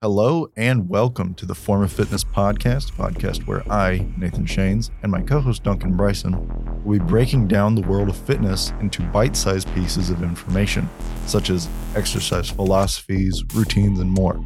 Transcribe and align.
Hello 0.00 0.48
and 0.56 0.88
welcome 0.88 1.34
to 1.34 1.44
the 1.44 1.56
Form 1.56 1.82
of 1.82 1.90
Fitness 1.90 2.22
podcast, 2.22 2.92
podcast 2.92 3.48
where 3.48 3.68
I, 3.68 4.06
Nathan 4.16 4.46
Shanes, 4.46 4.90
and 5.02 5.10
my 5.10 5.20
co 5.20 5.40
host 5.40 5.64
Duncan 5.64 5.96
Bryson 5.96 6.84
will 6.84 7.00
be 7.00 7.04
breaking 7.04 7.48
down 7.48 7.74
the 7.74 7.82
world 7.82 8.08
of 8.08 8.16
fitness 8.16 8.70
into 8.80 9.02
bite 9.02 9.34
sized 9.34 9.74
pieces 9.74 10.08
of 10.08 10.22
information, 10.22 10.88
such 11.26 11.50
as 11.50 11.68
exercise 11.96 12.48
philosophies, 12.48 13.42
routines, 13.52 13.98
and 13.98 14.08
more. 14.08 14.40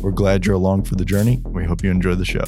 We're 0.00 0.12
glad 0.12 0.46
you're 0.46 0.54
along 0.54 0.84
for 0.84 0.94
the 0.94 1.04
journey. 1.04 1.42
We 1.44 1.64
hope 1.64 1.82
you 1.82 1.90
enjoy 1.90 2.14
the 2.14 2.24
show. 2.24 2.44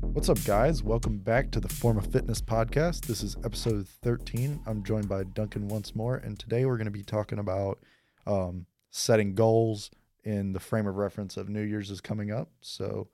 What's 0.00 0.28
up, 0.28 0.44
guys? 0.44 0.82
Welcome 0.82 1.18
back 1.18 1.52
to 1.52 1.60
the 1.60 1.68
Form 1.68 1.96
of 1.96 2.10
Fitness 2.10 2.42
podcast. 2.42 3.06
This 3.06 3.22
is 3.22 3.36
episode 3.44 3.86
13. 4.02 4.62
I'm 4.66 4.82
joined 4.82 5.08
by 5.08 5.22
Duncan 5.22 5.68
once 5.68 5.94
more, 5.94 6.16
and 6.16 6.36
today 6.36 6.64
we're 6.64 6.76
going 6.76 6.86
to 6.86 6.90
be 6.90 7.04
talking 7.04 7.38
about 7.38 7.78
um, 8.26 8.66
setting 8.90 9.36
goals 9.36 9.92
in 10.28 10.52
the 10.52 10.60
frame 10.60 10.86
of 10.86 10.96
reference 10.96 11.38
of 11.38 11.48
New 11.48 11.62
Year's 11.62 11.90
is 11.90 12.02
coming 12.02 12.30
up. 12.30 12.50
So, 12.60 13.08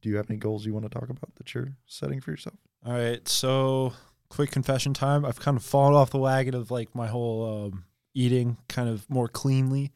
do 0.00 0.08
you 0.08 0.16
have 0.16 0.30
any 0.30 0.38
goals 0.38 0.64
you 0.64 0.72
want 0.72 0.90
to 0.90 0.98
talk 0.98 1.10
about 1.10 1.34
that 1.36 1.52
you're 1.52 1.76
setting 1.84 2.22
for 2.22 2.30
yourself? 2.30 2.56
All 2.86 2.94
right, 2.94 3.26
so 3.28 3.92
quick 4.30 4.50
confession 4.50 4.94
time. 4.94 5.26
I've 5.26 5.40
kind 5.40 5.58
of 5.58 5.62
fallen 5.62 5.94
off 5.94 6.10
the 6.10 6.18
wagon 6.18 6.54
of 6.54 6.70
like 6.70 6.94
my 6.94 7.06
whole 7.06 7.66
um, 7.66 7.84
eating 8.14 8.56
kind 8.66 8.88
of 8.88 9.08
more 9.10 9.28
cleanly. 9.28 9.92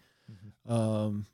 Um, 0.69 1.25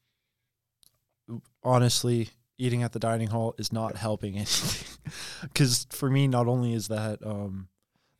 honestly, 1.65 2.29
eating 2.57 2.85
at 2.85 2.93
the 2.93 3.01
dining 3.01 3.29
hall 3.29 3.57
is 3.59 3.73
not 3.73 3.97
helping 3.97 4.35
anything. 4.37 5.01
Because 5.43 5.89
for 5.91 6.09
me, 6.09 6.29
not 6.29 6.47
only 6.47 6.75
is 6.75 6.87
that 6.89 7.27
um, 7.27 7.67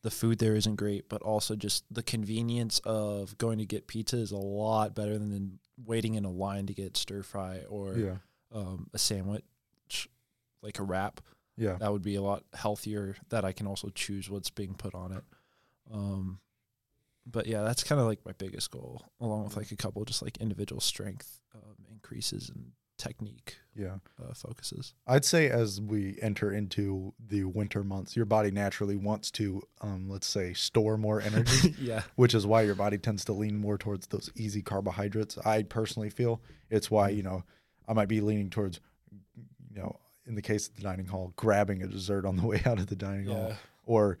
the 0.01 0.11
food 0.11 0.39
there 0.39 0.55
isn't 0.55 0.75
great, 0.75 1.07
but 1.07 1.21
also 1.21 1.55
just 1.55 1.85
the 1.89 2.03
convenience 2.03 2.79
of 2.79 3.37
going 3.37 3.59
to 3.59 3.65
get 3.65 3.87
pizza 3.87 4.17
is 4.17 4.31
a 4.31 4.37
lot 4.37 4.93
better 4.93 5.17
than 5.17 5.59
waiting 5.83 6.15
in 6.15 6.25
a 6.25 6.31
line 6.31 6.67
to 6.67 6.73
get 6.73 6.95
stir 6.97 7.21
fry 7.23 7.61
or 7.69 7.97
Yeah. 7.97 8.17
um, 8.51 8.89
a 8.93 8.97
sandwich, 8.97 9.43
like 10.61 10.79
a 10.79 10.83
wrap 10.83 11.21
Yeah. 11.57 11.77
that 11.77 11.91
would 11.91 12.01
be 12.01 12.15
a 12.15 12.21
lot 12.21 12.43
healthier 12.53 13.15
that 13.29 13.43
I 13.45 13.51
can 13.51 13.67
also 13.67 13.89
choose 13.89 14.29
what's 14.29 14.49
being 14.49 14.73
put 14.75 14.93
on 14.95 15.11
it. 15.11 15.23
Um, 15.91 16.39
but 17.25 17.47
yeah, 17.47 17.63
that's 17.63 17.83
kind 17.83 17.99
of 17.99 18.07
like 18.07 18.25
my 18.25 18.33
biggest 18.33 18.71
goal, 18.71 19.03
along 19.19 19.45
with 19.45 19.57
like 19.57 19.71
a 19.71 19.75
couple 19.75 20.03
just 20.05 20.21
like 20.21 20.37
individual 20.37 20.79
strength 20.81 21.41
um, 21.53 21.85
increases 21.91 22.49
and 22.49 22.71
technique 23.07 23.57
Yeah. 23.75 23.97
uh, 24.21 24.33
focuses. 24.33 24.93
I'd 25.07 25.25
say 25.25 25.49
as 25.49 25.79
we 25.81 26.17
enter 26.21 26.51
into 26.51 27.13
the 27.19 27.43
winter 27.45 27.83
months, 27.83 28.15
your 28.15 28.25
body 28.25 28.51
naturally 28.51 28.95
wants 28.95 29.31
to, 29.31 29.61
um, 29.81 30.09
let's 30.09 30.27
say, 30.27 30.53
store 30.53 30.97
more 30.97 31.21
energy. 31.21 31.75
yeah, 31.81 32.03
which 32.15 32.33
is 32.33 32.45
why 32.47 32.61
your 32.63 32.75
body 32.75 32.97
tends 32.97 33.25
to 33.25 33.33
lean 33.33 33.57
more 33.57 33.77
towards 33.77 34.07
those 34.07 34.29
easy 34.35 34.61
carbohydrates. 34.61 35.37
I 35.39 35.63
personally 35.63 36.09
feel 36.09 36.41
it's 36.69 36.89
why, 36.89 37.11
Mm. 37.11 37.17
you 37.17 37.23
know, 37.23 37.43
I 37.87 37.93
might 37.93 38.07
be 38.07 38.21
leaning 38.21 38.49
towards, 38.49 38.79
you 39.69 39.77
know, 39.81 39.99
in 40.25 40.35
the 40.35 40.41
case 40.41 40.67
of 40.67 40.75
the 40.75 40.81
dining 40.81 41.05
hall, 41.05 41.33
grabbing 41.35 41.83
a 41.83 41.87
dessert 41.87 42.25
on 42.25 42.35
the 42.37 42.45
way 42.47 42.61
out 42.65 42.79
of 42.79 42.87
the 42.87 42.95
dining 42.95 43.27
hall 43.27 43.53
or 43.85 44.17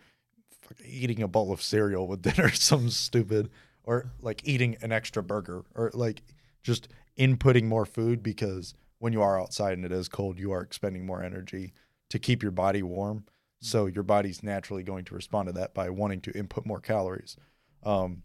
eating 0.83 1.21
a 1.21 1.27
bowl 1.27 1.51
of 1.51 1.61
cereal 1.61 2.07
with 2.07 2.21
dinner, 2.21 2.49
some 2.53 2.89
stupid, 2.89 3.49
or 3.83 4.11
like 4.21 4.41
eating 4.47 4.77
an 4.81 4.91
extra 4.91 5.23
burger 5.23 5.63
or 5.75 5.91
like 5.93 6.21
just 6.63 6.87
inputting 7.17 7.65
more 7.65 7.85
food 7.85 8.21
because 8.21 8.73
when 8.99 9.13
you 9.13 9.21
are 9.21 9.39
outside 9.39 9.73
and 9.73 9.85
it 9.85 9.91
is 9.91 10.07
cold, 10.09 10.39
you 10.39 10.51
are 10.51 10.61
expending 10.61 11.05
more 11.05 11.21
energy 11.23 11.73
to 12.09 12.19
keep 12.19 12.41
your 12.41 12.51
body 12.51 12.83
warm. 12.83 13.25
So 13.59 13.85
your 13.87 14.03
body's 14.03 14.43
naturally 14.43 14.83
going 14.83 15.05
to 15.05 15.15
respond 15.15 15.47
to 15.47 15.53
that 15.53 15.73
by 15.73 15.89
wanting 15.89 16.21
to 16.21 16.31
input 16.37 16.65
more 16.65 16.79
calories. 16.79 17.35
Um, 17.83 18.23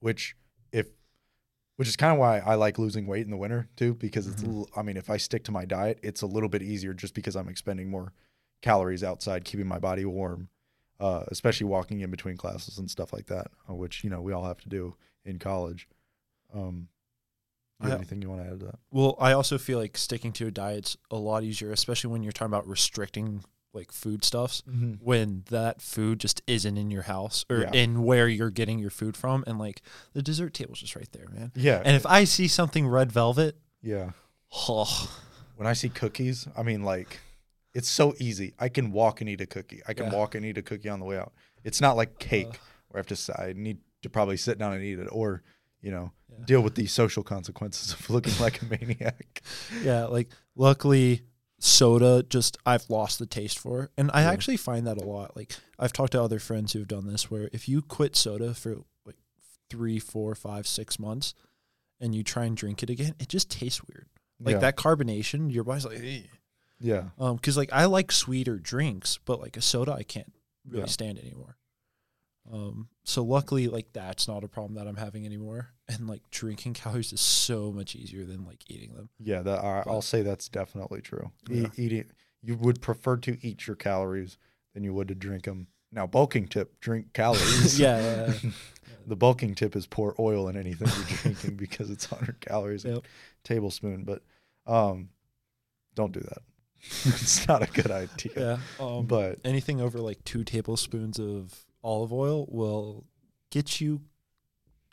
which 0.00 0.36
if 0.72 0.88
which 1.76 1.88
is 1.88 1.96
kind 1.96 2.12
of 2.12 2.18
why 2.18 2.38
I 2.40 2.56
like 2.56 2.78
losing 2.78 3.06
weight 3.06 3.24
in 3.24 3.30
the 3.30 3.36
winter 3.36 3.68
too, 3.76 3.94
because 3.94 4.26
it's 4.26 4.42
a 4.42 4.46
Mhm. 4.46 4.48
little, 4.48 4.70
I 4.76 4.82
mean, 4.82 4.96
if 4.96 5.08
I 5.08 5.16
stick 5.16 5.44
to 5.44 5.52
my 5.52 5.64
diet, 5.64 6.00
it's 6.02 6.22
a 6.22 6.26
little 6.26 6.48
bit 6.48 6.62
easier 6.62 6.92
just 6.92 7.14
because 7.14 7.36
I'm 7.36 7.48
expending 7.48 7.88
more 7.88 8.12
calories 8.62 9.04
outside, 9.04 9.44
keeping 9.44 9.66
my 9.68 9.78
body 9.78 10.04
warm, 10.04 10.48
uh, 10.98 11.24
especially 11.28 11.66
walking 11.66 12.00
in 12.00 12.10
between 12.10 12.36
classes 12.36 12.78
and 12.78 12.90
stuff 12.90 13.12
like 13.12 13.26
that, 13.26 13.52
uh, 13.68 13.74
which 13.74 14.02
you 14.02 14.10
know 14.10 14.20
we 14.20 14.32
all 14.32 14.44
have 14.44 14.60
to 14.62 14.68
do 14.68 14.96
in 15.24 15.38
college. 15.38 15.88
Um, 16.52 16.88
you 17.82 17.90
I- 17.90 17.94
anything 17.94 18.20
you 18.22 18.28
want 18.30 18.42
to 18.42 18.50
add 18.52 18.60
to 18.60 18.66
that? 18.66 18.78
Well, 18.90 19.16
I 19.20 19.32
also 19.32 19.58
feel 19.58 19.78
like 19.78 19.96
sticking 19.96 20.32
to 20.34 20.46
a 20.46 20.50
diet's 20.50 20.96
a 21.10 21.16
lot 21.16 21.42
easier, 21.44 21.70
especially 21.72 22.10
when 22.10 22.22
you're 22.22 22.32
talking 22.32 22.52
about 22.52 22.66
restricting 22.66 23.44
like 23.74 23.92
foodstuffs. 23.92 24.62
When 25.00 25.44
that 25.50 25.80
food 25.82 26.18
just 26.20 26.42
isn't 26.46 26.76
in 26.78 26.90
your 26.90 27.02
house 27.02 27.44
or 27.50 27.58
Yeah. 27.60 27.70
in 27.72 28.02
where 28.02 28.26
you're 28.26 28.50
getting 28.50 28.78
your 28.78 28.90
food 28.90 29.16
from, 29.16 29.44
and 29.46 29.58
like 29.58 29.82
the 30.14 30.22
dessert 30.22 30.54
table's 30.54 30.80
just 30.80 30.96
right 30.96 31.10
there, 31.12 31.28
man. 31.28 31.52
Yeah, 31.54 31.82
And 31.84 31.94
if 31.94 32.06
I 32.06 32.24
see 32.24 32.48
something 32.48 32.86
red 32.88 33.12
velvet, 33.12 33.56
yeah. 33.82 34.12
oh, 34.52 35.20
When 35.56 35.66
I 35.68 35.74
see 35.74 35.88
cookies, 35.90 36.48
I 36.56 36.62
mean, 36.62 36.82
like, 36.82 37.20
it's 37.74 37.88
so 37.88 38.14
easy. 38.18 38.54
I 38.58 38.68
can 38.68 38.90
walk 38.90 39.20
and 39.20 39.28
eat 39.28 39.40
a 39.40 39.46
cookie. 39.46 39.82
I 39.86 39.92
can 39.92 40.06
Yeah. 40.06 40.14
walk 40.14 40.34
and 40.34 40.44
eat 40.46 40.56
a 40.58 40.62
cookie 40.62 40.88
on 40.88 40.98
the 40.98 41.04
way 41.06 41.18
out. 41.18 41.32
It's 41.62 41.80
not 41.80 41.96
like 41.96 42.18
cake 42.18 42.46
Uh. 42.48 42.58
where 42.88 42.98
I 42.98 43.04
have 43.06 43.06
to. 43.18 43.40
i 43.40 43.52
need 43.52 43.78
to 44.02 44.08
probably 44.10 44.36
sit 44.38 44.58
down 44.58 44.72
and 44.72 44.82
eat 44.82 44.98
it, 44.98 45.08
or 45.12 45.42
you 45.80 45.90
know, 45.90 46.12
Yeah. 46.30 46.44
deal 46.44 46.60
with 46.60 46.74
the 46.74 46.86
social 46.86 47.22
consequences 47.22 47.92
of 47.92 48.10
looking 48.10 48.34
like 48.40 48.60
a 48.62 48.64
maniac. 48.70 49.42
yeah, 49.82 50.04
like 50.06 50.28
luckily 50.56 51.22
soda 51.60 52.22
just 52.28 52.56
I've 52.64 52.88
lost 52.88 53.18
the 53.18 53.26
taste 53.26 53.58
for. 53.58 53.90
And 53.98 54.10
I 54.14 54.22
Yeah. 54.22 54.30
actually 54.32 54.56
find 54.58 54.86
that 54.86 54.96
a 54.96 55.04
lot. 55.04 55.36
Like 55.36 55.52
I've 55.78 55.92
talked 55.92 56.12
to 56.12 56.22
other 56.22 56.38
friends 56.38 56.72
who've 56.72 56.86
done 56.88 57.06
this 57.06 57.30
where 57.30 57.48
if 57.52 57.68
you 57.68 57.82
quit 57.82 58.14
soda 58.16 58.54
for 58.54 58.76
like 59.04 59.16
three, 59.68 59.98
four, 59.98 60.34
five, 60.34 60.66
six 60.66 60.98
months 60.98 61.34
and 62.00 62.14
you 62.14 62.22
try 62.22 62.44
and 62.44 62.56
drink 62.56 62.82
it 62.82 62.90
again, 62.90 63.14
it 63.18 63.28
just 63.28 63.50
tastes 63.50 63.82
weird. 63.84 64.06
Like 64.40 64.54
yeah. 64.54 64.58
that 64.60 64.76
carbonation, 64.76 65.52
your 65.52 65.64
body's 65.64 65.84
like. 65.84 66.00
Yeah, 66.80 67.08
um 67.18 67.34
because 67.34 67.56
like 67.56 67.72
I 67.72 67.86
like 67.86 68.12
sweeter 68.12 68.56
drinks, 68.56 69.18
but 69.24 69.40
like 69.40 69.56
a 69.56 69.60
soda 69.60 69.92
I 69.92 70.04
can't 70.04 70.32
really 70.64 70.82
Yeah. 70.82 70.86
stand 70.86 71.18
anymore. 71.18 71.56
Um 72.52 72.88
so 73.04 73.22
luckily 73.24 73.68
like 73.68 73.92
that's 73.92 74.26
not 74.28 74.44
a 74.44 74.48
problem 74.48 74.74
that 74.74 74.86
I'm 74.88 74.96
having 74.96 75.24
anymore. 75.26 75.70
And 75.88 76.06
like 76.08 76.22
drinking 76.30 76.74
calories 76.82 77.12
is 77.12 77.20
so 77.20 77.72
much 77.72 77.94
easier 77.94 78.24
than 78.24 78.44
like 78.44 78.62
eating 78.68 78.94
them. 78.94 79.08
yeah. 79.18 79.42
That 79.42 79.64
I, 79.64 79.82
I'll 79.86 80.02
say 80.02 80.22
that's 80.22 80.48
definitely 80.48 81.00
true. 81.02 81.30
E- 81.50 81.66
eating, 81.76 82.10
you 82.42 82.56
would 82.56 82.80
prefer 82.80 83.16
to 83.18 83.38
eat 83.46 83.66
your 83.66 83.76
calories 83.76 84.38
than 84.74 84.84
you 84.84 84.92
would 84.94 85.08
to 85.08 85.14
drink 85.14 85.44
them. 85.44 85.66
Now, 85.90 86.06
bulking 86.06 86.46
tip: 86.48 86.78
drink 86.80 87.12
calories. 87.14 87.78
yeah, 87.80 87.98
yeah, 88.00 88.32
yeah. 88.42 88.50
The 89.06 89.16
bulking 89.16 89.54
tip 89.54 89.74
is 89.74 89.86
pour 89.86 90.14
oil 90.18 90.48
in 90.48 90.56
anything 90.58 90.86
you're 90.88 91.18
drinking 91.22 91.56
because 91.56 91.88
it's 91.88 92.10
100 92.10 92.40
calories 92.40 92.84
a 92.84 92.88
Yep. 92.90 93.04
tablespoon. 93.42 94.04
But 94.04 94.22
um, 94.66 95.08
don't 95.94 96.12
do 96.12 96.20
that. 96.20 96.42
it's 97.06 97.48
not 97.48 97.62
a 97.62 97.72
good 97.72 97.90
idea. 97.90 98.32
Yeah. 98.36 98.84
Um, 98.84 99.06
But 99.06 99.38
anything 99.44 99.80
over 99.80 99.98
like 99.98 100.22
two 100.24 100.44
tablespoons 100.44 101.18
of 101.18 101.64
olive 101.88 102.12
oil 102.12 102.46
will 102.50 103.04
get 103.50 103.80
you. 103.80 104.02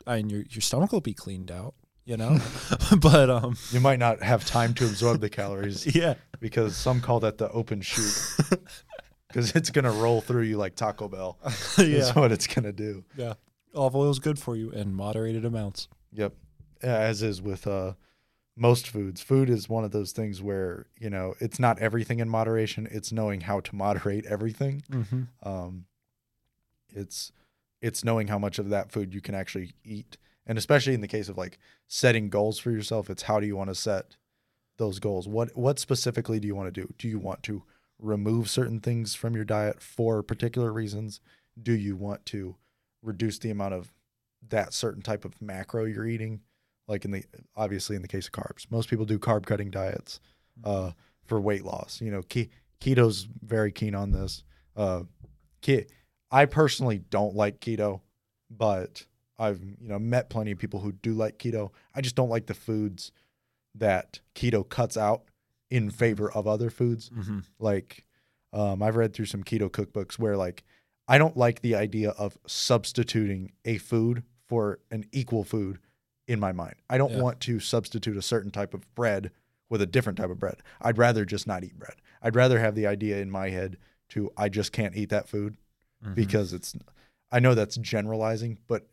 I 0.06 0.16
mean, 0.16 0.30
your 0.30 0.42
your 0.48 0.62
stomach 0.62 0.92
will 0.92 1.00
be 1.02 1.12
cleaned 1.14 1.50
out, 1.50 1.74
you 2.04 2.16
know. 2.16 2.38
but 2.98 3.28
um, 3.28 3.56
you 3.70 3.80
might 3.80 3.98
not 3.98 4.22
have 4.22 4.44
time 4.46 4.72
to 4.74 4.86
absorb 4.86 5.20
the 5.20 5.28
calories 5.28 5.86
yeah, 5.94 6.14
because 6.40 6.74
some 6.76 7.00
call 7.00 7.20
that 7.20 7.38
the 7.38 7.50
open 7.50 7.82
chute 7.82 8.32
because 9.28 9.54
it's 9.54 9.70
gonna 9.70 9.90
roll 9.92 10.20
through 10.22 10.42
you 10.44 10.56
like 10.56 10.74
Taco 10.74 11.08
Bell. 11.08 11.38
yeah, 11.78 11.98
That's 11.98 12.14
what 12.14 12.32
it's 12.32 12.46
gonna 12.46 12.72
do. 12.72 13.04
yeah. 13.16 13.34
Olive 13.74 13.94
oil 13.94 14.10
is 14.10 14.18
good 14.20 14.38
for 14.38 14.56
you 14.56 14.70
in 14.70 14.94
moderated 14.94 15.44
amounts. 15.44 15.88
Yep. 16.12 16.32
As 16.80 17.22
is 17.22 17.42
with 17.42 17.66
uh, 17.66 17.92
most 18.56 18.88
foods. 18.88 19.20
Food 19.20 19.50
is 19.50 19.68
one 19.68 19.84
of 19.84 19.90
those 19.90 20.12
things 20.12 20.40
where 20.40 20.86
you 20.98 21.10
know 21.10 21.34
it's 21.40 21.58
not 21.58 21.78
everything 21.78 22.20
in 22.20 22.28
moderation. 22.28 22.88
It's 22.90 23.12
knowing 23.12 23.42
how 23.42 23.60
to 23.60 23.76
moderate 23.76 24.24
everything. 24.24 24.82
Mm-hmm. 24.90 25.22
um, 25.46 25.84
it's 26.96 27.32
it's 27.82 28.04
knowing 28.04 28.28
how 28.28 28.38
much 28.38 28.58
of 28.58 28.70
that 28.70 28.90
food 28.90 29.14
you 29.14 29.20
can 29.20 29.34
actually 29.34 29.74
eat. 29.84 30.16
And 30.46 30.56
especially 30.56 30.94
in 30.94 31.00
the 31.00 31.08
case 31.08 31.28
of 31.28 31.36
like 31.36 31.58
setting 31.86 32.30
goals 32.30 32.58
for 32.58 32.70
yourself 32.70 33.10
it's 33.10 33.22
how 33.24 33.38
do 33.40 33.46
you 33.46 33.56
want 33.56 33.70
to 33.70 33.74
set 33.74 34.16
those 34.78 34.98
goals? 34.98 35.28
What 35.28 35.56
what 35.56 35.78
specifically 35.78 36.40
do 36.40 36.46
you 36.46 36.54
want 36.54 36.72
to 36.72 36.80
do? 36.80 36.92
Do 36.98 37.08
you 37.08 37.18
want 37.18 37.42
to 37.44 37.62
remove 37.98 38.50
certain 38.50 38.80
things 38.80 39.14
from 39.14 39.34
your 39.34 39.44
diet 39.44 39.80
for 39.80 40.22
particular 40.22 40.72
reasons? 40.72 41.20
Do 41.60 41.72
you 41.72 41.96
want 41.96 42.26
to 42.26 42.56
reduce 43.02 43.38
the 43.38 43.50
amount 43.50 43.74
of 43.74 43.92
that 44.48 44.74
certain 44.74 45.02
type 45.02 45.24
of 45.24 45.40
macro 45.40 45.84
you're 45.84 46.06
eating? 46.06 46.40
Like 46.88 47.04
in 47.04 47.10
the 47.10 47.24
obviously 47.56 47.96
in 47.96 48.02
the 48.02 48.08
case 48.08 48.26
of 48.26 48.32
carbs. 48.32 48.66
Most 48.70 48.88
people 48.88 49.04
do 49.04 49.18
carb 49.18 49.46
cutting 49.46 49.70
diets 49.70 50.20
uh, 50.64 50.92
for 51.24 51.40
weight 51.40 51.64
loss. 51.64 52.00
You 52.00 52.10
know 52.10 52.22
ke- 52.22 52.50
keto's 52.80 53.26
very 53.42 53.72
keen 53.72 53.94
on 53.94 54.12
this. 54.12 54.44
Uh, 54.76 55.02
ke- 55.62 55.88
I 56.30 56.44
personally 56.46 56.98
don't 56.98 57.34
like 57.34 57.60
keto, 57.60 58.00
but 58.50 59.06
I've 59.38 59.60
you 59.62 59.88
know 59.88 59.98
met 59.98 60.30
plenty 60.30 60.50
of 60.52 60.58
people 60.58 60.80
who 60.80 60.92
do 60.92 61.12
like 61.12 61.38
keto. 61.38 61.70
I 61.94 62.00
just 62.00 62.16
don't 62.16 62.28
like 62.30 62.46
the 62.46 62.54
foods 62.54 63.12
that 63.74 64.20
keto 64.34 64.68
cuts 64.68 64.96
out 64.96 65.22
in 65.70 65.90
favor 65.90 66.30
of 66.32 66.46
other 66.46 66.70
foods. 66.70 67.10
Mm-hmm. 67.10 67.40
Like 67.58 68.04
um, 68.52 68.82
I've 68.82 68.96
read 68.96 69.12
through 69.12 69.26
some 69.26 69.44
keto 69.44 69.68
cookbooks 69.70 70.18
where 70.18 70.36
like 70.36 70.64
I 71.08 71.18
don't 71.18 71.36
like 71.36 71.60
the 71.60 71.74
idea 71.74 72.10
of 72.10 72.36
substituting 72.46 73.52
a 73.64 73.78
food 73.78 74.22
for 74.48 74.78
an 74.90 75.04
equal 75.12 75.44
food 75.44 75.78
in 76.26 76.40
my 76.40 76.52
mind. 76.52 76.76
I 76.90 76.98
don't 76.98 77.12
Yeah. 77.12 77.20
want 77.22 77.40
to 77.40 77.60
substitute 77.60 78.16
a 78.16 78.22
certain 78.22 78.50
type 78.50 78.74
of 78.74 78.92
bread 78.94 79.30
with 79.68 79.80
a 79.82 79.86
different 79.86 80.18
type 80.18 80.30
of 80.30 80.38
bread. 80.40 80.62
I'd 80.80 80.98
rather 80.98 81.24
just 81.24 81.46
not 81.46 81.62
eat 81.64 81.78
bread. 81.78 81.96
I'd 82.22 82.34
rather 82.36 82.58
have 82.60 82.74
the 82.74 82.86
idea 82.86 83.18
in 83.18 83.30
my 83.30 83.50
head 83.50 83.76
to 84.10 84.30
I 84.36 84.48
just 84.48 84.72
can't 84.72 84.96
eat 84.96 85.10
that 85.10 85.28
food 85.28 85.56
Mhm. 86.04 86.14
because 86.14 86.52
it's 86.52 86.74
I 87.30 87.40
know 87.40 87.54
that's 87.54 87.76
generalizing, 87.76 88.58
but 88.66 88.88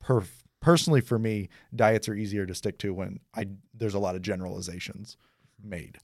per, 0.00 0.24
personally 0.60 1.00
for 1.02 1.18
me, 1.18 1.48
diets 1.74 2.08
are 2.08 2.14
easier 2.14 2.46
to 2.46 2.54
stick 2.54 2.78
to 2.78 2.94
when 2.94 3.20
I 3.34 3.48
there's 3.74 3.94
a 3.94 3.98
lot 3.98 4.16
of 4.16 4.22
generalizations 4.22 5.16
made. 5.62 5.98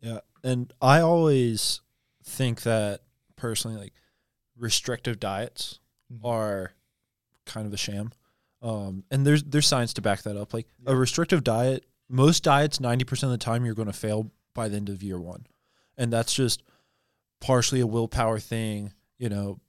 Yeah, 0.00 0.20
and 0.44 0.72
I 0.80 1.00
always 1.00 1.80
think 2.22 2.62
that 2.62 3.02
personally, 3.36 3.76
like 3.76 3.94
restrictive 4.56 5.18
diets 5.18 5.80
Mhm. 6.12 6.20
are 6.24 6.72
kind 7.44 7.66
of 7.66 7.72
a 7.72 7.76
sham. 7.76 8.12
Um, 8.62 9.04
and 9.10 9.26
there's 9.26 9.42
there's 9.44 9.66
science 9.66 9.92
to 9.94 10.02
back 10.02 10.22
that 10.22 10.36
up. 10.36 10.52
Like 10.54 10.68
Yeah. 10.82 10.92
a 10.92 10.96
restrictive 10.96 11.42
diet, 11.44 11.86
most 12.08 12.42
diets, 12.44 12.78
ninety 12.80 13.04
percent 13.04 13.32
of 13.32 13.38
the 13.38 13.44
time, 13.44 13.64
you're 13.64 13.74
going 13.74 13.86
to 13.86 13.92
fail 13.92 14.30
by 14.54 14.68
the 14.68 14.76
end 14.76 14.88
of 14.88 15.02
year 15.02 15.18
one, 15.20 15.46
and 15.96 16.12
that's 16.12 16.34
just 16.34 16.62
partially 17.40 17.80
a 17.80 17.86
willpower 17.86 18.38
thing. 18.40 18.92
You 19.18 19.28
know, 19.28 19.60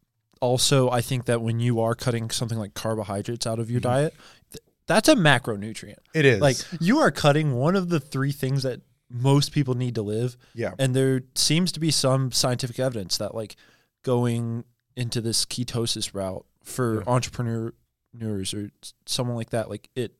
also 0.42 0.90
I 0.90 1.02
think 1.02 1.26
that 1.26 1.42
when 1.42 1.60
you 1.60 1.80
are 1.82 1.96
cutting 1.96 2.30
something 2.30 2.58
like 2.58 2.74
carbohydrates 2.74 3.46
out 3.48 3.60
of 3.60 3.70
your 3.72 3.80
Mhm. 3.82 3.84
diet, 3.84 4.14
th- 4.52 4.64
that's 4.88 5.10
a 5.10 5.16
macronutrient. 5.16 5.98
It 6.14 6.26
is 6.26 6.40
Like 6.42 6.58
you 6.80 7.00
are 7.00 7.12
cutting 7.12 7.56
one 7.56 7.76
of 7.76 7.90
the 7.90 8.00
three 8.00 8.32
things 8.32 8.64
that 8.64 8.82
most 9.10 9.52
people 9.52 9.74
need 9.74 9.96
to 9.96 10.04
live 10.04 10.38
yeah, 10.54 10.74
and 10.78 10.96
there 10.96 11.24
seems 11.36 11.72
to 11.72 11.80
be 11.80 11.90
some 11.90 12.32
scientific 12.32 12.80
evidence 12.80 13.18
that 13.18 13.34
like 13.34 13.56
going 14.04 14.64
into 14.96 15.20
this 15.20 15.46
ketosis 15.46 16.14
route 16.14 16.46
for 16.64 16.98
Yeah. 16.98 17.04
entrepreneurs 17.08 18.54
or 18.54 18.70
someone 19.06 19.36
like 19.36 19.50
that 19.50 19.68
like 19.70 19.90
it 19.96 20.16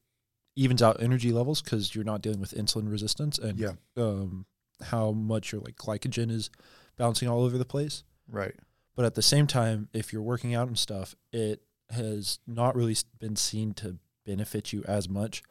evens 0.56 0.82
out 0.82 1.02
energy 1.02 1.32
levels 1.32 1.62
because 1.62 1.94
you're 1.96 2.04
not 2.04 2.22
dealing 2.22 2.40
with 2.40 2.52
insulin 2.52 2.90
resistance 2.90 3.38
and 3.38 3.60
Yeah. 3.60 3.74
um, 3.96 4.46
how 4.82 5.12
much 5.12 5.52
your 5.52 5.62
like 5.62 5.76
glycogen 5.76 6.32
is 6.32 6.50
bouncing 6.98 7.28
all 7.30 7.44
over 7.44 7.58
the 7.60 7.66
place 7.66 8.04
right. 8.28 8.56
But 9.00 9.06
at 9.06 9.16
the 9.16 9.22
same 9.22 9.48
time 9.48 9.88
if 9.94 10.12
you're 10.12 10.22
working 10.22 10.54
out 10.54 10.68
and 10.68 10.78
stuff 10.78 11.16
it 11.32 11.62
has 11.90 12.40
not 12.46 12.76
really 12.76 12.98
been 13.18 13.38
seen 13.38 13.74
to 13.74 13.96
benefit 14.26 14.74
you 14.74 14.84
as 14.90 15.08
much 15.08 15.42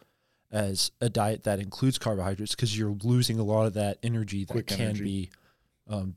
as 0.53 0.91
a 1.01 1.09
diet 1.09 1.45
that 1.45 1.59
includes 1.59 1.99
carbohydrates 1.99 2.55
because 2.55 2.79
you're 2.79 2.95
losing 3.03 3.39
a 3.39 3.43
lot 3.43 3.65
of 3.65 3.73
that 3.73 3.97
energy 4.03 4.45
that 4.45 4.53
Quick 4.53 4.67
can 4.67 4.81
energy. 4.83 5.03
be 5.03 5.31
um, 5.89 6.15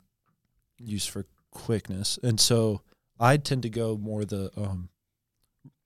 used 0.77 1.09
for 1.09 1.25
quickness 1.51 2.19
and 2.21 2.37
so 2.37 2.81
i 3.17 3.37
tend 3.37 3.61
to 3.63 3.69
go 3.69 3.95
more 3.95 4.25
the 4.25 4.51
um, 4.57 4.89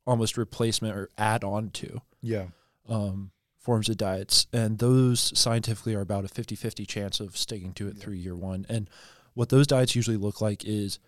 almost 0.08 0.38
replacement 0.40 0.96
or 0.96 1.10
add 1.16 1.44
on 1.44 1.70
to 1.70 2.02
Yeah, 2.24 2.46
um, 2.90 3.30
forms 3.58 3.88
of 3.90 3.98
diets, 3.98 4.48
and 4.54 4.78
those 4.80 5.32
scientifically 5.38 5.94
are 5.96 6.02
about 6.02 6.26
a 6.26 6.28
50 6.28 6.56
50 6.56 6.86
chance 6.88 7.20
of 7.20 7.38
sticking 7.38 7.74
to 7.74 7.88
it 7.88 7.96
Yeah. 7.98 8.04
through 8.04 8.14
year 8.16 8.36
one. 8.36 8.66
And 8.70 8.90
what 9.34 9.50
those 9.50 9.66
diets 9.68 9.96
usually 9.96 10.18
look 10.18 10.42
like 10.42 10.64
is 10.66 11.00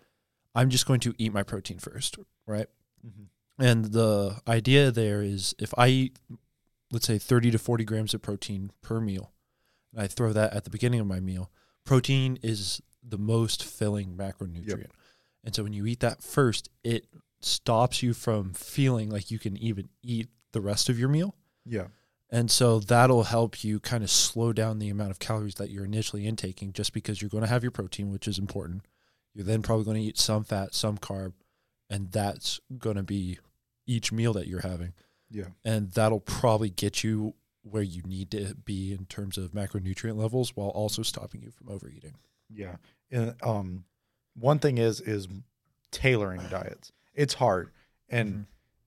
I'm 0.54 0.70
just 0.70 0.86
going 0.86 1.00
to 1.00 1.14
eat 1.18 1.32
my 1.32 1.42
protein 1.42 1.78
first, 1.78 2.16
right? 2.46 2.66
Mhm. 3.06 3.26
And 3.58 3.84
the 3.86 4.40
idea 4.46 4.90
there 4.90 5.22
is 5.22 5.54
if 5.58 5.72
I 5.76 5.88
eat, 5.88 6.18
let's 6.90 7.06
say, 7.06 7.18
30 7.18 7.50
to 7.52 7.58
40 7.58 7.84
grams 7.84 8.14
of 8.14 8.22
protein 8.22 8.70
per 8.82 9.00
meal, 9.00 9.32
and 9.92 10.02
I 10.02 10.06
throw 10.06 10.32
that 10.32 10.52
at 10.52 10.64
the 10.64 10.70
beginning 10.70 11.00
of 11.00 11.06
my 11.06 11.20
meal, 11.20 11.50
protein 11.84 12.38
is 12.42 12.80
the 13.02 13.18
most 13.18 13.64
filling 13.64 14.16
macronutrient. 14.16 14.66
And 15.44 15.54
so 15.54 15.62
when 15.62 15.72
you 15.72 15.86
eat 15.86 16.00
that 16.00 16.22
first, 16.22 16.68
it 16.84 17.06
stops 17.40 18.02
you 18.02 18.12
from 18.14 18.52
feeling 18.52 19.10
like 19.10 19.30
you 19.30 19.38
can 19.38 19.56
even 19.56 19.88
eat 20.02 20.28
the 20.52 20.60
rest 20.60 20.88
of 20.88 20.98
your 20.98 21.08
meal. 21.08 21.34
yeah, 21.64 21.88
And 22.30 22.50
so 22.50 22.80
that'll 22.80 23.24
help 23.24 23.62
you 23.64 23.78
kind 23.80 24.02
of 24.02 24.10
slow 24.10 24.52
down 24.52 24.78
the 24.78 24.88
amount 24.90 25.10
of 25.10 25.18
calories 25.18 25.54
that 25.56 25.70
you're 25.70 25.84
initially 25.84 26.26
intaking 26.26 26.72
just 26.72 26.92
because 26.92 27.20
you're 27.22 27.28
going 27.30 27.44
to 27.44 27.48
have 27.48 27.62
your 27.62 27.70
protein, 27.70 28.10
which 28.10 28.26
is 28.28 28.38
important. 28.38 28.84
You're 29.34 29.44
then 29.44 29.62
probably 29.62 29.84
going 29.84 29.96
to 29.98 30.02
eat 30.02 30.18
some 30.18 30.44
fat, 30.44 30.74
some 30.74 30.98
carb, 30.98 31.32
and 31.90 32.10
that's 32.10 32.60
going 32.78 32.96
to 32.96 33.02
be 33.02 33.38
each 33.86 34.10
meal 34.12 34.32
that 34.34 34.46
you're 34.48 34.60
having. 34.60 34.92
yeah, 35.30 35.48
And 35.64 35.90
that'll 35.92 36.20
probably 36.20 36.70
get 36.70 37.02
you 37.04 37.34
where 37.62 37.82
you 37.82 38.02
need 38.02 38.30
to 38.32 38.54
be 38.54 38.92
in 38.92 39.04
terms 39.06 39.36
of 39.38 39.52
macronutrient 39.52 40.16
levels 40.16 40.56
while 40.56 40.68
also 40.68 41.02
stopping 41.02 41.42
you 41.42 41.50
from 41.50 41.68
overeating. 41.68 42.14
yeah. 42.52 42.76
And 43.10 43.34
um, 43.42 43.84
one 44.34 44.58
thing 44.58 44.76
is 44.78 45.00
is 45.00 45.28
tailoring 45.90 46.42
diets. 46.50 46.92
It's 47.14 47.34
hard, 47.34 47.70
and 48.08 48.32
Mhm. 48.34 48.46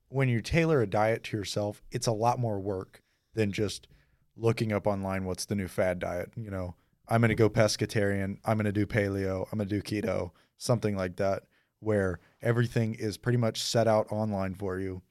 when 0.10 0.30
you 0.30 0.42
tailor 0.42 0.82
a 0.82 0.88
diet 0.88 1.24
to 1.26 1.38
yourself, 1.38 1.82
it's 1.92 2.08
a 2.08 2.12
lot 2.12 2.40
more 2.40 2.60
work 2.60 3.02
than 3.34 3.52
just 3.52 3.88
looking 4.36 4.72
up 4.72 4.86
online 4.88 5.26
what's 5.26 5.46
the 5.46 5.56
new 5.56 5.68
fad 5.68 6.00
diet. 6.00 6.32
You 6.36 6.52
know, 6.52 6.76
I'm 7.12 7.20
going 7.20 7.30
to 7.30 7.36
go 7.36 7.50
pescatarian, 7.50 8.38
I'm 8.46 8.56
going 8.56 8.66
to 8.66 8.72
do 8.72 8.86
paleo, 8.86 9.46
I'm 9.52 9.58
going 9.58 9.68
to 9.68 9.82
do 9.82 9.82
keto, 9.82 10.32
something 10.58 10.96
like 10.96 11.18
that, 11.18 11.44
where 11.82 12.20
everything 12.42 12.96
is 12.96 13.18
pretty 13.18 13.38
much 13.38 13.62
set 13.62 13.86
out 13.86 14.10
online 14.14 14.56
for 14.56 14.80
you. 14.80 15.02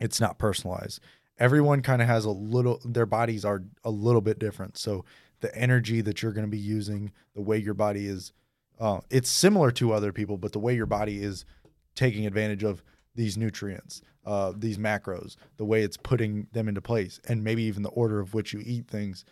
It's 0.00 0.20
not 0.20 0.40
personalized. 0.40 0.98
Everyone 1.38 1.80
kind 1.80 2.02
of 2.02 2.08
has 2.08 2.24
a 2.24 2.30
little, 2.30 2.80
their 2.84 3.06
bodies 3.06 3.44
are 3.44 3.62
a 3.84 3.90
little 3.90 4.20
bit 4.20 4.40
different. 4.40 4.76
So 4.76 5.04
the 5.38 5.56
energy 5.56 6.00
that 6.00 6.22
you're 6.22 6.32
going 6.32 6.46
to 6.46 6.50
be 6.50 6.58
using, 6.58 7.12
the 7.36 7.40
way 7.40 7.56
your 7.56 7.74
body 7.74 8.08
is, 8.08 8.32
uh, 8.80 8.98
it's 9.08 9.30
similar 9.30 9.70
to 9.70 9.92
other 9.92 10.12
people, 10.12 10.38
but 10.38 10.50
the 10.50 10.58
way 10.58 10.74
your 10.74 10.86
body 10.86 11.22
is 11.22 11.44
taking 11.94 12.26
advantage 12.26 12.64
of 12.64 12.82
these 13.14 13.36
nutrients, 13.36 14.02
uh, 14.26 14.52
these 14.56 14.76
macros, 14.76 15.36
the 15.56 15.64
way 15.64 15.82
it's 15.82 15.96
putting 15.96 16.48
them 16.50 16.66
into 16.66 16.80
place, 16.80 17.20
and 17.28 17.44
maybe 17.44 17.62
even 17.62 17.84
the 17.84 17.90
order 17.90 18.18
of 18.18 18.34
which 18.34 18.52
you 18.52 18.60
eat 18.64 18.88
things 18.88 19.24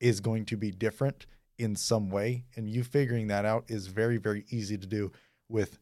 is 0.00 0.20
going 0.20 0.44
to 0.46 0.56
be 0.56 0.72
different 0.72 1.26
in 1.58 1.76
some 1.76 2.10
way. 2.10 2.44
And 2.54 2.68
you 2.68 2.84
figuring 2.84 3.28
that 3.28 3.44
out 3.44 3.64
is 3.68 3.86
very, 3.86 4.16
very 4.16 4.44
easy 4.50 4.76
to 4.78 4.86
do 4.86 5.12
with 5.48 5.78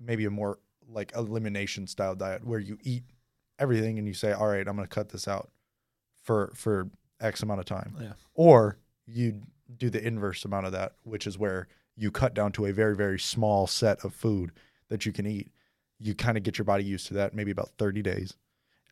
maybe 0.00 0.24
a 0.24 0.30
more 0.30 0.58
like 0.88 1.12
elimination 1.16 1.86
style 1.86 2.14
diet 2.14 2.46
where 2.46 2.60
you 2.60 2.78
eat 2.82 3.04
everything 3.58 3.98
and 3.98 4.06
you 4.06 4.14
say, 4.14 4.32
all 4.32 4.48
right, 4.48 4.66
I'm 4.66 4.76
going 4.76 4.86
to 4.86 4.94
cut 4.94 5.08
this 5.08 5.26
out 5.26 5.50
for 6.22 6.52
for 6.54 6.88
X 7.20 7.42
amount 7.42 7.60
of 7.60 7.66
time. 7.66 7.96
Yeah. 8.00 8.12
Or 8.34 8.78
you 9.06 9.42
do 9.76 9.90
the 9.90 10.04
inverse 10.04 10.44
amount 10.44 10.66
of 10.66 10.72
that, 10.72 10.92
which 11.02 11.26
is 11.26 11.38
where 11.38 11.68
you 11.96 12.10
cut 12.10 12.34
down 12.34 12.52
to 12.52 12.66
a 12.66 12.72
very, 12.72 12.94
very 12.94 13.18
small 13.18 13.66
set 13.66 14.04
of 14.04 14.14
food 14.14 14.52
that 14.88 15.06
you 15.06 15.12
can 15.12 15.26
eat. 15.26 15.50
You 15.98 16.14
kind 16.14 16.36
of 16.36 16.42
get 16.42 16.58
your 16.58 16.64
body 16.64 16.84
used 16.84 17.06
to 17.08 17.14
that, 17.14 17.34
maybe 17.34 17.50
about 17.50 17.70
30 17.78 18.02
days. 18.02 18.34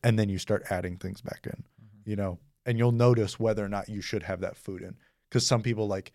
And 0.03 0.17
then 0.17 0.29
you 0.29 0.37
start 0.37 0.65
adding 0.69 0.97
things 0.97 1.21
back 1.21 1.41
in, 1.45 1.51
mm-hmm. 1.51 2.09
you 2.09 2.15
know, 2.15 2.39
and 2.65 2.77
you'll 2.77 2.91
notice 2.91 3.39
whether 3.39 3.63
or 3.63 3.69
not 3.69 3.89
you 3.89 4.01
should 4.01 4.23
have 4.23 4.41
that 4.41 4.57
food 4.57 4.81
in. 4.81 4.95
Because 5.29 5.45
some 5.45 5.61
people 5.61 5.87
like 5.87 6.13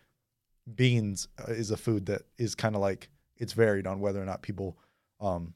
beans 0.74 1.28
uh, 1.38 1.52
is 1.52 1.70
a 1.70 1.76
food 1.76 2.06
that 2.06 2.22
is 2.38 2.54
kind 2.54 2.74
of 2.74 2.80
like 2.80 3.08
it's 3.36 3.52
varied 3.52 3.86
on 3.86 4.00
whether 4.00 4.20
or 4.20 4.24
not 4.26 4.42
people 4.42 4.78
um, 5.20 5.54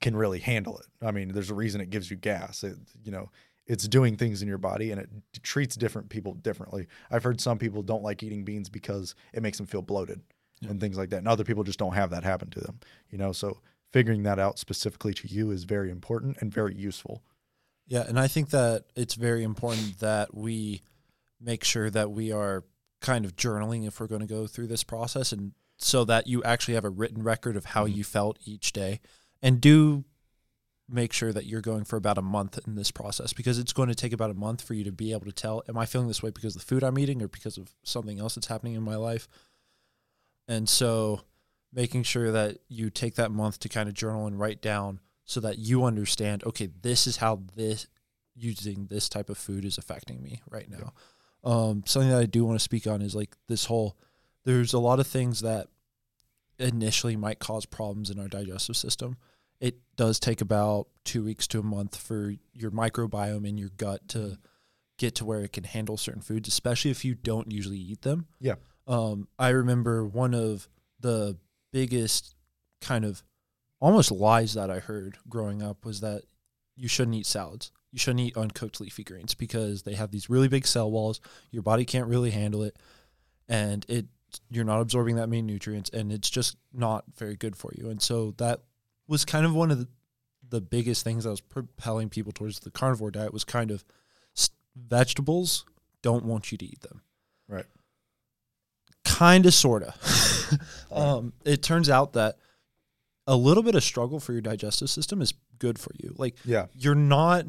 can 0.00 0.16
really 0.16 0.38
handle 0.38 0.78
it. 0.78 0.86
I 1.02 1.10
mean, 1.10 1.32
there's 1.32 1.50
a 1.50 1.54
reason 1.54 1.80
it 1.80 1.90
gives 1.90 2.10
you 2.10 2.16
gas. 2.16 2.64
It, 2.64 2.76
you 3.04 3.12
know, 3.12 3.30
it's 3.66 3.86
doing 3.86 4.16
things 4.16 4.42
in 4.42 4.48
your 4.48 4.58
body 4.58 4.90
and 4.90 5.00
it 5.00 5.08
treats 5.42 5.76
different 5.76 6.08
people 6.08 6.34
differently. 6.34 6.88
I've 7.10 7.22
heard 7.22 7.40
some 7.40 7.58
people 7.58 7.82
don't 7.82 8.02
like 8.02 8.22
eating 8.22 8.44
beans 8.44 8.68
because 8.68 9.14
it 9.32 9.42
makes 9.42 9.58
them 9.58 9.66
feel 9.66 9.82
bloated 9.82 10.20
Yeah. 10.60 10.70
and 10.70 10.80
things 10.80 10.96
like 10.98 11.10
that. 11.10 11.18
And 11.18 11.28
other 11.28 11.44
people 11.44 11.62
just 11.62 11.78
don't 11.78 11.94
have 11.94 12.10
that 12.10 12.24
happen 12.24 12.50
to 12.50 12.60
them, 12.60 12.80
you 13.10 13.18
know? 13.18 13.32
So 13.32 13.60
figuring 13.92 14.22
that 14.24 14.38
out 14.38 14.58
specifically 14.58 15.14
to 15.14 15.28
you 15.28 15.50
is 15.50 15.64
very 15.64 15.90
important 15.90 16.38
and 16.40 16.52
very 16.52 16.74
useful. 16.74 17.22
Yeah, 17.86 18.04
and 18.08 18.18
I 18.18 18.28
think 18.28 18.50
that 18.50 18.84
it's 18.96 19.14
very 19.14 19.42
important 19.42 19.98
that 20.00 20.34
we 20.34 20.82
make 21.40 21.64
sure 21.64 21.90
that 21.90 22.10
we 22.10 22.30
are 22.32 22.64
kind 23.00 23.24
of 23.24 23.36
journaling 23.36 23.86
if 23.86 23.98
we're 24.00 24.06
going 24.06 24.20
to 24.20 24.26
go 24.26 24.46
through 24.46 24.66
this 24.66 24.84
process 24.84 25.32
and 25.32 25.52
so 25.78 26.04
that 26.04 26.26
you 26.26 26.42
actually 26.44 26.74
have 26.74 26.84
a 26.84 26.90
written 26.90 27.22
record 27.22 27.56
of 27.56 27.64
how 27.66 27.86
Mhm. 27.86 27.94
you 27.96 28.04
felt 28.04 28.38
each 28.44 28.72
day 28.72 29.00
and 29.40 29.60
do 29.60 30.04
make 30.86 31.12
sure 31.12 31.32
that 31.32 31.46
you're 31.46 31.60
going 31.60 31.84
for 31.84 31.96
about 31.96 32.18
a 32.18 32.22
month 32.22 32.58
in 32.66 32.74
this 32.74 32.90
process 32.90 33.32
because 33.32 33.58
it's 33.58 33.72
going 33.72 33.88
to 33.88 33.94
take 33.94 34.12
about 34.12 34.30
a 34.30 34.34
month 34.34 34.60
for 34.60 34.74
you 34.74 34.82
to 34.84 34.92
be 34.92 35.12
able 35.12 35.24
to 35.24 35.32
tell 35.32 35.62
am 35.68 35.78
I 35.78 35.86
feeling 35.86 36.08
this 36.08 36.22
way 36.22 36.30
because 36.30 36.56
of 36.56 36.62
the 36.62 36.66
food 36.66 36.82
I'm 36.82 36.98
eating 36.98 37.22
or 37.22 37.28
because 37.28 37.56
of 37.56 37.70
something 37.84 38.18
else 38.18 38.34
that's 38.34 38.48
happening 38.48 38.74
in 38.74 38.82
my 38.82 38.96
life. 38.96 39.28
And 40.48 40.68
so 40.68 41.20
making 41.72 42.02
sure 42.02 42.32
that 42.32 42.58
you 42.68 42.90
take 42.90 43.14
that 43.14 43.30
month 43.30 43.60
to 43.60 43.68
kind 43.68 43.88
of 43.88 43.94
journal 43.94 44.26
and 44.26 44.38
write 44.38 44.60
down 44.60 44.98
so 45.24 45.38
that 45.40 45.58
you 45.58 45.84
understand 45.84 46.42
okay 46.44 46.66
this 46.82 47.06
is 47.06 47.18
how 47.18 47.40
this 47.54 47.86
using 48.34 48.86
this 48.86 49.08
type 49.08 49.30
of 49.30 49.38
food 49.38 49.64
is 49.64 49.78
affecting 49.78 50.20
me 50.22 50.42
right 50.50 50.68
now 50.68 50.92
um, 51.44 51.82
something 51.86 52.10
that 52.10 52.20
i 52.20 52.26
do 52.26 52.44
want 52.44 52.58
to 52.58 52.62
speak 52.62 52.86
on 52.86 53.02
is 53.02 53.14
like 53.14 53.34
this 53.48 53.66
whole 53.66 53.96
there's 54.44 54.72
a 54.72 54.78
lot 54.78 55.00
of 55.00 55.06
things 55.06 55.40
that 55.40 55.68
initially 56.58 57.16
might 57.16 57.38
cause 57.38 57.66
problems 57.66 58.10
in 58.10 58.18
our 58.18 58.28
digestive 58.28 58.76
system. 58.76 59.16
It 59.60 59.78
does 59.96 60.20
take 60.20 60.40
about 60.40 60.88
two 61.04 61.24
weeks 61.24 61.46
to 61.48 61.60
a 61.60 61.62
month 61.62 61.96
for 61.96 62.34
your 62.52 62.70
microbiome 62.70 63.46
in 63.46 63.58
your 63.58 63.70
gut 63.76 64.08
to 64.08 64.38
get 64.98 65.14
to 65.16 65.24
where 65.24 65.40
it 65.40 65.52
can 65.52 65.64
handle 65.64 65.96
certain 65.96 66.20
foods 66.20 66.46
especially 66.46 66.90
if 66.90 67.06
you 67.06 67.14
don't 67.14 67.50
usually 67.50 67.78
eat 67.78 68.02
them. 68.02 68.26
Yeah. 68.38 68.56
um, 68.86 69.28
i 69.38 69.48
remember 69.48 70.06
one 70.06 70.34
of 70.34 70.68
the 71.00 71.38
biggest 71.72 72.34
kind 72.82 73.04
of 73.06 73.22
almost 73.80 74.10
lies 74.10 74.52
that 74.54 74.70
I 74.70 74.78
heard 74.78 75.16
growing 75.26 75.62
up 75.62 75.86
was 75.86 76.00
that 76.00 76.24
you 76.76 76.86
shouldn't 76.86 77.16
eat 77.16 77.26
salads 77.26 77.72
you 77.92 77.98
shouldn't 77.98 78.20
eat 78.20 78.36
uncooked 78.36 78.80
leafy 78.80 79.02
greens 79.04 79.34
because 79.34 79.82
they 79.82 79.94
have 79.94 80.10
these 80.10 80.30
really 80.30 80.48
big 80.48 80.66
cell 80.66 80.90
walls. 80.90 81.20
Your 81.50 81.62
body 81.62 81.84
can't 81.84 82.06
really 82.08 82.30
handle 82.30 82.62
it, 82.62 82.76
and 83.48 83.84
it 83.88 84.06
you're 84.48 84.64
not 84.64 84.80
absorbing 84.80 85.16
that 85.16 85.28
many 85.28 85.42
nutrients, 85.42 85.90
and 85.90 86.12
it's 86.12 86.30
just 86.30 86.56
not 86.72 87.04
very 87.16 87.34
good 87.36 87.56
for 87.56 87.72
you. 87.76 87.90
And 87.90 88.00
so 88.00 88.32
that 88.38 88.60
was 89.08 89.24
kind 89.24 89.44
of 89.44 89.54
one 89.54 89.72
of 89.72 89.78
the, 89.78 89.88
the 90.48 90.60
biggest 90.60 91.02
things 91.02 91.24
that 91.24 91.30
was 91.30 91.40
propelling 91.40 92.08
people 92.08 92.30
towards 92.30 92.60
the 92.60 92.70
carnivore 92.70 93.10
diet 93.10 93.32
was 93.32 93.42
kind 93.42 93.72
of 93.72 93.84
vegetables 94.76 95.64
don't 96.02 96.24
want 96.24 96.52
you 96.52 96.58
to 96.58 96.64
eat 96.64 96.80
them. 96.80 97.02
Right. 97.48 97.66
Kind 99.04 99.46
of, 99.46 99.54
sort 99.54 99.82
of. 99.82 100.58
um, 100.92 101.32
it 101.44 101.62
turns 101.62 101.90
out 101.90 102.12
that 102.12 102.36
a 103.26 103.36
little 103.36 103.62
bit 103.62 103.74
of 103.74 103.82
struggle 103.82 104.20
for 104.20 104.32
your 104.32 104.40
digestive 104.40 104.90
system 104.90 105.20
is 105.20 105.34
good 105.58 105.78
for 105.78 105.90
you. 105.98 106.14
Like 106.16 106.36
Yeah. 106.44 106.66
you're 106.74 106.94
not 106.94 107.46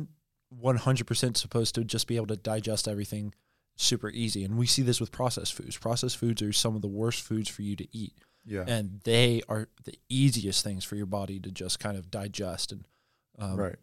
100% 0.60 1.38
supposed 1.38 1.76
to 1.76 1.84
just 1.84 2.08
be 2.08 2.16
able 2.16 2.28
to 2.28 2.36
digest 2.36 2.88
everything 2.88 3.34
super 3.76 4.10
easy. 4.10 4.44
And 4.44 4.58
we 4.58 4.68
see 4.68 4.82
this 4.82 5.00
with 5.00 5.12
processed 5.12 5.54
foods. 5.54 5.78
Processed 5.78 6.18
foods 6.18 6.42
are 6.42 6.54
some 6.54 6.76
of 6.76 6.82
the 6.82 6.88
worst 6.88 7.22
foods 7.22 7.50
for 7.50 7.62
you 7.62 7.76
to 7.76 7.88
eat. 7.98 8.14
Yeah. 8.46 8.66
And 8.68 9.02
they 9.04 9.42
are 9.48 9.70
the 9.84 9.94
easiest 10.10 10.64
things 10.64 10.84
for 10.84 10.96
your 10.96 11.06
body 11.06 11.40
to 11.40 11.52
just 11.52 11.80
kind 11.80 11.98
of 11.98 12.10
digest 12.10 12.72
and 12.72 12.88
um, 13.38 13.56
right. 13.56 13.76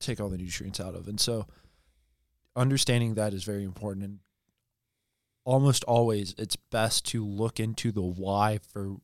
take 0.00 0.20
all 0.20 0.28
the 0.28 0.36
nutrients 0.36 0.80
out 0.80 0.94
of. 0.94 1.08
And 1.08 1.18
so 1.18 1.46
understanding 2.54 3.14
that 3.14 3.34
is 3.34 3.44
very 3.44 3.64
important. 3.64 4.04
And 4.04 4.18
almost 5.44 5.84
always 5.84 6.34
it's 6.38 6.56
best 6.56 7.06
to 7.06 7.24
look 7.24 7.58
into 7.58 7.92
the 7.92 8.02
why 8.02 8.58
for 8.72 8.96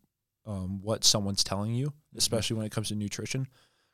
um, 0.44 0.80
what 0.82 1.04
someone's 1.04 1.44
telling 1.44 1.72
you, 1.72 1.92
especially 2.16 2.56
when 2.56 2.66
it 2.66 2.72
comes 2.72 2.88
to 2.88 2.94
nutrition, 2.94 3.46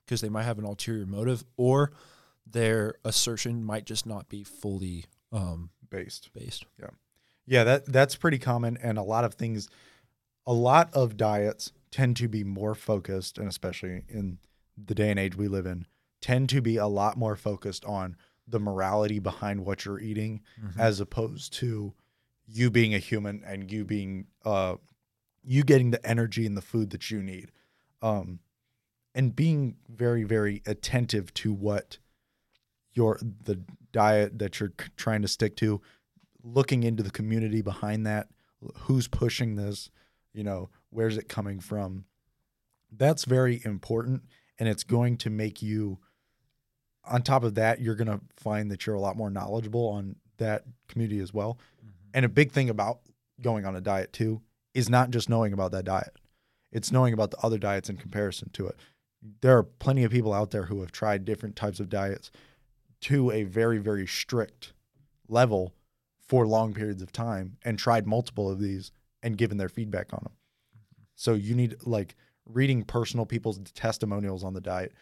because 0.05 0.21
they 0.21 0.29
might 0.29 0.45
have 0.45 0.59
an 0.59 0.65
ulterior 0.65 1.07
motive 1.07 1.45
or 1.57 1.93
their 2.51 2.95
assertion 3.05 3.65
might 3.65 3.85
just 3.85 4.07
not 4.07 4.29
be 4.29 4.45
fully 4.45 5.05
um, 5.33 5.71
Based. 5.91 6.31
based. 6.35 6.67
Yeah, 6.79 6.91
Yeah, 7.47 7.65
that 7.65 7.87
that's 7.87 8.17
pretty 8.17 8.39
common, 8.39 8.79
and 8.83 8.99
a 8.99 9.03
lot 9.03 9.25
of 9.25 9.35
things, 9.35 9.69
a 10.47 10.53
lot 10.53 10.91
of 10.93 11.17
diets 11.17 11.73
tend 11.91 12.17
to 12.19 12.29
be 12.29 12.45
more 12.45 12.75
focused, 12.75 13.39
and 13.39 13.49
especially 13.49 14.05
in 14.09 14.39
the 14.77 14.95
day 14.95 15.11
and 15.11 15.19
age 15.19 15.37
we 15.37 15.49
live 15.49 15.67
in, 15.67 15.87
tend 16.21 16.49
to 16.51 16.61
be 16.61 16.77
a 16.77 16.87
lot 16.87 17.17
more 17.17 17.37
focused 17.37 17.85
on 17.85 18.17
the 18.47 18.61
morality 18.61 19.19
behind 19.19 19.65
what 19.65 19.85
you're 19.85 20.01
eating, 20.01 20.41
as 20.79 21.01
opposed 21.01 21.53
to 21.55 21.95
you 22.47 22.71
being 22.71 22.95
a 22.95 22.99
human 22.99 23.43
and 23.47 23.71
you 23.71 23.85
being 23.85 24.27
uh, 24.45 24.77
you 25.45 25.63
getting 25.63 25.91
the 25.91 26.07
energy 26.07 26.47
and 26.47 26.57
the 26.57 26.63
food 26.63 26.91
that 26.91 27.11
you 27.11 27.23
need, 27.23 27.51
um, 28.03 28.41
and 29.15 29.35
being 29.35 29.77
very 29.89 30.25
very 30.25 30.63
attentive 30.67 31.33
to 31.35 31.53
what 31.53 31.99
your 32.99 33.19
the 33.45 33.61
diet 33.93 34.39
that 34.41 34.59
you're 34.59 34.73
trying 34.97 35.23
to 35.23 35.29
stick 35.29 35.57
to 35.57 35.81
looking 36.43 36.83
into 36.83 37.03
the 37.03 37.11
community 37.11 37.63
behind 37.63 38.05
that 38.05 38.29
who's 38.81 39.07
pushing 39.07 39.55
this 39.55 39.89
you 40.35 40.43
know 40.43 40.69
where's 40.91 41.17
it 41.17 41.29
coming 41.29 41.61
from? 41.61 42.05
That's 42.91 43.25
very 43.25 43.63
important 43.65 44.25
and 44.59 44.69
it's 44.69 44.83
going 44.83 45.17
to 45.19 45.31
make 45.31 45.63
you 45.63 45.99
on 47.05 47.23
top 47.23 47.45
of 47.45 47.55
that 47.55 47.81
you're 47.81 47.95
going 47.95 48.09
to 48.09 48.21
find 48.37 48.71
that 48.71 48.85
you're 48.85 48.97
a 48.97 49.01
lot 49.01 49.17
more 49.17 49.31
knowledgeable 49.31 49.89
on 49.89 50.17
that 50.39 50.65
community 50.89 51.21
as 51.21 51.33
well. 51.33 51.59
Mm-hmm. 51.79 52.11
And 52.15 52.25
a 52.25 52.29
big 52.29 52.51
thing 52.51 52.69
about 52.69 52.99
going 53.41 53.65
on 53.65 53.77
a 53.77 53.81
diet 53.81 54.13
too 54.13 54.43
is 54.75 54.91
not 54.91 55.11
just 55.11 55.29
knowing 55.29 55.53
about 55.53 55.71
that 55.71 55.85
diet. 55.85 56.17
It's 56.73 56.93
knowing 56.93 57.15
about 57.15 57.31
the 57.31 57.39
other 57.39 57.59
diets 57.59 57.89
in 57.89 57.97
comparison 57.97 58.51
to 58.55 58.67
it. 58.67 58.77
There 59.41 59.57
are 59.57 59.63
plenty 59.63 60.05
of 60.05 60.13
people 60.13 60.33
out 60.33 60.51
there 60.51 60.65
who 60.65 60.81
have 60.81 60.93
tried 60.93 61.25
different 61.25 61.57
types 61.57 61.81
of 61.81 61.89
diets 61.89 62.31
to 63.03 63.31
a 63.31 63.45
very 63.45 63.79
very 63.79 64.07
strict 64.07 64.73
level 65.29 65.75
for 66.19 66.47
long 66.47 66.75
periods 66.75 67.03
of 67.03 67.13
time 67.13 67.57
and 67.65 67.79
tried 67.79 68.07
multiple 68.07 68.51
of 68.51 68.61
these 68.61 68.93
and 69.23 69.39
given 69.39 69.57
their 69.57 69.69
feedback 69.69 70.13
on 70.13 70.21
them. 70.23 70.33
So 71.15 71.35
you 71.35 71.55
need 71.55 71.77
like 71.85 72.15
reading 72.47 72.83
personal 72.85 73.27
people's 73.27 73.59
testimonials 73.75 74.45
on 74.45 74.55
the 74.55 74.61
diet. 74.61 74.93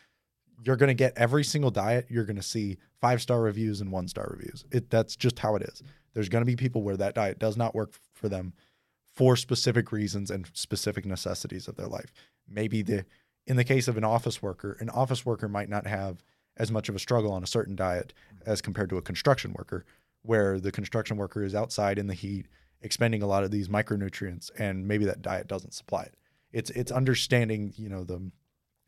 You're 0.62 0.76
going 0.76 0.88
to 0.88 0.94
get 0.94 1.12
every 1.16 1.44
single 1.44 1.70
diet, 1.70 2.06
you're 2.08 2.24
going 2.24 2.36
to 2.36 2.42
see 2.42 2.78
5-star 3.02 3.40
reviews 3.40 3.80
and 3.80 3.92
1-star 3.92 4.26
reviews. 4.30 4.64
It 4.70 4.88
that's 4.88 5.16
just 5.16 5.38
how 5.38 5.54
it 5.56 5.62
is. 5.62 5.82
There's 6.14 6.30
going 6.30 6.40
to 6.42 6.46
be 6.46 6.56
people 6.56 6.82
where 6.82 6.96
that 6.96 7.14
diet 7.14 7.38
does 7.38 7.56
not 7.56 7.74
work 7.74 7.92
for 8.14 8.28
them 8.28 8.54
for 9.14 9.36
specific 9.36 9.92
reasons 9.92 10.30
and 10.30 10.48
specific 10.54 11.04
necessities 11.04 11.68
of 11.68 11.76
their 11.76 11.88
life. 11.88 12.12
Maybe 12.48 12.82
the 12.82 13.04
in 13.46 13.56
the 13.56 13.64
case 13.64 13.86
of 13.86 13.96
an 13.96 14.04
office 14.04 14.42
worker, 14.42 14.76
an 14.80 14.90
office 14.90 15.26
worker 15.26 15.48
might 15.48 15.68
not 15.68 15.86
have 15.86 16.22
as 16.56 16.70
much 16.70 16.88
of 16.88 16.94
a 16.94 17.00
struggle 17.00 17.32
on 17.32 17.42
a 17.42 17.46
certain 17.46 17.76
diet 17.76 18.12
as 18.44 18.60
compared 18.60 18.90
to 18.90 18.96
a 18.96 19.02
construction 19.02 19.52
worker 19.52 19.84
where 20.22 20.58
the 20.58 20.72
construction 20.72 21.16
worker 21.16 21.44
is 21.44 21.54
outside 21.54 21.98
in 21.98 22.06
the 22.06 22.14
heat 22.14 22.46
expending 22.82 23.22
a 23.22 23.26
lot 23.26 23.44
of 23.44 23.50
these 23.50 23.68
micronutrients 23.68 24.50
and 24.58 24.86
maybe 24.86 25.04
that 25.04 25.22
diet 25.22 25.46
doesn't 25.46 25.74
supply 25.74 26.02
it. 26.02 26.14
It's 26.52 26.70
it's 26.70 26.92
understanding 26.92 27.72
you 27.76 27.88
know 27.88 28.04
the 28.04 28.30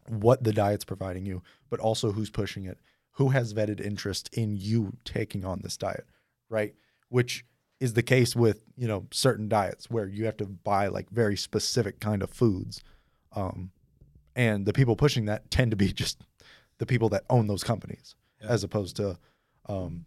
what 0.09 0.43
the 0.43 0.53
diet's 0.53 0.85
providing 0.85 1.27
you 1.27 1.43
but 1.71 1.81
also 1.81 2.13
who's 2.13 2.31
pushing 2.31 2.65
it. 2.65 2.79
Who 3.13 3.31
has 3.31 3.53
vetted 3.53 3.81
interest 3.81 4.31
in 4.33 4.57
you 4.57 4.97
taking 5.05 5.45
on 5.45 5.61
this 5.63 5.77
diet 5.77 6.07
right? 6.49 6.75
Which 7.09 7.45
is 7.81 7.95
the 7.95 8.03
case 8.03 8.35
with 8.35 8.65
you 8.77 8.89
know 8.89 9.07
certain 9.11 9.49
diets 9.49 9.91
where 9.91 10.07
you 10.07 10.25
have 10.25 10.37
to 10.39 10.47
buy 10.47 10.89
like 10.89 11.11
very 11.11 11.37
specific 11.37 12.01
kind 12.01 12.23
of 12.23 12.31
foods 12.31 12.83
um 13.35 13.71
and 14.35 14.67
the 14.67 14.73
people 14.73 14.97
pushing 14.97 15.27
that 15.27 15.51
tend 15.51 15.71
to 15.71 15.77
be 15.77 15.93
just 15.93 16.23
the 16.79 16.87
people 16.87 17.09
that 17.11 17.25
own 17.29 17.47
those 17.47 17.65
companies 17.65 18.15
Yeah. 18.41 18.49
as 18.49 18.65
opposed 18.65 18.97
to 18.97 19.19
um 19.69 20.07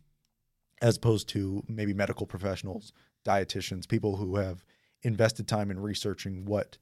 as 0.82 0.98
opposed 0.98 1.28
to 1.30 1.64
maybe 1.68 1.94
medical 1.94 2.26
professionals, 2.26 2.92
dietitians, 3.24 3.88
people 3.88 4.16
who 4.18 4.38
have 4.38 4.66
invested 5.04 5.48
time 5.48 5.70
in 5.70 5.80
researching 5.80 6.44
what 6.46 6.78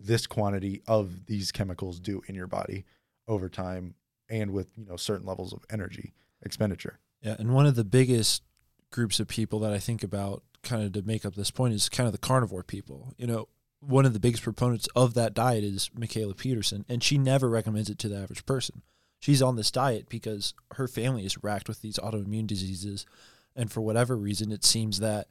this 0.00 0.26
quantity 0.26 0.82
of 0.88 1.26
these 1.26 1.52
chemicals 1.52 2.00
do 2.00 2.20
in 2.26 2.34
your 2.34 2.48
body 2.48 2.84
over 3.28 3.48
time 3.48 3.94
and 4.28 4.50
with, 4.50 4.66
you 4.76 4.84
know, 4.84 4.96
certain 4.96 5.24
levels 5.24 5.52
of 5.52 5.64
energy 5.70 6.12
expenditure. 6.42 6.98
Yeah, 7.22 7.36
and 7.38 7.54
one 7.54 7.64
of 7.66 7.76
the 7.76 7.84
biggest 7.84 8.42
groups 8.90 9.20
of 9.20 9.28
people 9.28 9.60
that 9.60 9.72
I 9.72 9.78
think 9.78 10.02
about 10.02 10.42
kind 10.64 10.82
of 10.82 10.92
to 10.92 11.02
make 11.02 11.24
up 11.24 11.36
this 11.36 11.50
point 11.52 11.74
is 11.74 11.88
kind 11.88 12.06
of 12.08 12.12
the 12.12 12.18
carnivore 12.18 12.64
people. 12.64 13.14
You 13.18 13.26
know, 13.28 13.48
one 13.80 14.04
of 14.04 14.14
the 14.14 14.20
biggest 14.20 14.42
proponents 14.42 14.88
of 14.96 15.14
that 15.14 15.32
diet 15.32 15.62
is 15.62 15.90
Mikhaila 15.96 16.36
Peterson, 16.36 16.84
and 16.88 17.04
she 17.04 17.18
never 17.18 17.48
recommends 17.48 17.88
it 17.88 17.98
to 18.00 18.08
the 18.08 18.16
average 18.18 18.44
person. 18.46 18.82
She's 19.24 19.40
on 19.40 19.56
this 19.56 19.70
diet 19.70 20.10
because 20.10 20.52
her 20.72 20.86
family 20.86 21.24
is 21.24 21.42
racked 21.42 21.66
with 21.66 21.80
these 21.80 21.96
autoimmune 21.96 22.46
diseases, 22.46 23.06
and 23.56 23.72
for 23.72 23.80
whatever 23.80 24.18
reason, 24.18 24.52
it 24.52 24.64
seems 24.64 25.00
that 25.00 25.28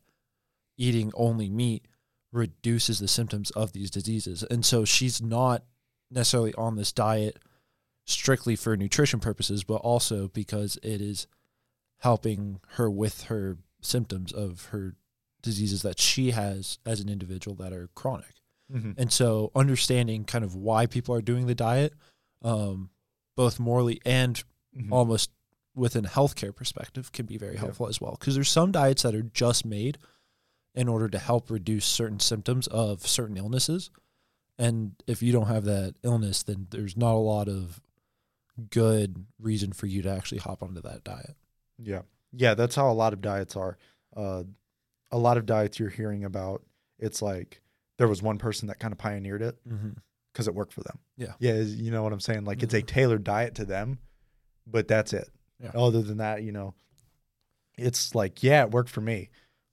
eating 0.79 1.11
only 1.13 1.47
meat 1.47 1.87
reduces 2.31 2.97
the 2.97 3.07
symptoms 3.07 3.51
of 3.51 3.73
these 3.73 3.91
diseases. 3.91 4.41
And 4.49 4.65
so 4.65 4.83
she's 4.83 5.21
not 5.21 5.63
necessarily 6.09 6.55
on 6.55 6.75
this 6.75 6.91
diet 6.91 7.37
strictly 8.03 8.55
for 8.55 8.75
nutrition 8.75 9.19
purposes, 9.19 9.63
but 9.63 9.75
also 9.75 10.27
because 10.29 10.79
it 10.81 10.99
is 10.99 11.27
helping 11.99 12.61
her 12.69 12.89
with 12.89 13.25
her 13.25 13.59
symptoms 13.81 14.31
of 14.31 14.69
her 14.71 14.95
diseases 15.43 15.83
that 15.83 15.99
she 15.99 16.31
has 16.31 16.79
as 16.83 16.99
an 16.99 17.09
individual 17.09 17.55
that 17.57 17.71
are 17.71 17.91
chronic. 17.93 18.41
And 18.97 19.13
so 19.13 19.51
understanding 19.53 20.23
kind 20.25 20.43
of 20.43 20.55
why 20.55 20.87
people 20.87 21.13
are 21.13 21.21
doing 21.21 21.45
the 21.45 21.53
diet, 21.53 21.93
um, 22.41 22.89
both 23.35 23.59
morally 23.59 23.99
and 24.05 24.43
Mhm. 24.75 24.91
almost 24.91 25.31
within 25.75 26.05
a 26.05 26.09
healthcare 26.09 26.55
perspective 26.55 27.11
can 27.11 27.25
be 27.25 27.37
very 27.37 27.53
Yeah. 27.55 27.61
helpful 27.61 27.87
as 27.87 27.99
well. 27.99 28.15
Because 28.19 28.35
there's 28.35 28.49
some 28.49 28.71
diets 28.71 29.01
that 29.03 29.15
are 29.15 29.23
just 29.23 29.65
made 29.65 29.97
in 30.75 30.87
order 30.87 31.07
to 31.09 31.19
help 31.19 31.49
reduce 31.49 31.85
certain 31.85 32.19
symptoms 32.19 32.67
of 32.67 33.07
certain 33.07 33.37
illnesses. 33.37 33.89
And 34.57 34.95
if 35.07 35.21
you 35.23 35.31
don't 35.31 35.47
have 35.47 35.65
that 35.65 35.95
illness, 36.03 36.43
then 36.43 36.67
there's 36.69 36.95
not 36.95 37.13
a 37.13 37.17
lot 37.17 37.47
of 37.49 37.81
good 38.69 39.25
reason 39.39 39.73
for 39.73 39.87
you 39.87 40.01
to 40.03 40.09
actually 40.09 40.37
hop 40.39 40.61
onto 40.61 40.81
that 40.81 41.03
diet. 41.03 41.35
Yeah. 41.79 42.03
Yeah, 42.31 42.53
that's 42.53 42.75
how 42.75 42.91
a 42.91 42.93
lot 42.93 43.13
of 43.13 43.21
diets 43.21 43.55
are. 43.55 43.77
Uh, 44.15 44.43
a 45.11 45.17
lot 45.17 45.37
of 45.37 45.45
diets 45.45 45.79
you're 45.79 45.89
hearing 45.89 46.23
about, 46.23 46.63
it's 46.99 47.21
like 47.21 47.61
there 47.97 48.07
was 48.07 48.21
one 48.21 48.37
person 48.37 48.67
that 48.67 48.79
kind 48.79 48.91
of 48.91 48.97
pioneered 48.97 49.41
it 49.41 49.57
Mm-hmm. 49.67 49.91
Because 50.33 50.47
it 50.47 50.55
worked 50.55 50.73
for 50.73 50.81
them. 50.81 50.97
Yeah. 51.15 51.33
Yeah. 51.39 51.53
You 51.61 51.91
know 51.91 52.01
what 52.03 52.11
I'm 52.11 52.19
saying? 52.19 52.43
Like 52.43 52.63
it's 52.63 52.73
a 52.73 52.81
Mhm. 52.81 52.87
tailored 52.87 53.23
diet 53.23 53.55
to 53.55 53.65
them, 53.65 53.99
but 54.67 54.87
that's 54.87 55.13
it. 55.13 55.29
Yeah. 55.59 55.71
Other 55.75 56.01
than 56.01 56.17
that, 56.17 56.43
you 56.43 56.51
know, 56.51 56.73
it's 57.77 58.13
like, 58.15 58.43
yeah, 58.43 58.63
it 58.63 58.71
worked 58.71 58.89
for 58.89 59.01
me. 59.01 59.29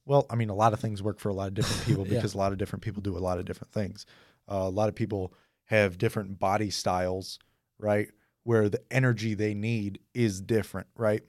Well, 0.07 0.27
I 0.31 0.37
mean, 0.37 0.51
a 0.51 0.55
lot 0.55 0.73
of 0.73 0.81
things 0.81 1.03
work 1.03 1.19
for 1.19 1.29
a 1.29 1.35
lot 1.35 1.49
of 1.49 1.55
different 1.55 1.85
people 1.85 2.07
Yeah. 2.07 2.15
because 2.15 2.35
a 2.35 2.39
lot 2.39 2.53
of 2.53 2.59
different 2.59 2.83
people 2.83 3.03
do 3.03 3.17
a 3.17 3.21
lot 3.21 3.39
of 3.39 3.45
different 3.45 3.73
things. 3.73 4.07
Uh, 4.51 4.55
a 4.67 4.71
lot 4.71 4.89
of 4.89 4.95
people 4.95 5.33
have 5.65 5.99
different 5.99 6.39
body 6.39 6.71
styles, 6.71 7.39
right? 7.79 8.09
Where 8.43 8.69
the 8.69 8.83
energy 8.91 9.35
they 9.35 9.55
need 9.55 10.01
is 10.15 10.41
different, 10.41 10.89
right? 10.97 11.23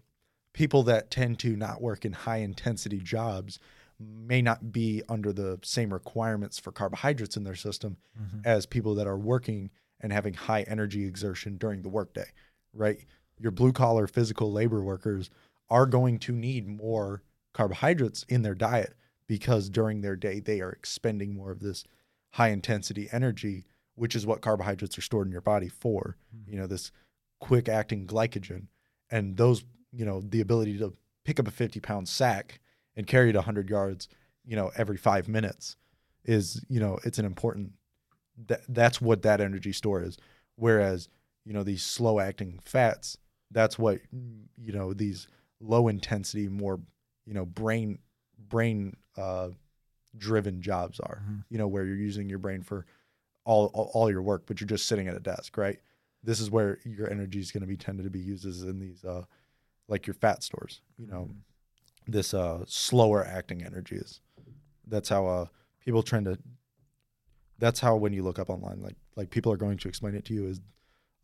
People 0.54 0.84
that 0.84 1.12
tend 1.12 1.40
to 1.40 1.56
not 1.56 1.82
work 1.82 2.04
in 2.06 2.14
high 2.14 2.38
intensity 2.38 3.00
jobs 3.00 3.60
may 4.02 4.42
not 4.42 4.72
be 4.72 5.02
under 5.10 5.32
the 5.34 5.60
same 5.64 5.94
requirements 5.94 6.60
for 6.60 6.72
carbohydrates 6.72 7.38
in 7.38 7.44
their 7.44 7.56
system 7.56 7.98
Mm-hmm. 8.20 8.40
as 8.46 8.66
people 8.66 8.94
that 8.96 9.08
are 9.08 9.18
working 9.18 9.72
and 10.00 10.12
having 10.14 10.34
high 10.34 10.64
energy 10.64 11.06
exertion 11.06 11.58
during 11.58 11.82
the 11.82 11.90
workday, 11.90 12.30
right? 12.74 13.06
your 13.40 13.52
blue 13.52 13.72
collar 13.74 14.06
physical 14.06 14.52
labor 14.52 14.84
workers 14.84 15.32
are 15.70 15.88
going 15.88 16.20
to 16.20 16.32
need 16.32 16.68
more 16.68 17.24
carbohydrates 17.54 18.24
in 18.30 18.44
their 18.44 18.54
diet 18.54 18.94
because 19.28 19.70
during 19.70 20.02
their 20.02 20.16
day 20.16 20.40
they 20.40 20.62
are 20.62 20.72
expending 20.72 21.34
more 21.34 21.50
of 21.52 21.60
this 21.60 21.84
high 22.34 22.50
intensity 22.50 23.10
energy, 23.12 23.66
which 23.96 24.16
is 24.16 24.26
what 24.28 24.42
carbohydrates 24.42 24.98
are 24.98 25.02
stored 25.02 25.26
in 25.28 25.32
your 25.32 25.42
body 25.42 25.68
for. 25.68 26.18
You 26.46 26.60
know, 26.60 26.68
this 26.68 26.92
quick 27.40 27.68
acting 27.68 28.06
glycogen 28.06 28.68
and 29.10 29.38
those, 29.38 29.64
you 29.92 30.06
know, 30.06 30.22
the 30.22 30.42
ability 30.42 30.78
to 30.78 30.94
pick 31.26 31.40
up 31.40 31.48
a 31.48 31.52
50 31.52 31.80
pound 31.80 32.08
sack 32.08 32.61
and 32.96 33.08
carry 33.08 33.30
it 33.30 33.36
100 33.36 33.70
yards, 33.70 34.08
you 34.46 34.56
know, 34.56 34.72
every 34.76 34.98
five 34.98 35.28
minutes 35.28 35.76
is, 36.26 36.64
you 36.70 36.80
know, 36.80 37.00
it's 37.04 37.20
an 37.20 37.26
important, 37.26 37.72
that, 38.48 38.62
that's 38.70 39.00
what 39.02 39.22
that 39.24 39.42
energy 39.42 39.72
store 39.74 40.02
is. 40.02 40.18
Whereas, 40.56 41.10
you 41.46 41.54
know, 41.54 41.64
these 41.64 41.84
slow 41.84 42.20
acting 42.20 42.60
fats, 42.64 43.18
that's 43.52 43.78
what, 43.80 44.00
you 44.12 44.72
know, 44.74 44.94
these 44.94 45.28
low 45.60 45.88
intensity, 45.88 46.48
more, 46.48 46.80
you 47.26 47.34
know, 47.34 47.46
brain, 47.46 48.00
brain, 48.50 48.96
uh, 49.18 49.50
driven 50.18 50.62
jobs 50.62 51.00
are, 51.00 51.24
Mhm. 51.26 51.44
you 51.50 51.58
know, 51.58 51.68
where 51.68 51.86
you're 51.86 51.96
using 51.96 52.30
your 52.30 52.40
brain 52.40 52.62
for 52.64 52.86
all, 53.46 53.68
all, 53.74 53.90
all 53.94 54.10
your 54.12 54.22
work, 54.22 54.44
but 54.46 54.60
you're 54.60 54.68
just 54.68 54.86
sitting 54.88 55.08
at 55.08 55.16
a 55.16 55.20
desk, 55.20 55.58
right? 55.58 55.80
This 56.24 56.40
is 56.40 56.52
where 56.52 56.80
your 56.86 57.10
energy 57.10 57.40
is 57.40 57.52
going 57.52 57.62
to 57.62 57.68
be 57.68 57.78
tended 57.78 58.04
to 58.04 58.10
be 58.12 58.20
used 58.20 58.46
as 58.46 58.62
in 58.64 58.80
these, 58.80 59.04
uh, 59.04 59.24
like 59.88 60.06
your 60.06 60.14
fat 60.14 60.44
stores, 60.44 60.82
you 60.98 61.08
know, 61.08 61.30
this, 62.12 62.34
uh, 62.34 62.64
slower 62.68 63.26
acting 63.26 63.64
energy 63.64 63.96
is, 63.96 64.22
that's 64.88 65.10
how, 65.10 65.26
uh, 65.28 65.46
people 65.84 66.04
trying 66.04 66.26
to, 66.26 66.38
that's 67.58 67.80
how, 67.80 67.96
when 67.96 68.14
you 68.14 68.24
look 68.24 68.40
up 68.40 68.50
online, 68.50 68.82
like, 68.82 68.96
like 69.16 69.30
people 69.30 69.52
are 69.52 69.58
going 69.58 69.78
to 69.78 69.88
explain 69.88 70.16
it 70.16 70.26
to 70.26 70.34
you 70.34 70.48
is, 70.48 70.62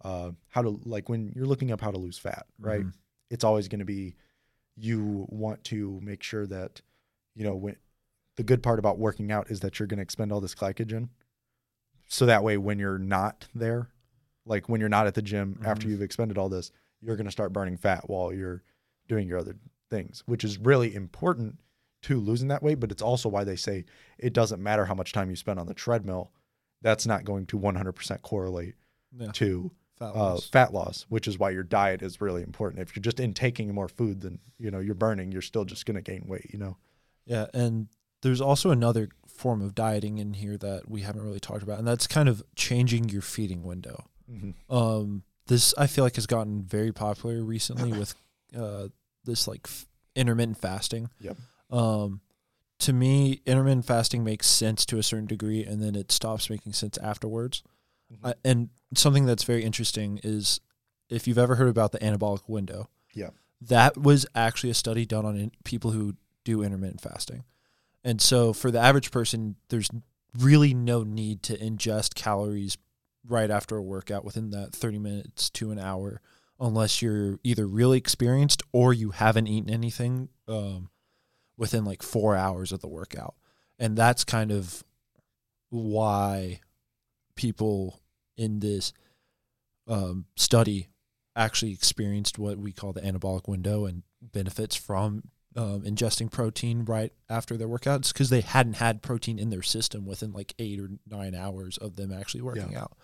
uh, 0.04 0.32
how 0.50 0.62
to, 0.62 0.80
like 0.86 1.10
when 1.10 1.32
you're 1.36 1.46
looking 1.46 1.72
up 1.72 1.82
how 1.82 1.92
to 1.92 1.98
lose 1.98 2.18
fat, 2.18 2.46
right? 2.60 2.86
Mhm. 2.86 2.94
It's 3.30 3.44
always 3.44 3.68
going 3.68 3.80
to 3.80 3.86
be, 3.86 4.16
you 4.76 5.26
want 5.30 5.64
to 5.66 6.00
make 6.04 6.22
sure 6.24 6.46
that, 6.48 6.82
you 7.36 7.44
know, 7.44 7.56
when, 7.56 7.76
the 8.36 8.44
good 8.44 8.62
part 8.62 8.78
about 8.78 9.00
working 9.00 9.32
out 9.32 9.50
is 9.50 9.62
that 9.62 9.80
you're 9.80 9.88
going 9.88 9.98
to 9.98 10.04
expend 10.04 10.32
all 10.32 10.40
this 10.40 10.54
glycogen. 10.54 11.10
So 12.08 12.28
that 12.28 12.44
way, 12.44 12.58
when 12.58 12.78
you're 12.78 13.00
not 13.00 13.48
there, 13.56 13.90
like 14.46 14.70
when 14.70 14.80
you're 14.80 14.90
not 14.90 15.08
at 15.08 15.16
the 15.16 15.24
gym 15.24 15.60
after 15.66 15.88
Mhm. 15.88 15.92
you've 15.92 16.02
expended 16.04 16.38
all 16.38 16.48
this, 16.48 16.72
you're 17.02 17.16
going 17.16 17.26
to 17.26 17.32
start 17.32 17.52
burning 17.52 17.78
fat 17.78 18.08
while 18.08 18.32
you're 18.32 18.62
doing 19.08 19.28
your 19.28 19.40
other 19.40 19.58
things, 19.90 20.24
which 20.26 20.44
is 20.44 20.58
really 20.60 20.94
important 20.96 21.60
to 22.04 22.20
losing 22.20 22.48
that 22.50 22.64
weight. 22.64 22.80
But 22.80 22.92
it's 22.92 23.02
also 23.02 23.30
why 23.30 23.44
they 23.44 23.56
say 23.56 23.86
it 24.18 24.34
doesn't 24.34 24.62
matter 24.62 24.86
how 24.86 24.94
much 24.96 25.14
time 25.14 25.30
you 25.30 25.36
spend 25.36 25.60
on 25.60 25.68
the 25.68 25.74
treadmill. 25.74 26.32
That's 26.82 27.08
not 27.08 27.26
going 27.26 27.46
to 27.48 27.58
100% 27.60 28.22
correlate 28.22 28.76
Yeah. 29.18 29.32
to 29.34 29.72
Fat 29.98 30.16
uh, 30.16 30.20
loss. 30.20 30.48
fat 30.50 30.74
loss, 30.74 31.06
which 31.10 31.28
is 31.28 31.40
why 31.40 31.50
your 31.50 31.64
diet 31.64 32.04
is 32.04 32.22
really 32.22 32.44
important. 32.44 32.82
If 32.84 32.96
you're 32.96 33.02
just 33.02 33.20
intaking 33.20 33.74
more 33.74 33.88
food 33.88 34.22
than 34.22 34.38
you 34.60 34.70
know 34.70 34.80
you're 34.80 34.94
burning, 34.94 35.32
you're 35.32 35.42
still 35.42 35.66
just 35.66 35.88
going 35.88 35.96
to 35.96 36.04
gain 36.04 36.26
weight. 36.28 36.52
You 36.54 36.60
know. 36.60 36.78
Yeah, 37.26 37.48
and 37.54 37.88
there's 38.22 38.40
also 38.40 38.70
another 38.70 39.10
form 39.28 39.60
of 39.64 39.74
dieting 39.74 40.20
in 40.20 40.34
here 40.36 40.56
that 40.60 40.88
we 40.88 41.02
haven't 41.02 41.24
really 41.24 41.40
talked 41.40 41.64
about, 41.64 41.80
and 41.80 41.88
that's 41.88 42.06
kind 42.06 42.30
of 42.30 42.44
changing 42.56 43.10
your 43.10 43.24
feeding 43.24 43.64
window. 43.64 44.06
Mm-hmm. 44.32 44.72
Um, 44.76 45.24
this 45.48 45.74
I 45.80 45.88
feel 45.88 46.04
like 46.04 46.16
has 46.16 46.28
gotten 46.28 46.62
very 46.62 46.92
popular 46.92 47.44
recently 47.44 47.92
with 47.92 48.14
uh, 48.56 48.90
this 49.28 49.48
like 49.48 49.62
f- 49.66 49.86
intermittent 50.16 50.58
fasting. 50.58 51.12
Yep. 51.20 51.38
Um, 51.70 52.22
to 52.80 52.94
me, 52.94 53.42
intermittent 53.46 53.86
fasting 53.86 54.24
makes 54.24 54.48
sense 54.48 54.86
to 54.88 54.98
a 54.98 55.04
certain 55.04 55.28
degree, 55.28 55.64
and 55.64 55.82
then 55.82 55.96
it 55.96 56.12
stops 56.12 56.50
making 56.50 56.74
sense 56.74 56.98
afterwards. 56.98 57.62
Mhm. 58.12 58.18
Uh, 58.24 58.34
and 58.44 58.70
something 58.96 59.26
that's 59.26 59.44
very 59.44 59.64
interesting 59.64 60.20
is 60.24 60.60
if 61.10 61.28
you've 61.28 61.38
ever 61.38 61.56
heard 61.56 61.70
about 61.70 61.92
the 61.92 62.00
anabolic 62.00 62.48
window. 62.48 62.90
Yeah. 63.14 63.30
That 63.62 63.98
was 63.98 64.26
actually 64.36 64.70
a 64.72 64.76
study 64.76 65.06
done 65.06 65.26
on 65.26 65.38
in, 65.38 65.52
people 65.64 65.92
who 65.92 66.16
do 66.44 66.62
intermittent 66.64 67.02
fasting. 67.02 67.44
And 68.04 68.22
so 68.22 68.54
for 68.54 68.72
the 68.72 68.80
average 68.80 69.12
person, 69.12 69.56
there's 69.70 69.90
really 70.38 70.74
no 70.74 71.04
need 71.04 71.42
to 71.44 71.58
ingest 71.58 72.16
calories 72.16 72.78
right 73.28 73.50
after 73.50 73.76
a 73.76 73.82
workout 73.82 74.24
within 74.24 74.52
that 74.52 74.74
30 74.74 75.00
minutes 75.00 75.50
to 75.50 75.72
an 75.72 75.80
hour 75.80 76.22
unless 76.60 77.02
you're 77.02 77.40
either 77.44 77.68
really 77.68 77.98
experienced 77.98 78.64
or 78.72 78.94
you 78.94 79.12
haven't 79.12 79.48
eaten 79.48 79.70
anything 79.70 80.30
um, 80.48 80.90
within 81.58 81.86
like 81.86 82.02
four 82.02 82.36
hours 82.36 82.72
of 82.72 82.82
the 82.82 82.88
workout. 82.88 83.36
And 83.80 83.96
that's 83.98 84.24
kind 84.24 84.52
of 84.52 84.84
why 85.70 86.62
people 87.36 88.00
in 88.38 88.60
this 88.60 88.94
um, 89.88 90.26
study 90.36 90.88
actually 91.36 91.72
experienced 91.72 92.40
what 92.40 92.58
we 92.58 92.72
call 92.72 92.94
the 92.94 93.02
anabolic 93.02 93.48
window 93.48 93.86
and 93.86 94.04
benefits 94.22 94.76
from 94.76 95.24
um, 95.56 95.82
ingesting 95.82 96.32
protein 96.32 96.86
right 96.86 97.14
after 97.30 97.58
their 97.58 97.68
workouts 97.68 98.12
because 98.12 98.30
they 98.30 98.42
hadn't 98.42 98.74
had 98.76 99.02
protein 99.02 99.40
in 99.40 99.50
their 99.50 99.62
system 99.62 100.06
within 100.06 100.32
like 100.34 100.54
eight 100.60 100.80
or 100.80 100.90
nine 101.10 101.36
hours 101.36 101.78
of 101.78 101.96
them 101.96 102.12
actually 102.12 102.42
working 102.42 102.72
Yeah. 102.72 102.84
out. 102.84 102.98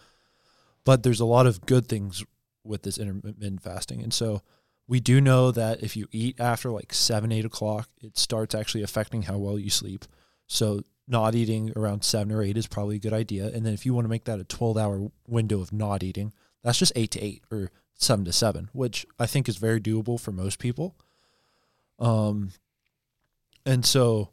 But 0.86 1.04
there's 1.04 1.20
a 1.20 1.26
lot 1.26 1.48
of 1.48 1.66
good 1.66 1.88
things 1.88 2.24
with 2.63 2.84
this 2.84 2.97
intermittent 2.97 3.62
fasting. 3.62 4.02
And 4.02 4.13
so 4.13 4.41
we 4.88 4.99
do 4.99 5.21
know 5.21 5.52
that 5.52 5.82
if 5.82 5.95
you 5.95 6.08
eat 6.12 6.39
after 6.39 6.69
like 6.69 6.93
seven, 6.93 7.32
eight 7.32 7.45
o'clock, 7.45 7.89
it 8.02 8.17
starts 8.17 8.54
actually 8.54 8.84
affecting 8.84 9.23
how 9.23 9.38
well 9.38 9.58
you 9.58 9.69
sleep. 9.69 10.06
So 10.47 10.84
not 11.08 11.36
eating 11.36 11.71
around 11.76 12.04
seven 12.04 12.32
or 12.32 12.41
eight 12.41 12.58
is 12.58 12.67
probably 12.67 12.97
a 12.97 12.99
good 12.99 13.13
idea. 13.13 13.47
And 13.47 13.65
then 13.65 13.73
if 13.73 13.86
you 13.86 13.93
want 13.93 14.06
to 14.06 14.10
make 14.10 14.26
that 14.26 14.39
a 14.39 14.45
12 14.45 14.78
hour 14.78 15.12
window 15.28 15.62
of 15.62 15.71
not 15.73 16.04
eating, 16.04 16.34
that's 16.63 16.80
just 16.80 16.93
eight 16.95 17.12
to 17.12 17.21
eight 17.21 17.43
or 17.52 17.71
seven 17.93 18.26
to 18.26 18.34
seven, 18.34 18.69
which 18.73 19.06
I 19.19 19.26
think 19.26 19.47
is 19.49 19.58
very 19.58 19.80
doable 19.80 20.19
for 20.19 20.32
most 20.32 20.60
people. 20.60 20.95
Um, 21.99 22.52
and 23.65 23.86
so 23.86 24.30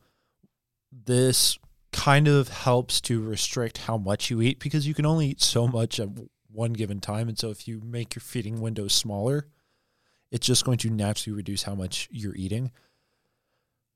this 0.93 1.59
kind 1.93 2.29
of 2.29 2.49
helps 2.49 3.01
to 3.03 3.21
restrict 3.21 3.79
how 3.79 3.97
much 3.97 4.31
you 4.31 4.41
eat 4.41 4.61
because 4.61 4.87
you 4.87 4.95
can 4.95 5.07
only 5.07 5.29
eat 5.29 5.41
so 5.41 5.67
much 5.67 6.01
one 6.53 6.73
given 6.73 7.01
time. 7.01 7.29
And 7.29 7.39
so 7.39 7.51
if 7.51 7.67
you 7.69 7.81
make 7.85 8.15
your 8.15 8.21
feeding 8.21 8.61
window 8.61 8.89
smaller, 8.89 9.47
it's 10.31 10.47
just 10.47 10.65
going 10.65 10.79
to 10.79 10.91
naturally 10.91 11.37
reduce 11.37 11.65
how 11.65 11.75
much 11.75 12.09
you're 12.11 12.37
eating. 12.37 12.71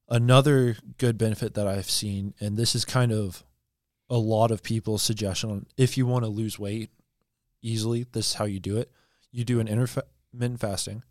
Another 0.09 0.77
good 0.99 1.17
benefit 1.17 1.55
that 1.55 1.67
I've 1.67 1.91
seen, 1.91 2.35
and 2.41 2.57
this 2.57 2.75
is 2.75 2.85
kind 2.85 3.13
of 3.13 3.45
a 4.11 4.19
lot 4.19 4.51
of 4.51 4.63
people's 4.63 5.03
suggestion 5.03 5.51
on 5.51 5.67
if 5.77 5.97
you 5.97 6.07
want 6.07 6.25
to 6.25 6.31
lose 6.31 6.59
weight 6.59 6.91
easily, 7.63 8.07
this 8.13 8.29
is 8.29 8.35
how 8.35 8.45
you 8.45 8.61
do 8.61 8.77
it. 8.77 8.91
You 9.33 9.45
do 9.45 9.61
an 9.61 9.69
intermittent 9.69 10.61
fasting 10.61 11.03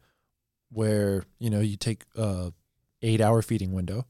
where, 0.72 1.24
you 1.40 1.50
know, 1.50 1.60
you 1.60 1.76
take 1.76 2.04
a 2.16 2.54
eight 3.02 3.20
hour 3.20 3.42
feeding 3.42 3.74
window 3.74 4.06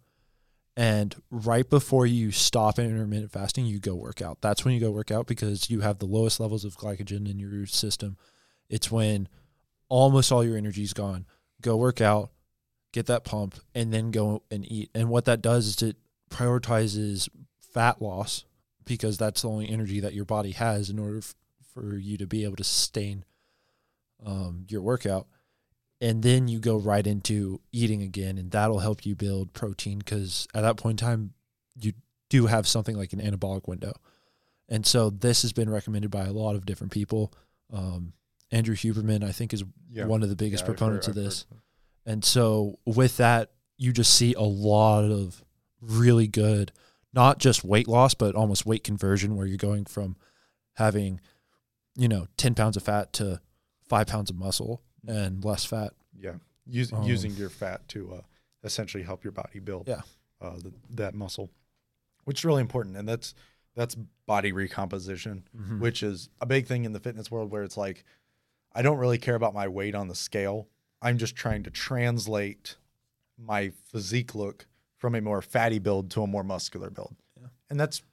and 0.76 1.16
right 1.30 1.70
before 1.70 2.06
you 2.06 2.32
stop 2.32 2.80
intermittent 2.80 3.32
fasting, 3.32 3.66
you 3.66 3.80
go 3.80 3.96
work 3.96 4.22
out. 4.22 4.42
That's 4.42 4.66
when 4.66 4.74
you 4.74 4.80
go 4.80 4.92
work 4.92 5.12
out 5.12 5.28
because 5.28 5.70
you 5.70 5.82
have 5.82 6.00
the 6.00 6.06
lowest 6.06 6.40
levels 6.40 6.66
of 6.66 6.78
glycogen 6.78 7.30
in 7.30 7.38
your 7.40 7.66
system. 7.68 8.18
It's 8.70 8.92
when 8.92 9.28
almost 9.88 10.32
all 10.32 10.44
your 10.44 10.58
energy 10.58 10.84
is 10.84 10.94
gone. 10.94 11.26
Go 11.62 11.78
work 11.78 12.02
out, 12.02 12.32
get 12.92 13.06
that 13.06 13.24
pump, 13.24 13.60
and 13.76 13.94
then 13.94 14.10
go 14.10 14.44
and 14.50 14.70
eat. 14.70 14.90
And 14.96 15.10
what 15.10 15.26
that 15.26 15.42
does 15.42 15.68
is 15.68 15.82
it 15.84 15.98
prioritizes 16.32 17.30
fat 17.60 18.02
loss 18.02 18.46
because 18.86 19.18
that's 19.18 19.44
the 19.44 19.50
only 19.50 19.70
energy 19.70 20.00
that 20.00 20.14
your 20.14 20.26
body 20.26 20.52
has 20.52 20.90
in 20.90 20.98
order 20.98 21.20
f- 21.20 21.36
for 21.74 21.98
you 21.98 22.18
to 22.18 22.26
be 22.26 22.44
able 22.44 22.56
to 22.56 22.64
sustain 22.64 23.24
um, 24.26 24.66
your 24.70 24.82
workout. 24.82 25.28
And 26.04 26.22
then 26.22 26.50
you 26.50 26.60
go 26.60 26.76
right 26.76 27.08
into 27.08 27.62
eating 27.72 28.02
again, 28.02 28.38
and 28.38 28.52
that'll 28.52 28.80
help 28.80 29.06
you 29.06 29.16
build 29.16 29.54
protein 29.54 30.00
because 30.00 30.48
at 30.54 30.62
that 30.62 30.76
point 30.76 31.00
in 31.00 31.08
time, 31.08 31.34
you 31.80 31.94
do 32.30 32.48
have 32.48 32.68
something 32.68 32.98
like 32.98 33.14
an 33.14 33.22
anabolic 33.22 33.70
window. 33.70 33.94
And 34.68 34.86
so 34.86 35.10
this 35.10 35.44
has 35.44 35.54
been 35.54 35.70
recommended 35.70 36.12
by 36.12 36.26
a 36.26 36.34
lot 36.34 36.56
of 36.56 36.66
different 36.66 36.92
people. 36.92 37.34
Um, 37.72 38.12
Andrew 38.52 38.76
Huberman, 38.76 39.24
I 39.24 39.32
think, 39.32 39.54
is 39.54 39.64
Yeah. 39.90 40.06
one 40.06 40.24
of 40.24 40.30
the 40.30 40.36
biggest 40.36 40.64
Yeah, 40.64 40.68
proponents 40.68 41.08
heard- 41.08 41.18
of 41.18 41.24
this. 41.24 41.46
And 42.06 42.26
so 42.26 42.80
with 42.86 43.16
that, 43.18 43.52
you 43.78 43.94
just 43.94 44.14
see 44.14 44.34
a 44.34 44.42
lot 44.42 45.06
of 45.10 45.42
really 45.80 46.28
good, 46.28 46.74
not 47.14 47.40
just 47.40 47.64
weight 47.64 47.88
loss, 47.88 48.14
but 48.14 48.36
almost 48.36 48.66
weight 48.66 48.84
conversion 48.84 49.36
where 49.38 49.46
you're 49.48 49.56
going 49.58 49.86
from 49.86 50.18
having, 50.74 51.22
you 51.96 52.10
know, 52.10 52.28
10 52.36 52.56
pounds 52.56 52.76
of 52.76 52.84
fat 52.84 53.14
to 53.14 53.40
five 53.88 54.08
pounds 54.08 54.30
of 54.30 54.36
muscle 54.36 54.82
and 55.08 55.44
less 55.44 55.66
fat. 55.66 55.94
Yeah, 56.18 56.36
Use, 56.66 56.94
Um, 56.94 57.04
using 57.04 57.32
your 57.34 57.50
fat 57.50 57.88
to 57.90 58.14
uh, 58.16 58.22
essentially 58.64 59.04
help 59.04 59.24
your 59.24 59.32
body 59.34 59.60
build 59.60 59.88
Yeah. 59.88 60.02
uh, 60.42 60.58
the, 60.58 60.72
that 60.92 61.14
muscle, 61.14 61.50
which 62.26 62.40
is 62.42 62.46
really 62.46 62.62
important, 62.62 62.96
and 62.98 63.08
that's 63.08 63.34
that's 63.76 63.96
body 64.28 64.52
recomposition, 64.52 65.48
Mhm. 65.58 65.80
which 65.80 66.04
is 66.04 66.30
a 66.40 66.46
big 66.46 66.68
thing 66.68 66.86
in 66.86 66.94
the 66.94 67.00
fitness 67.00 67.32
world 67.32 67.50
where 67.52 67.64
it's 67.64 67.76
like 67.78 68.04
I 68.76 68.82
don't 68.82 68.98
really 68.98 69.18
care 69.18 69.36
about 69.36 69.54
my 69.54 69.68
weight 69.68 69.94
on 69.96 70.08
the 70.08 70.16
scale. 70.16 70.68
I'm 71.02 71.18
just 71.18 71.36
trying 71.36 71.64
to 71.64 71.70
translate 71.72 72.78
my 73.38 73.70
physique 73.70 74.34
look 74.36 74.68
from 74.98 75.16
a 75.16 75.22
more 75.22 75.42
fatty 75.42 75.80
build 75.80 76.10
to 76.12 76.22
a 76.24 76.28
more 76.28 76.44
muscular 76.44 76.90
build, 76.90 77.16
Yeah. 77.40 77.48
and 77.70 77.80
that's 77.80 78.04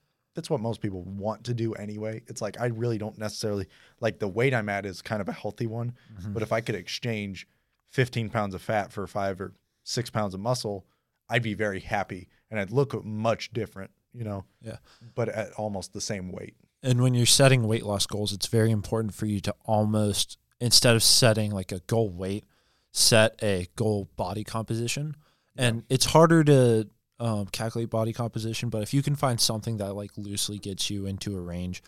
it's 0.41 0.51
what 0.51 0.61
most 0.61 0.81
people 0.81 1.03
want 1.05 1.45
to 1.45 1.55
do 1.55 1.73
anyway. 1.75 2.23
It's 2.27 2.43
like 2.43 2.61
I 2.61 2.67
really 2.67 2.99
don't 2.99 3.17
necessarily 3.19 3.67
like 4.01 4.19
the 4.19 4.27
weight 4.29 4.53
I'm 4.53 4.69
at 4.69 4.85
is 4.85 5.01
kind 5.03 5.21
of 5.23 5.29
a 5.29 5.33
healthy 5.33 5.67
one, 5.69 5.95
Mhm. 6.21 6.35
but 6.35 6.43
if 6.43 6.51
I 6.53 6.61
could 6.61 6.75
exchange 6.75 7.47
15 7.91 8.29
pounds 8.31 8.55
of 8.55 8.63
fat 8.63 8.91
for 8.93 9.07
five 9.07 9.41
or 9.41 9.53
six 9.85 10.11
pounds 10.11 10.35
of 10.35 10.41
muscle, 10.41 10.85
I'd 11.29 11.43
be 11.43 11.55
very 11.55 11.81
happy 11.81 12.29
and 12.51 12.59
I'd 12.59 12.71
look 12.73 13.05
much 13.05 13.53
different, 13.53 13.91
you 14.13 14.25
know. 14.25 14.45
Yeah. 14.61 14.79
But 15.15 15.29
at 15.29 15.53
almost 15.53 15.93
the 15.93 16.01
same 16.01 16.33
weight. 16.33 16.55
And 16.83 17.01
when 17.03 17.15
you're 17.15 17.27
setting 17.27 17.67
weight 17.67 17.85
loss 17.85 18.07
goals, 18.07 18.33
it's 18.33 18.47
very 18.47 18.71
important 18.71 19.15
for 19.15 19.27
you 19.27 19.41
to 19.41 19.55
almost 19.65 20.39
instead 20.61 20.95
of 20.97 21.03
setting 21.03 21.51
like 21.53 21.73
a 21.73 21.81
goal 21.81 22.09
weight, 22.11 22.45
set 22.93 23.39
a 23.43 23.67
goal 23.77 24.09
body 24.17 24.45
composition. 24.45 25.15
And 25.57 25.85
it's 25.89 26.07
harder 26.07 26.43
to 26.45 26.89
um, 27.21 27.47
calculate 27.47 27.91
body 27.91 28.13
composition, 28.13 28.69
but 28.71 28.83
if 28.83 28.93
you 28.93 29.03
can 29.03 29.15
find 29.15 29.41
something 29.41 29.77
that 29.77 29.95
like 29.95 30.11
loosely 30.17 30.59
gets 30.59 30.91
you 30.91 31.07
into 31.07 31.37
a 31.37 31.41
range, 31.41 31.83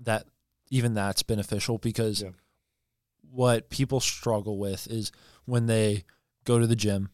that 0.00 0.24
even 0.70 0.94
that's 0.94 1.22
beneficial 1.22 1.76
because 1.78 2.22
Yeah. 2.22 2.30
what 3.30 3.68
people 3.70 4.00
struggle 4.00 4.56
with 4.58 4.86
is 4.86 5.12
when 5.44 5.66
they 5.66 6.04
go 6.44 6.58
to 6.58 6.66
the 6.66 6.76
gym 6.76 7.10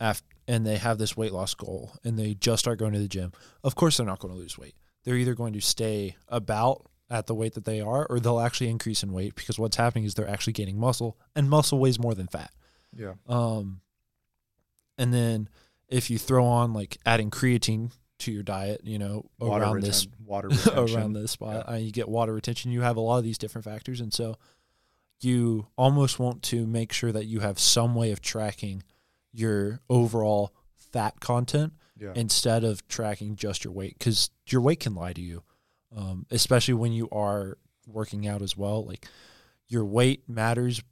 after 0.00 0.26
and 0.48 0.66
they 0.66 0.76
have 0.76 0.98
this 0.98 1.16
weight 1.16 1.32
loss 1.32 1.54
goal 1.54 1.92
and 2.02 2.18
they 2.18 2.34
just 2.34 2.60
start 2.60 2.78
going 2.78 2.92
to 2.92 2.98
the 2.98 3.08
gym. 3.08 3.32
Of 3.62 3.74
course 3.74 3.96
they're 3.96 4.06
not 4.06 4.18
going 4.20 4.32
to 4.34 4.40
lose 4.40 4.56
weight 4.58 4.74
they're 5.04 5.16
either 5.16 5.34
going 5.34 5.52
to 5.52 5.60
stay 5.60 6.14
about 6.28 6.86
at 7.10 7.26
the 7.26 7.34
weight 7.34 7.54
that 7.54 7.64
they 7.64 7.80
are 7.80 8.06
or 8.06 8.20
they'll 8.20 8.38
actually 8.38 8.68
increase 8.70 9.02
in 9.02 9.12
weight 9.12 9.34
because 9.34 9.58
what's 9.58 9.76
happening 9.76 10.04
is 10.04 10.14
they're 10.14 10.28
actually 10.28 10.52
gaining 10.52 10.78
muscle 10.78 11.18
and 11.34 11.50
muscle 11.50 11.80
weighs 11.80 11.98
more 11.98 12.14
than 12.14 12.28
fat. 12.28 12.52
Yeah. 12.96 13.14
Um 13.26 13.80
and 14.98 15.12
then 15.12 15.48
if 15.92 16.10
you 16.10 16.18
throw 16.18 16.44
on 16.44 16.72
like 16.72 16.98
adding 17.06 17.30
creatine 17.30 17.92
to 18.20 18.32
your 18.32 18.42
diet, 18.42 18.80
you 18.84 18.98
know, 18.98 19.26
Water 19.38 19.64
around 19.64 19.82
this 19.82 20.08
water 20.24 20.48
retention. 20.48 20.96
around 20.96 21.12
this 21.12 21.32
spot, 21.32 21.68
uh, 21.68 21.74
you 21.74 21.92
get 21.92 22.08
water 22.08 22.32
retention, 22.32 22.72
you 22.72 22.80
have 22.80 22.96
a 22.96 23.00
lot 23.00 23.18
of 23.18 23.24
these 23.24 23.38
different 23.38 23.64
factors 23.64 24.00
and 24.00 24.12
so 24.12 24.36
you 25.20 25.68
almost 25.76 26.18
want 26.18 26.42
to 26.42 26.66
make 26.66 26.92
sure 26.92 27.12
that 27.12 27.26
you 27.26 27.40
have 27.40 27.58
some 27.58 27.94
way 27.94 28.10
of 28.10 28.20
tracking 28.20 28.82
your 29.32 29.80
overall 29.88 30.52
fat 30.74 31.20
content 31.20 31.72
yeah. 31.98 32.12
instead 32.14 32.64
of 32.64 32.86
tracking 32.88 33.36
just 33.36 33.64
your 33.64 33.72
weight 33.72 33.96
because 33.98 34.30
your 34.48 34.60
weight 34.60 34.80
can 34.80 34.94
lie 34.94 35.12
to 35.12 35.20
you 35.20 35.42
um, 35.96 36.26
especially 36.30 36.74
when 36.74 36.92
you 36.92 37.08
are 37.10 37.56
working 37.86 38.26
out 38.26 38.42
as 38.42 38.56
well 38.56 38.84
like 38.84 39.06
your 39.68 39.84
weight 39.84 40.28
matters 40.28 40.82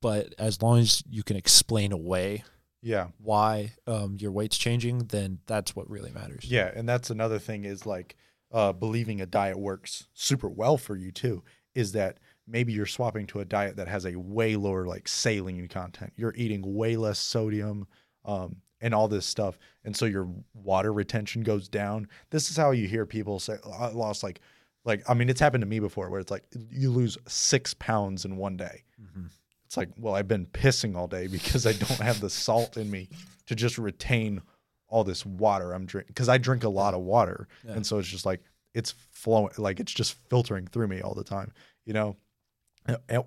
but 0.00 0.34
as 0.38 0.60
long 0.60 0.78
as 0.78 1.02
you 1.08 1.22
can 1.22 1.36
explain 1.36 1.90
away 1.92 2.44
yeah. 2.82 3.08
why 3.18 3.72
um, 3.86 4.16
your 4.18 4.32
weight's 4.32 4.58
changing 4.58 4.98
then 5.06 5.38
that's 5.46 5.74
what 5.74 5.88
really 5.88 6.10
matters 6.10 6.44
Yeah, 6.44 6.70
and 6.74 6.88
that's 6.88 7.10
another 7.10 7.38
thing 7.38 7.64
is 7.64 7.86
like 7.86 8.16
uh, 8.50 8.72
believing 8.72 9.20
a 9.20 9.26
diet 9.26 9.58
works 9.58 10.08
super 10.12 10.48
well 10.48 10.76
for 10.76 10.96
you 10.96 11.10
too. 11.10 11.42
Is 11.74 11.92
that 11.92 12.18
maybe 12.46 12.72
you're 12.72 12.84
swapping 12.84 13.26
to 13.28 13.40
a 13.40 13.44
diet 13.46 13.76
that 13.76 13.88
has 13.88 14.04
a 14.04 14.18
way 14.18 14.56
lower 14.56 14.86
like 14.86 15.08
saline 15.08 15.68
content. 15.68 16.12
You're 16.16 16.34
eating 16.36 16.60
way 16.74 16.96
less 16.96 17.18
sodium 17.18 17.86
um, 18.26 18.56
and 18.82 18.94
all 18.94 19.08
this 19.08 19.24
stuff, 19.24 19.58
and 19.84 19.96
so 19.96 20.04
your 20.04 20.28
water 20.52 20.92
retention 20.92 21.42
goes 21.42 21.68
down. 21.68 22.08
This 22.28 22.50
is 22.50 22.56
how 22.56 22.72
you 22.72 22.86
hear 22.88 23.06
people 23.06 23.38
say, 23.38 23.56
"I 23.78 23.88
lost 23.88 24.22
like." 24.22 24.40
Like 24.84 25.08
I 25.08 25.14
mean, 25.14 25.30
it's 25.30 25.38
happened 25.38 25.62
to 25.62 25.66
me 25.66 25.78
before, 25.78 26.10
where 26.10 26.18
it's 26.18 26.32
like 26.32 26.42
you 26.68 26.90
lose 26.90 27.16
six 27.28 27.72
pounds 27.72 28.24
in 28.24 28.36
one 28.36 28.56
day. 28.56 28.82
Mhm. 29.00 29.30
It's 29.72 29.76
like, 29.78 29.88
well, 29.96 30.14
I've 30.14 30.28
been 30.28 30.44
pissing 30.44 30.94
all 30.96 31.06
day 31.08 31.26
because 31.38 31.64
I 31.66 31.72
don't 31.72 31.88
have 32.02 32.20
the 32.20 32.28
salt 32.28 32.76
in 32.76 32.90
me 32.90 33.08
to 33.46 33.54
just 33.54 33.78
retain 33.78 34.42
all 34.86 35.02
this 35.02 35.24
water 35.24 35.72
I'm 35.72 35.86
drinking 35.86 36.08
because 36.12 36.28
I 36.28 36.36
drink 36.36 36.62
a 36.64 36.68
lot 36.68 36.92
of 36.92 37.00
water, 37.00 37.48
Yeah. 37.66 37.72
and 37.72 37.86
so 37.86 37.98
it's 37.98 38.06
just 38.08 38.26
like 38.26 38.42
it's 38.74 38.90
flowing, 39.10 39.50
like 39.56 39.80
it's 39.80 39.92
just 39.94 40.12
filtering 40.28 40.66
through 40.66 40.88
me 40.88 41.00
all 41.00 41.14
the 41.14 41.24
time, 41.24 41.52
you 41.86 41.94
know. 41.94 42.18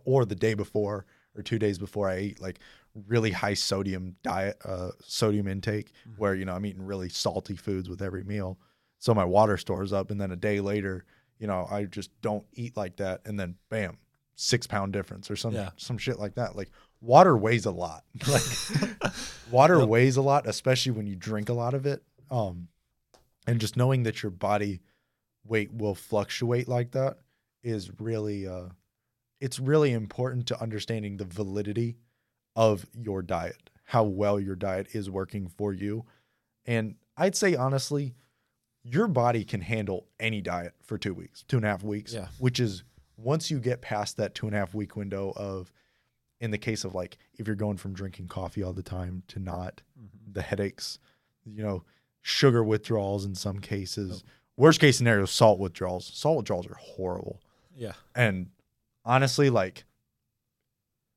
Or 0.06 0.24
the 0.26 0.36
day 0.36 0.54
before 0.54 1.08
or 1.36 1.42
two 1.42 1.58
days 1.58 1.80
before 1.80 2.10
I 2.10 2.20
eat 2.20 2.40
like 2.42 2.60
really 3.08 3.32
high 3.32 3.56
sodium 3.56 4.16
diet, 4.22 4.58
uh, 4.64 4.92
sodium 5.04 5.48
intake, 5.48 5.94
Mhm. 6.08 6.20
where 6.20 6.36
you 6.36 6.46
know 6.46 6.54
I'm 6.54 6.66
eating 6.68 6.84
really 6.86 7.10
salty 7.10 7.56
foods 7.56 7.90
with 7.90 8.04
every 8.04 8.24
meal, 8.24 8.60
so 9.00 9.16
my 9.16 9.26
water 9.26 9.58
stores 9.58 9.92
up, 9.92 10.12
and 10.12 10.22
then 10.22 10.30
a 10.32 10.36
day 10.36 10.60
later, 10.60 11.06
you 11.40 11.48
know, 11.48 11.66
I 11.72 11.86
just 11.86 12.12
don't 12.22 12.46
eat 12.54 12.78
like 12.78 12.98
that, 12.98 13.22
and 13.26 13.40
then 13.40 13.56
bam, 13.70 13.98
six 14.36 14.68
pound 14.68 14.94
difference 14.94 15.32
or 15.32 15.36
some 15.36 15.54
Yeah. 15.54 15.70
some 15.78 15.98
shit 15.98 16.20
like 16.20 16.36
that. 16.36 16.56
Like 16.56 16.70
water 17.02 17.38
weighs 17.38 17.66
a 17.66 17.72
lot. 17.72 18.04
Like 18.28 19.12
water 19.52 19.80
Yep. 19.80 19.88
weighs 19.90 20.18
a 20.18 20.22
lot, 20.22 20.48
especially 20.48 20.92
when 20.92 21.08
you 21.08 21.16
drink 21.16 21.50
a 21.50 21.54
lot 21.54 21.74
of 21.74 21.86
it. 21.86 22.04
Um, 22.32 22.68
and 23.48 23.60
just 23.62 23.78
knowing 23.78 24.04
that 24.04 24.24
your 24.24 24.32
body 24.32 24.82
weight 25.46 25.72
will 25.74 25.94
fluctuate 25.96 26.68
like 26.68 26.92
that 26.92 27.20
is 27.64 28.00
really 28.00 28.48
uh, 28.48 28.70
it's 29.40 29.60
really 29.60 29.92
important 29.92 30.48
to 30.48 30.62
understanding 30.62 31.18
the 31.18 31.26
validity 31.26 31.98
of 32.56 32.86
your 32.94 33.22
diet, 33.22 33.70
how 33.86 34.04
well 34.04 34.40
your 34.40 34.56
diet 34.56 34.88
is 34.94 35.10
working 35.10 35.48
for 35.48 35.74
you. 35.74 36.06
And 36.66 36.96
I'd 37.18 37.36
say 37.36 37.56
honestly, 37.56 38.16
your 38.84 39.08
body 39.08 39.44
can 39.44 39.62
handle 39.62 40.08
any 40.20 40.42
diet 40.42 40.74
for 40.84 40.98
two 40.98 41.14
weeks, 41.14 41.44
two 41.48 41.58
and 41.58 41.66
a 41.66 41.70
half 41.70 41.84
weeks, 41.84 42.14
Yeah. 42.14 42.28
which 42.40 42.60
is 42.60 42.84
once 43.18 43.50
you 43.52 43.60
get 43.60 43.82
past 43.82 44.18
that 44.18 44.36
two 44.36 44.48
and 44.48 44.56
a 44.56 44.60
half 44.60 44.74
week 44.74 44.96
window 44.96 45.32
of, 45.36 45.72
in 46.42 46.52
the 46.52 46.58
case 46.58 46.84
of 46.84 46.94
like, 46.94 47.18
if 47.38 47.48
you're 47.48 47.56
going 47.56 47.78
from 47.78 47.94
drinking 47.94 48.28
coffee 48.28 48.62
all 48.64 48.74
the 48.74 48.84
time 48.84 49.24
to 49.30 49.40
not, 49.40 49.82
Mhm. 50.00 50.34
the 50.34 50.42
headaches, 50.42 51.00
you 51.46 51.64
know, 51.64 51.84
sugar 52.22 52.64
withdrawals 52.64 53.24
in 53.26 53.36
some 53.36 53.60
cases. 53.60 54.24
Worst 54.58 54.80
case 54.80 54.98
scenario, 54.98 55.26
salt 55.26 55.60
withdrawals. 55.60 56.06
Salt 56.14 56.38
withdrawals 56.38 56.68
are 56.68 56.76
horrible. 56.76 57.42
yeah 57.76 57.94
And 58.16 58.50
honestly, 59.04 59.50
like 59.50 59.84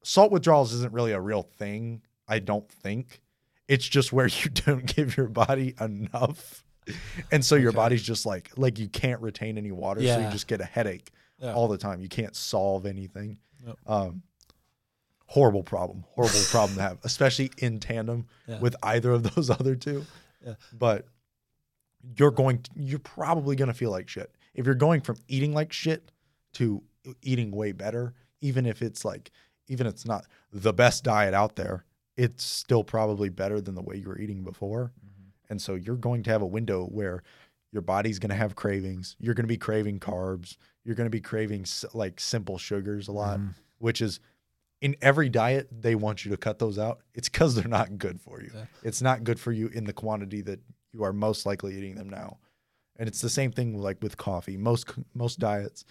salt 0.02 0.32
withdrawals 0.32 0.72
isn't 0.72 0.92
really 0.92 1.12
a 1.12 1.20
real 1.20 1.42
thing, 1.42 2.02
I 2.26 2.38
don't 2.38 2.68
think. 2.70 3.22
It's 3.66 3.86
just 3.88 4.12
where 4.12 4.26
you 4.44 4.50
don't 4.50 4.86
give 4.86 5.16
your 5.16 5.28
body 5.28 5.74
enough. 5.80 6.64
And 7.30 7.44
so 7.44 7.54
your 7.54 7.72
body's 7.72 8.02
just 8.02 8.24
like 8.24 8.50
like 8.56 8.78
you 8.78 8.88
can't 8.88 9.20
retain 9.20 9.58
any 9.58 9.72
water, 9.72 10.00
so 10.00 10.18
you 10.20 10.30
just 10.30 10.46
get 10.46 10.60
a 10.60 10.64
headache 10.64 11.10
yeah 11.40 11.52
all 11.54 11.68
the 11.68 11.78
time. 11.78 12.00
You 12.00 12.08
can't 12.08 12.34
solve 12.36 12.86
anything. 12.86 13.38
Yep. 13.66 13.76
Um 13.86 14.22
horrible 15.26 15.62
problem. 15.62 16.04
Horrible 16.10 16.40
problem 16.50 16.76
to 16.76 16.82
have, 16.82 16.98
especially 17.04 17.50
in 17.58 17.80
tandem 17.80 18.26
Yeah. 18.46 18.60
with 18.60 18.74
either 18.82 19.10
of 19.12 19.34
those 19.34 19.50
other 19.58 19.74
two. 19.76 20.04
Yeah. 20.44 20.54
But 20.72 21.06
you're 22.16 22.30
going 22.30 22.62
to, 22.62 22.70
you're 22.76 22.98
probably 23.00 23.56
going 23.56 23.68
to 23.68 23.74
feel 23.74 23.90
like 23.90 24.08
shit. 24.08 24.34
If 24.54 24.64
you're 24.66 24.74
going 24.74 25.00
from 25.00 25.16
eating 25.28 25.52
like 25.52 25.72
shit 25.72 26.10
to 26.54 26.82
eating 27.22 27.50
way 27.50 27.72
better, 27.72 28.14
even 28.40 28.66
if 28.66 28.82
it's 28.82 29.04
like 29.04 29.30
even 29.68 29.86
if 29.86 29.92
it's 29.94 30.06
not 30.06 30.24
the 30.52 30.72
best 30.72 31.04
diet 31.04 31.34
out 31.34 31.56
there, 31.56 31.84
it's 32.16 32.42
still 32.42 32.82
probably 32.82 33.28
better 33.28 33.60
than 33.60 33.74
the 33.74 33.82
way 33.82 33.96
you 33.96 34.08
were 34.08 34.18
eating 34.18 34.42
before. 34.42 34.92
Mhm. 35.04 35.30
And 35.50 35.60
so 35.60 35.74
you're 35.74 35.96
going 35.96 36.22
to 36.22 36.30
have 36.30 36.40
a 36.42 36.46
window 36.46 36.86
where 36.86 37.22
your 37.72 37.82
body's 37.82 38.18
going 38.18 38.30
to 38.30 38.36
have 38.36 38.56
cravings. 38.56 39.16
You're 39.18 39.34
going 39.34 39.44
to 39.44 39.48
be 39.48 39.58
craving 39.58 40.00
carbs. 40.00 40.56
You're 40.84 40.94
going 40.94 41.06
to 41.06 41.10
be 41.10 41.20
craving 41.20 41.66
like 41.94 42.18
simple 42.20 42.56
sugars 42.58 43.08
a 43.08 43.12
lot, 43.12 43.38
Mhm. 43.40 43.54
which 43.78 44.00
is 44.00 44.20
in 44.80 44.96
every 45.02 45.28
diet 45.28 45.68
they 45.70 45.94
want 45.94 46.24
you 46.24 46.30
to 46.30 46.36
cut 46.36 46.58
those 46.58 46.78
out. 46.78 47.00
It's 47.14 47.28
cuz 47.28 47.54
they're 47.56 47.68
not 47.68 47.98
good 47.98 48.20
for 48.20 48.40
you. 48.40 48.50
Yeah. 48.54 48.66
It's 48.82 49.02
not 49.02 49.24
good 49.24 49.38
for 49.40 49.52
you 49.52 49.68
in 49.68 49.84
the 49.84 49.92
quantity 49.92 50.40
that 50.42 50.60
you 50.92 51.02
are 51.02 51.12
most 51.12 51.44
likely 51.46 51.76
eating 51.76 51.96
them 51.96 52.08
now. 52.08 52.38
And 52.96 53.08
it's 53.08 53.20
the 53.20 53.28
same 53.30 53.52
thing 53.52 53.76
like 53.78 54.02
with 54.02 54.16
coffee. 54.16 54.56
Most 54.56 54.88
most 55.14 55.38
diets 55.38 55.84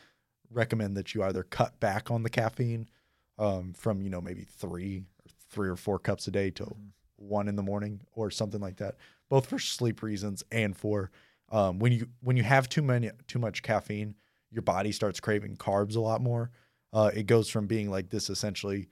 recommend 0.50 0.96
that 0.98 1.14
you 1.14 1.24
either 1.24 1.44
cut 1.44 1.80
back 1.80 2.10
on 2.10 2.24
the 2.24 2.30
caffeine 2.30 2.90
um, 3.38 3.74
from 3.74 4.02
you 4.02 4.10
know 4.10 4.22
maybe 4.22 4.44
three 4.46 5.00
or 5.00 5.32
three 5.50 5.70
or 5.70 5.76
four 5.76 6.00
cups 6.00 6.28
a 6.28 6.32
day 6.32 6.50
to 6.52 6.64
Mhm. 6.66 6.90
one 7.18 7.48
in 7.48 7.56
the 7.56 7.64
morning 7.64 8.02
or 8.14 8.32
something 8.32 8.60
like 8.62 8.78
that, 8.78 8.96
both 9.30 9.46
for 9.48 9.60
sleep 9.60 10.02
reasons 10.02 10.44
and 10.52 10.76
for 10.76 11.12
um, 11.52 11.80
when 11.80 11.92
you 11.92 12.08
when 12.22 12.38
you 12.38 12.44
have 12.44 12.68
too 12.70 12.82
many 12.82 13.10
too 13.28 13.40
much 13.40 13.64
caffeine, 13.64 14.16
your 14.52 14.62
body 14.62 14.92
starts 14.92 15.20
craving 15.20 15.58
carbs 15.58 15.96
a 15.96 16.00
lot 16.00 16.22
more. 16.22 16.52
Uh, 16.94 17.12
it 17.14 17.28
goes 17.28 17.50
from 17.50 17.68
being 17.68 17.90
like 17.90 18.10
this 18.10 18.30
essentially 18.30 18.88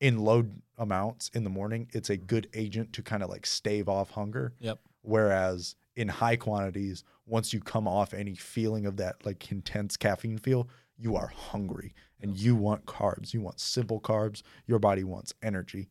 in 0.00 0.18
low 0.18 0.44
amounts 0.76 1.30
in 1.34 1.44
the 1.44 1.50
morning. 1.50 1.88
It's 1.92 2.10
a 2.10 2.16
good 2.16 2.48
agent 2.54 2.92
to 2.94 3.02
kind 3.02 3.22
of 3.22 3.30
like 3.30 3.46
stave 3.46 3.88
off 3.88 4.10
hunger. 4.10 4.54
Yep. 4.60 4.78
Whereas 5.02 5.74
in 5.96 6.08
high 6.08 6.36
quantities, 6.36 7.02
once 7.26 7.52
you 7.52 7.60
come 7.60 7.88
off 7.88 8.14
any 8.14 8.34
feeling 8.34 8.86
of 8.86 8.96
that 8.98 9.24
like 9.26 9.50
intense 9.50 9.96
caffeine 9.96 10.38
feel, 10.38 10.68
you 10.96 11.16
are 11.16 11.26
hungry 11.28 11.94
and 12.20 12.36
you 12.36 12.54
want 12.54 12.84
carbs. 12.86 13.32
You 13.34 13.40
want 13.40 13.58
simple 13.60 14.00
carbs. 14.00 14.42
Your 14.66 14.78
body 14.78 15.02
wants 15.04 15.32
energy. 15.42 15.88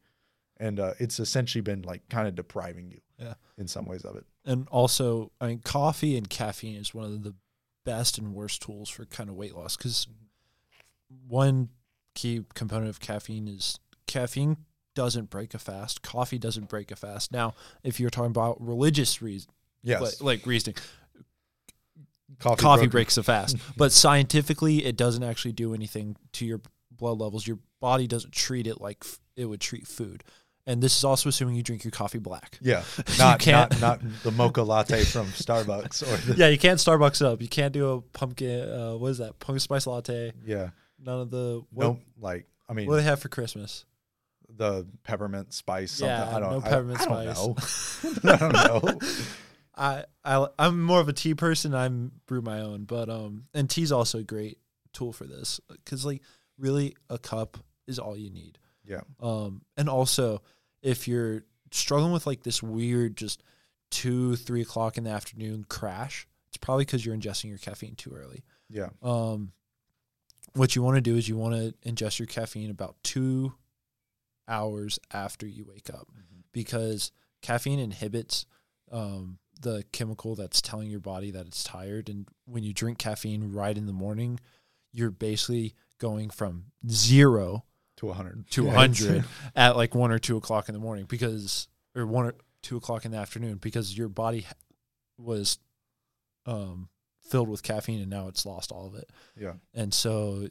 And 0.59 0.79
uh, 0.79 0.93
it's 0.99 1.19
essentially 1.19 1.61
been 1.61 1.81
like 1.81 2.07
kind 2.09 2.27
of 2.27 2.35
depriving 2.35 2.89
you 2.91 3.01
Yeah. 3.19 3.33
in 3.57 3.67
some 3.67 3.85
ways 3.85 4.05
of 4.05 4.15
it. 4.15 4.25
And 4.47 4.67
also 4.69 5.31
i 5.39 5.47
mean 5.47 5.59
coffee 5.59 6.17
and 6.17 6.29
caffeine 6.29 6.75
is 6.75 6.93
one 6.95 7.05
of 7.05 7.23
the 7.23 7.35
best 7.85 8.17
and 8.17 8.33
worst 8.33 8.61
tools 8.63 8.89
for 8.89 9.05
kind 9.05 9.29
of 9.29 9.35
weight 9.35 9.55
loss 9.55 9.77
because 9.77 10.07
one 11.27 11.69
key 12.15 12.43
component 12.55 12.89
of 12.89 12.99
caffeine 12.99 13.47
is 13.47 13.77
caffeine 14.07 14.57
doesn't 14.95 15.29
break 15.29 15.53
a 15.53 15.59
fast 15.59 16.01
coffee 16.01 16.39
doesn't 16.39 16.67
break 16.69 16.89
a 16.91 16.95
fast 16.95 17.31
now 17.31 17.53
if 17.83 17.99
you're 17.99 18.09
talking 18.09 18.31
about 18.31 18.59
religious 18.59 19.21
reasons 19.21 19.53
Yes. 19.83 20.01
like, 20.01 20.39
like 20.39 20.45
reasoning 20.47 20.75
Coffee, 22.39 22.61
coffee 22.61 22.87
breaks 22.87 23.17
a 23.17 23.23
fast. 23.23 23.55
but 23.77 23.91
scientifically, 23.91 24.85
it 24.85 24.97
doesn't 24.97 25.23
actually 25.23 25.53
do 25.53 25.73
anything 25.73 26.17
to 26.33 26.45
your 26.45 26.61
blood 26.91 27.19
levels. 27.19 27.47
Your 27.47 27.59
body 27.79 28.05
doesn't 28.05 28.33
treat 28.33 28.67
it 28.67 28.81
like 28.81 28.97
f- 29.01 29.19
it 29.35 29.45
would 29.45 29.61
treat 29.61 29.87
food. 29.87 30.23
And 30.67 30.83
this 30.83 30.97
is 30.97 31.03
also 31.03 31.29
assuming 31.29 31.55
you 31.55 31.63
drink 31.63 31.83
your 31.85 31.91
coffee 31.91 32.19
black. 32.19 32.59
Yeah, 32.61 32.83
not 33.17 33.47
not 33.47 33.79
not 33.81 34.01
the 34.23 34.31
mocha 34.31 34.61
latte 34.61 35.03
from 35.05 35.27
Starbucks 35.27 36.03
or 36.03 36.17
the, 36.33 36.35
Yeah, 36.37 36.49
you 36.49 36.57
can't 36.57 36.77
Starbucks 36.77 37.25
up. 37.25 37.41
You 37.41 37.47
can't 37.47 37.71
do 37.73 37.89
a 37.93 38.01
pumpkin. 38.01 38.69
Uh, 38.69 38.95
what 38.97 39.07
is 39.07 39.17
that? 39.19 39.39
Pumpkin 39.39 39.61
spice 39.61 39.87
latte. 39.87 40.33
yeah. 40.45 40.69
None 40.99 41.21
of 41.21 41.31
the. 41.31 41.63
What, 41.71 41.83
No, 41.85 41.99
like 42.19 42.47
I 42.67 42.73
mean 42.73 42.87
what 42.87 42.95
do 42.95 43.01
they 43.01 43.07
have 43.07 43.19
for 43.21 43.29
Christmas? 43.29 43.85
the 44.49 44.87
peppermint 45.03 45.53
spice. 45.53 45.91
Something. 45.91 46.15
Yeah, 46.15 46.35
I 46.35 46.39
don't. 46.39 46.51
no 46.51 46.57
I- 46.59 46.69
peppermint 46.69 47.01
I, 47.01 47.25
don't 47.25 47.59
spice. 47.59 48.23
know. 48.23 48.31
I 48.33 48.37
don't 48.37 48.53
know. 48.53 48.99
I, 49.75 50.03
I 50.25 50.47
I'm 50.57 50.81
more 50.83 50.99
of 50.99 51.07
a 51.07 51.13
tea 51.13 51.33
person. 51.35 51.75
I'm 51.75 52.11
brew 52.25 52.41
my 52.41 52.59
own, 52.61 52.85
but 52.85 53.09
um, 53.09 53.43
and 53.53 53.69
tea's 53.69 53.91
also 53.91 54.19
a 54.19 54.23
great 54.23 54.57
tool 54.93 55.13
for 55.13 55.25
this 55.25 55.59
because 55.69 56.05
like 56.05 56.21
really 56.57 56.95
a 57.09 57.17
cup 57.19 57.57
is 57.87 57.99
all 57.99 58.17
you 58.17 58.31
need. 58.31 58.57
Yeah. 58.83 59.01
Um, 59.21 59.61
and 59.75 59.89
also 59.89 60.41
if 60.87 61.05
you're 61.05 61.43
struggling 61.71 62.13
with 62.13 62.25
like 62.25 62.43
this 62.43 62.63
weird 62.63 63.17
just 63.17 63.43
two 63.91 64.37
three 64.37 64.61
o'clock 64.61 64.97
in 64.97 65.03
the 65.03 65.09
afternoon 65.09 65.65
crash, 65.67 66.27
it's 66.47 66.57
probably 66.57 66.85
because 66.85 67.05
you're 67.05 67.15
ingesting 67.15 67.49
your 67.49 67.57
caffeine 67.57 67.95
too 67.95 68.11
early. 68.11 68.45
Yeah. 68.69 68.89
Um, 69.03 69.51
what 70.53 70.75
you 70.75 70.81
want 70.81 70.95
to 70.95 71.01
do 71.01 71.17
is 71.17 71.27
you 71.27 71.35
want 71.35 71.55
to 71.55 71.89
ingest 71.89 72.19
your 72.19 72.25
caffeine 72.25 72.69
about 72.69 72.95
two 73.03 73.53
hours 74.47 74.97
after 75.13 75.45
you 75.45 75.65
wake 75.67 75.89
up 75.93 76.07
because 76.53 77.11
caffeine 77.41 77.79
inhibits 77.79 78.45
um, 78.89 79.39
the 79.61 79.83
chemical 79.91 80.35
that's 80.35 80.61
telling 80.61 80.89
your 80.89 81.01
body 81.01 81.31
that 81.31 81.47
it's 81.47 81.65
tired. 81.65 82.07
And 82.07 82.29
when 82.45 82.63
you 82.63 82.73
drink 82.73 82.97
caffeine 82.97 83.51
right 83.51 83.77
in 83.77 83.87
the 83.87 83.93
morning, 83.93 84.39
you're 84.93 85.11
basically 85.11 85.75
going 85.99 86.29
from 86.29 86.67
zero 86.89 87.65
To 87.97 88.05
100. 88.07 88.49
to 88.51 88.65
100 88.65 89.25
at 89.55 89.75
like 89.75 89.95
one 89.95 90.11
or 90.11 90.19
two 90.19 90.37
o'clock 90.37 90.69
in 90.69 90.73
the 90.73 90.79
morning 90.79 91.05
because, 91.07 91.67
or 91.95 92.05
one 92.05 92.25
or 92.27 92.35
two 92.61 92.77
o'clock 92.77 93.05
in 93.05 93.11
the 93.11 93.17
afternoon 93.17 93.57
because 93.57 93.97
your 93.97 94.07
body 94.09 94.45
was 95.17 95.57
um, 96.45 96.89
filled 97.29 97.49
with 97.49 97.63
caffeine 97.63 97.99
and 98.01 98.09
now 98.09 98.27
it's 98.27 98.45
lost 98.45 98.71
all 98.71 98.87
of 98.87 98.95
it. 98.95 99.09
Yeah. 99.35 99.53
And 99.73 99.93
so 99.93 100.47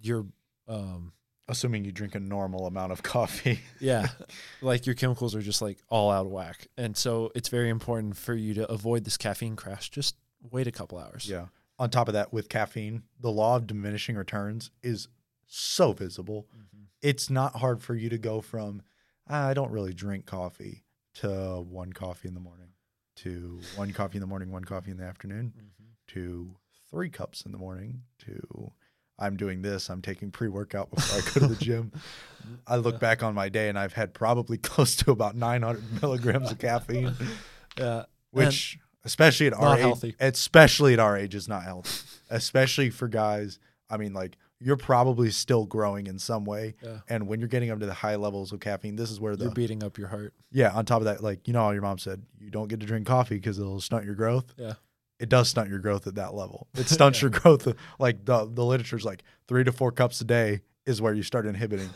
you're, 0.00 0.26
um, 0.66 1.12
Assuming 1.50 1.86
you 1.86 1.92
drink 1.92 2.14
a 2.14 2.20
normal 2.20 2.66
amount 2.66 2.92
of 2.92 3.02
coffee. 3.14 3.60
yeah, 3.80 4.08
like 4.60 4.84
your 4.84 4.94
chemicals 4.94 5.34
are 5.34 5.40
just 5.40 5.62
like 5.62 5.78
all 5.88 6.10
out 6.10 6.26
of 6.26 6.30
whack. 6.32 6.66
And 6.76 6.94
so 6.94 7.32
it's 7.34 7.48
very 7.48 7.70
important 7.70 8.18
for 8.18 8.34
you 8.34 8.52
to 8.54 8.70
avoid 8.70 9.04
this 9.04 9.16
caffeine 9.16 9.56
crash. 9.56 9.88
Just 9.88 10.14
wait 10.50 10.66
a 10.66 10.70
couple 10.70 10.98
hours. 10.98 11.26
Yeah. 11.26 11.46
On 11.78 11.88
top 11.88 12.08
of 12.08 12.12
that, 12.14 12.34
with 12.34 12.50
caffeine, 12.50 13.04
the 13.18 13.30
law 13.30 13.56
of 13.56 13.66
diminishing 13.66 14.16
returns 14.16 14.70
is 14.82 15.08
so 15.46 15.92
visible. 15.94 16.46
Mhm. 16.54 16.77
It's 17.02 17.30
not 17.30 17.56
hard 17.56 17.82
for 17.82 17.94
you 17.94 18.08
to 18.10 18.18
go 18.18 18.40
from 18.40 18.82
"Ah, 19.28 19.48
I 19.48 19.54
don't 19.54 19.70
really 19.70 19.94
drink 19.94 20.26
coffee 20.26 20.84
to 21.14 21.60
one 21.68 21.92
coffee 21.92 22.28
in 22.28 22.34
the 22.34 22.40
morning 22.40 22.68
to 23.16 23.60
one 23.76 23.92
coffee 23.92 24.16
in 24.16 24.20
the 24.20 24.26
morning, 24.26 24.50
one 24.52 24.64
coffee 24.64 24.90
in 24.92 24.96
the 24.96 25.04
afternoon 25.04 25.52
Mhm. 25.56 26.12
to 26.14 26.56
three 26.90 27.10
cups 27.10 27.42
in 27.42 27.52
the 27.52 27.58
morning 27.58 28.02
to 28.20 28.72
I'm 29.20 29.36
doing 29.36 29.62
this. 29.62 29.90
I'm 29.90 30.00
taking 30.00 30.30
pre 30.30 30.46
workout 30.48 30.90
before 30.94 31.18
I 31.18 31.20
go 31.40 31.40
to 31.48 31.54
the 31.54 31.56
gym. 31.64 31.90
I 32.68 32.76
look 32.76 32.94
Yeah. 32.94 32.98
back 33.00 33.22
on 33.24 33.34
my 33.34 33.48
day 33.48 33.68
and 33.68 33.76
I've 33.76 33.94
had 33.94 34.14
probably 34.14 34.58
close 34.58 34.94
to 34.96 35.10
about 35.10 35.34
900 35.34 36.00
milligrams 36.00 36.52
of 36.52 36.58
caffeine, 36.60 37.16
Yeah. 37.78 38.04
which, 38.30 38.78
especially 39.04 39.48
at 39.48 39.54
our 39.54 39.74
age, 39.74 39.80
healthy. 39.80 40.14
especially 40.20 40.92
at 40.92 41.00
our 41.00 41.16
age, 41.16 41.34
is 41.34 41.48
not 41.48 41.64
healthy. 41.64 41.90
especially 42.30 42.90
for 42.90 43.08
guys. 43.08 43.58
I 43.90 43.96
mean, 43.96 44.12
like 44.12 44.36
you're 44.60 44.76
probably 44.76 45.30
still 45.30 45.64
growing 45.66 46.06
in 46.08 46.18
some 46.18 46.44
way, 46.44 46.74
Yeah. 46.82 47.00
and 47.08 47.28
when 47.28 47.38
you're 47.40 47.48
getting 47.48 47.70
up 47.70 47.78
to 47.80 47.86
the 47.86 47.94
high 47.94 48.16
levels 48.16 48.52
of 48.52 48.60
caffeine, 48.60 48.96
this 48.96 49.10
is 49.10 49.20
where 49.20 49.36
the 49.36 49.44
You're 49.44 49.54
beating 49.54 49.82
up 49.84 49.98
your 49.98 50.08
heart. 50.08 50.34
yeah. 50.50 50.72
On 50.72 50.84
top 50.84 50.98
of 51.00 51.04
that, 51.04 51.22
like 51.22 51.46
you 51.46 51.52
know, 51.52 51.60
how 51.60 51.70
your 51.70 51.82
mom 51.82 51.98
said 51.98 52.22
you 52.40 52.50
don't 52.50 52.68
get 52.68 52.80
to 52.80 52.86
drink 52.86 53.06
coffee 53.06 53.36
because 53.36 53.58
it'll 53.58 53.80
stunt 53.80 54.04
your 54.04 54.14
growth. 54.16 54.52
Yeah. 54.56 54.74
It 55.20 55.28
does 55.28 55.48
stunt 55.48 55.68
your 55.68 55.78
growth 55.80 56.06
at 56.06 56.14
that 56.16 56.34
level. 56.34 56.68
It 56.74 56.88
stunts 56.88 57.20
your 57.22 57.30
growth. 57.30 57.66
Like 57.98 58.24
the 58.24 58.46
the 58.46 58.64
literature's 58.64 59.04
like 59.04 59.22
three 59.46 59.64
to 59.64 59.72
four 59.72 59.92
cups 59.92 60.20
a 60.20 60.24
day 60.24 60.60
is 60.86 61.00
where 61.02 61.14
you 61.14 61.22
start 61.22 61.46
inhibiting. 61.46 61.90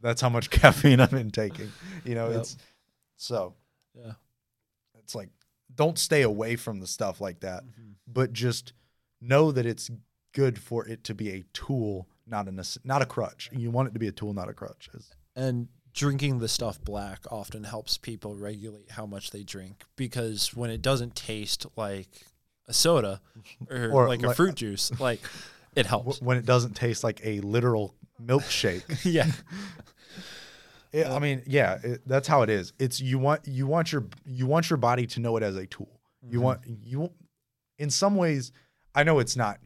That's 0.00 0.20
how 0.20 0.28
much 0.28 0.48
caffeine 0.60 1.00
I'm 1.00 1.14
intaking. 1.14 1.72
You 2.04 2.14
know, 2.14 2.28
Yep. 2.30 2.40
it's 2.40 2.56
so 3.16 3.54
Yeah. 3.94 4.12
it's 4.98 5.14
like 5.14 5.28
don't 5.74 5.98
stay 5.98 6.22
away 6.22 6.56
from 6.56 6.80
the 6.80 6.86
stuff 6.86 7.20
like 7.20 7.40
that, 7.40 7.64
Mhm. 7.64 7.94
but 8.06 8.32
just 8.32 8.72
know 9.20 9.52
that 9.52 9.66
it's 9.66 9.90
good 10.38 10.58
for 10.58 10.86
it 10.86 11.02
to 11.04 11.14
be 11.14 11.30
a 11.30 11.42
tool, 11.52 12.06
not 12.26 12.46
a 12.48 12.52
not 12.84 13.02
a 13.02 13.06
crutch. 13.06 13.50
You 13.52 13.70
want 13.70 13.88
it 13.88 13.92
to 13.94 13.98
be 13.98 14.08
a 14.08 14.12
tool, 14.12 14.32
not 14.34 14.48
a 14.48 14.52
crutch. 14.52 14.88
And 15.34 15.68
drinking 15.92 16.38
the 16.38 16.48
stuff 16.48 16.80
black 16.84 17.20
often 17.30 17.64
helps 17.64 17.98
people 17.98 18.34
regulate 18.36 18.90
how 18.92 19.04
much 19.06 19.30
they 19.32 19.42
drink 19.42 19.84
because 19.96 20.54
when 20.54 20.70
it 20.70 20.80
doesn't 20.82 21.14
taste 21.16 21.66
like 21.76 22.08
a 22.68 22.72
soda 22.72 23.20
or, 23.70 23.90
Or 23.90 24.08
like 24.08 24.22
a 24.22 24.34
fruit 24.34 24.54
juice, 24.54 24.92
like 25.00 25.20
it 25.74 25.86
helps. 25.86 26.20
when 26.22 26.36
it 26.36 26.46
doesn't 26.46 26.74
taste 26.76 27.02
like 27.02 27.20
a 27.24 27.40
literal 27.40 27.94
milkshake. 28.22 28.84
yeah. 29.04 29.30
Yeah, 30.90 31.14
I 31.14 31.18
mean, 31.18 31.42
yeah, 31.46 31.78
it, 31.82 32.00
that's 32.06 32.26
how 32.26 32.40
it 32.40 32.48
is. 32.48 32.72
It's 32.78 32.98
you 32.98 33.18
want 33.18 33.46
you 33.46 33.66
want 33.66 33.92
your 33.92 34.06
you 34.24 34.46
want 34.46 34.70
your 34.70 34.78
body 34.78 35.06
to 35.08 35.20
know 35.20 35.36
it 35.36 35.42
as 35.42 35.54
a 35.56 35.66
tool. 35.66 36.00
You 36.22 36.38
Mhm. 36.38 36.42
want 36.42 36.60
you 36.82 37.10
in 37.78 37.90
some 37.90 38.16
ways 38.16 38.52
I 38.94 39.02
know 39.04 39.18
it's 39.18 39.36
not 39.36 39.58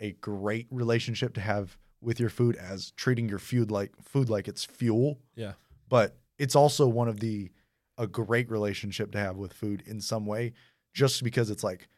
a 0.00 0.12
great 0.12 0.66
relationship 0.70 1.34
to 1.34 1.40
have 1.40 1.76
with 2.00 2.20
your 2.20 2.28
food 2.28 2.56
as 2.56 2.90
treating 2.92 3.28
your 3.28 3.38
food 3.38 3.70
like 3.70 3.92
food 4.02 4.28
like 4.28 4.48
it's 4.48 4.64
fuel. 4.64 5.18
Yeah. 5.34 5.52
But 5.88 6.16
it's 6.38 6.56
also 6.56 6.86
one 6.86 7.08
of 7.08 7.20
the 7.20 7.50
a 7.98 8.06
great 8.06 8.50
relationship 8.50 9.12
to 9.12 9.18
have 9.18 9.36
with 9.36 9.52
food 9.52 9.82
in 9.86 10.00
some 10.00 10.26
way 10.26 10.52
just 10.92 11.24
because 11.24 11.50
it's 11.50 11.64
like 11.64 11.88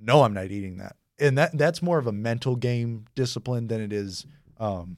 no, 0.00 0.22
I'm 0.22 0.32
not 0.32 0.52
eating 0.52 0.76
that. 0.76 0.94
And 1.18 1.36
that 1.38 1.56
that's 1.58 1.82
more 1.82 1.98
of 1.98 2.06
a 2.06 2.12
mental 2.12 2.54
game 2.54 3.06
discipline 3.14 3.66
than 3.66 3.80
it 3.80 3.92
is 3.92 4.26
um 4.58 4.96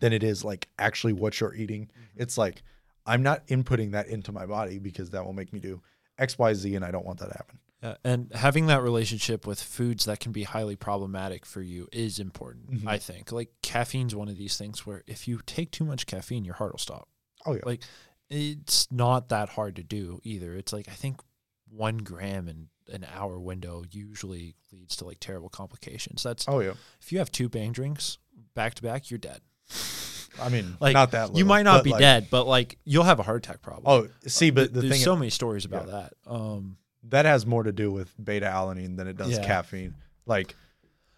than 0.00 0.12
it 0.12 0.22
is 0.22 0.44
like 0.44 0.68
actually 0.78 1.12
what 1.12 1.40
you're 1.40 1.54
eating. 1.54 1.90
It's 2.16 2.38
like 2.38 2.62
I'm 3.06 3.22
not 3.22 3.46
inputting 3.46 3.92
that 3.92 4.08
into 4.08 4.32
my 4.32 4.46
body 4.46 4.78
because 4.78 5.10
that 5.10 5.24
will 5.24 5.32
make 5.32 5.52
me 5.52 5.60
do 5.60 5.80
X, 6.18 6.38
Y, 6.38 6.54
Z, 6.54 6.74
and 6.74 6.84
I 6.84 6.90
don't 6.90 7.06
want 7.06 7.20
that 7.20 7.28
to 7.28 7.34
happen. 7.34 7.58
Yeah, 7.82 7.96
and 8.04 8.32
having 8.34 8.66
that 8.68 8.82
relationship 8.82 9.46
with 9.46 9.60
foods 9.62 10.06
that 10.06 10.18
can 10.20 10.32
be 10.32 10.44
highly 10.44 10.76
problematic 10.76 11.44
for 11.44 11.60
you 11.60 11.88
is 11.92 12.18
important. 12.18 12.70
Mhm. 12.82 12.88
I 12.88 12.98
think 12.98 13.32
like 13.32 13.50
caffeine's 13.62 14.14
one 14.14 14.28
of 14.28 14.36
these 14.38 14.56
things 14.56 14.86
where 14.86 15.04
if 15.06 15.28
you 15.28 15.40
take 15.46 15.70
too 15.70 15.84
much 15.84 16.06
caffeine, 16.06 16.44
your 16.44 16.54
heart 16.54 16.72
will 16.72 16.78
stop. 16.78 17.08
Oh 17.44 17.52
yeah, 17.54 17.60
Like 17.66 17.82
it's 18.30 18.90
not 18.90 19.28
that 19.28 19.50
hard 19.50 19.76
to 19.76 19.82
do 19.82 20.20
either. 20.24 20.54
It's 20.56 20.72
like 20.72 20.88
I 20.88 20.92
think 20.94 21.20
one 21.68 21.98
gram 21.98 22.48
in 22.48 22.68
an 22.92 23.04
hour 23.14 23.38
window 23.38 23.84
usually 23.90 24.54
leads 24.72 24.96
to 24.96 25.04
like 25.04 25.20
terrible 25.20 25.48
complications. 25.50 26.22
That's 26.22 26.46
oh 26.48 26.60
yeah. 26.60 26.74
if 27.00 27.12
you 27.12 27.18
have 27.18 27.30
two 27.30 27.48
bang 27.48 27.72
drinks 27.72 28.18
back 28.54 28.74
to 28.76 28.82
back, 28.82 29.10
you're 29.10 29.18
dead. 29.18 29.42
I 30.40 30.48
mean, 30.50 30.76
Like, 30.80 30.94
not 30.94 31.10
that 31.12 31.34
you 31.34 31.44
might 31.44 31.62
not 31.62 31.82
be 31.84 31.90
like- 31.90 32.00
dead, 32.00 32.28
but 32.30 32.46
like 32.46 32.78
you'll 32.84 33.04
have 33.04 33.18
a 33.20 33.22
heart 33.22 33.44
attack 33.44 33.60
problem. 33.62 33.84
Oh, 33.86 34.08
see, 34.28 34.50
but 34.50 34.72
the 34.72 34.80
there's 34.80 34.92
thing 34.94 35.02
so 35.02 35.14
many 35.16 35.30
stories 35.30 35.64
about 35.64 35.86
that. 35.88 36.12
Um, 36.26 36.76
that 37.08 37.24
has 37.24 37.46
more 37.46 37.62
to 37.62 37.72
do 37.72 37.90
with 37.92 38.12
beta 38.22 38.46
alanine 38.46 38.96
than 38.96 39.06
it 39.08 39.16
does 39.16 39.30
Yeah. 39.38 39.46
caffeine. 39.46 39.94
Like, 40.26 40.54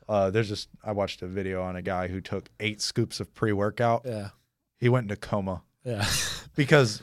uh, 0.09 0.31
there's 0.31 0.49
just 0.49 0.69
I 0.85 0.93
watched 0.93 1.23
a 1.23 1.27
video 1.27 1.63
on 1.63 1.77
a 1.77 1.83
guy 1.83 2.09
who 2.09 2.21
took 2.21 2.49
eight 2.61 2.81
scoops 2.81 3.21
of 3.21 3.33
pre 3.35 3.53
workout. 3.53 4.03
yeah, 4.05 4.31
He 4.79 4.89
went 4.89 5.05
into 5.05 5.17
coma 5.17 5.63
yeah, 5.85 6.07
because, 6.57 7.03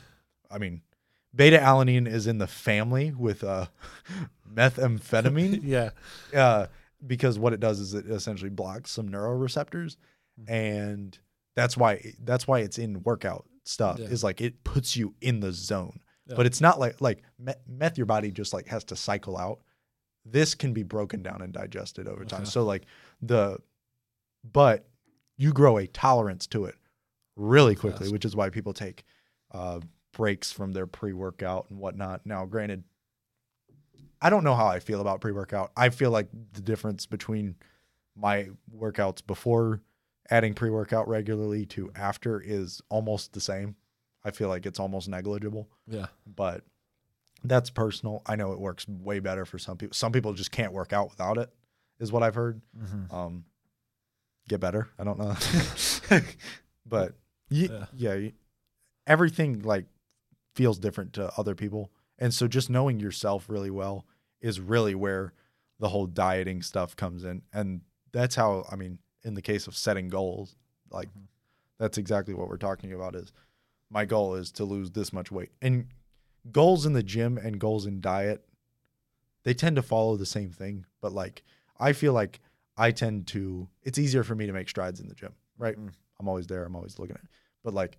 I 0.50 0.58
mean, 0.58 0.82
beta 1.34 1.58
alanine 1.58 2.06
is 2.08 2.26
in 2.26 2.38
the 2.38 2.46
family 2.46 3.12
with 3.16 3.42
uh, 3.44 3.66
methamphetamine. 4.56 5.60
yeah. 5.64 5.90
uh, 6.34 6.66
because 7.06 7.38
what 7.38 7.52
it 7.52 7.60
does 7.60 7.78
is 7.80 7.94
it 7.94 8.06
essentially 8.06 8.50
blocks 8.50 8.90
some 8.90 9.08
neuroreceptors, 9.08 9.96
Mhm. 10.40 10.50
and 10.50 11.18
that's 11.54 11.76
why 11.76 12.12
that's 12.24 12.46
why 12.48 12.60
it's 12.60 12.78
in 12.78 13.02
workout 13.02 13.46
stuff. 13.64 13.98
Yeah. 13.98 14.06
Is 14.08 14.24
like 14.24 14.40
it 14.40 14.64
puts 14.64 14.96
you 14.96 15.14
in 15.20 15.40
the 15.40 15.52
zone, 15.52 16.00
Yeah. 16.26 16.34
but 16.36 16.46
it's 16.46 16.60
not 16.60 16.78
like 16.80 17.00
like 17.00 17.22
meth. 17.68 17.96
Your 17.96 18.06
body 18.06 18.30
just 18.30 18.52
like 18.52 18.66
has 18.68 18.84
to 18.84 18.96
cycle 18.96 19.36
out. 19.36 19.60
This 20.24 20.54
can 20.54 20.72
be 20.72 20.82
broken 20.82 21.22
down 21.22 21.40
and 21.42 21.52
digested 21.52 22.08
over 22.08 22.24
time. 22.24 22.42
Okay. 22.42 22.50
So 22.50 22.64
like 22.64 22.84
the, 23.22 23.58
but 24.52 24.88
you 25.36 25.52
grow 25.52 25.78
a 25.78 25.86
tolerance 25.86 26.46
to 26.48 26.64
it 26.64 26.74
really 27.36 27.74
quickly, 27.74 28.06
Fast. 28.06 28.12
which 28.12 28.24
is 28.24 28.34
why 28.34 28.50
people 28.50 28.72
take 28.72 29.04
uh, 29.52 29.80
breaks 30.12 30.50
from 30.50 30.72
their 30.72 30.86
pre-workout 30.86 31.66
and 31.70 31.78
whatnot. 31.78 32.22
Now, 32.24 32.44
granted, 32.46 32.84
I 34.20 34.30
don't 34.30 34.44
know 34.44 34.54
how 34.54 34.66
I 34.66 34.80
feel 34.80 35.00
about 35.00 35.20
pre-workout. 35.20 35.70
I 35.76 35.90
feel 35.90 36.10
like 36.10 36.28
the 36.54 36.62
difference 36.62 37.06
between 37.06 37.56
my 38.16 38.48
workouts 38.74 39.24
before 39.24 39.82
adding 40.30 40.54
pre-workout 40.54 41.06
regularly 41.06 41.66
to 41.66 41.90
after 41.94 42.40
is 42.40 42.80
almost 42.88 43.32
the 43.32 43.40
same. 43.40 43.76
I 44.26 44.32
feel 44.32 44.48
like 44.48 44.66
it's 44.66 44.80
almost 44.80 45.08
negligible, 45.08 45.68
Yeah. 45.86 46.06
but 46.26 46.64
that's 47.44 47.70
personal. 47.70 48.22
I 48.26 48.34
know 48.34 48.52
it 48.52 48.58
works 48.58 48.88
way 48.88 49.20
better 49.20 49.44
for 49.46 49.58
some 49.58 49.76
people. 49.78 49.94
Some 49.94 50.10
people 50.10 50.32
just 50.34 50.50
can't 50.50 50.72
work 50.72 50.92
out 50.92 51.08
without 51.10 51.38
it. 51.38 51.50
is 51.98 52.12
what 52.12 52.22
I've 52.22 52.34
heard. 52.34 52.60
Mhm. 52.76 53.10
Um, 53.12 53.44
get 54.48 54.60
better. 54.60 54.90
I 54.98 55.04
don't 55.04 55.18
know, 55.18 55.34
but 56.86 57.14
y- 57.50 57.68
Yeah. 57.70 57.86
yeah, 57.94 58.28
everything 59.06 59.62
like 59.62 59.86
feels 60.54 60.78
different 60.78 61.12
to 61.14 61.32
other 61.38 61.54
people, 61.54 61.90
and 62.18 62.34
so 62.34 62.48
just 62.48 62.68
knowing 62.68 63.00
yourself 63.00 63.48
really 63.48 63.70
well 63.70 64.06
is 64.40 64.60
really 64.60 64.94
where 64.94 65.32
the 65.78 65.88
whole 65.88 66.06
dieting 66.06 66.62
stuff 66.62 66.96
comes 66.96 67.24
in, 67.24 67.42
and 67.52 67.80
that's 68.12 68.34
how 68.34 68.66
I 68.70 68.76
mean, 68.76 68.98
in 69.22 69.34
the 69.34 69.42
case 69.42 69.66
of 69.66 69.76
setting 69.76 70.08
goals, 70.08 70.56
like 70.90 71.08
Mhm. 71.08 71.28
that's 71.78 71.98
exactly 71.98 72.34
what 72.34 72.48
we're 72.48 72.56
talking 72.58 72.92
about. 72.92 73.14
Is 73.16 73.32
my 73.90 74.04
goal 74.04 74.34
is 74.34 74.50
to 74.52 74.64
lose 74.64 74.90
this 74.90 75.12
much 75.12 75.30
weight, 75.30 75.50
and 75.62 75.86
goals 76.52 76.86
in 76.86 76.92
the 76.92 77.02
gym 77.02 77.38
and 77.38 77.58
goals 77.58 77.86
in 77.86 78.00
diet, 78.00 78.44
they 79.44 79.54
tend 79.54 79.76
to 79.76 79.82
follow 79.82 80.16
the 80.16 80.26
same 80.26 80.50
thing, 80.50 80.86
but 81.00 81.12
like 81.12 81.42
I 81.78 81.92
feel 81.92 82.12
like 82.12 82.40
I 82.76 82.90
tend 82.90 83.26
to 83.28 83.68
it's 83.82 83.98
easier 83.98 84.22
for 84.24 84.34
me 84.34 84.46
to 84.46 84.52
make 84.52 84.68
strides 84.68 85.00
in 85.00 85.08
the 85.08 85.14
gym, 85.14 85.34
right? 85.58 85.78
Mm. 85.78 85.90
I'm 86.20 86.28
always 86.28 86.46
there, 86.46 86.64
I'm 86.64 86.76
always 86.76 86.98
looking 86.98 87.16
at 87.16 87.22
it. 87.22 87.30
But 87.62 87.74
like 87.74 87.98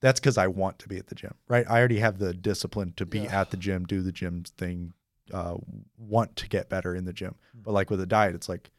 that's 0.00 0.20
cuz 0.20 0.36
I 0.38 0.46
want 0.46 0.78
to 0.80 0.88
be 0.88 0.98
at 0.98 1.06
the 1.08 1.14
gym, 1.14 1.34
right? 1.48 1.66
I 1.68 1.78
already 1.78 1.98
have 1.98 2.18
the 2.18 2.32
discipline 2.34 2.92
to 2.96 3.06
be 3.06 3.20
Yeah. 3.20 3.40
at 3.40 3.50
the 3.50 3.56
gym, 3.56 3.84
do 3.84 4.02
the 4.02 4.12
gym 4.12 4.44
thing, 4.56 4.92
uh 5.32 5.56
want 5.96 6.36
to 6.36 6.48
get 6.48 6.68
better 6.68 6.94
in 6.94 7.04
the 7.04 7.12
gym. 7.12 7.34
Mm. 7.56 7.62
But 7.64 7.72
like 7.72 7.90
with 7.90 8.00
a 8.00 8.06
diet, 8.06 8.34
it's 8.34 8.48
like 8.48 8.70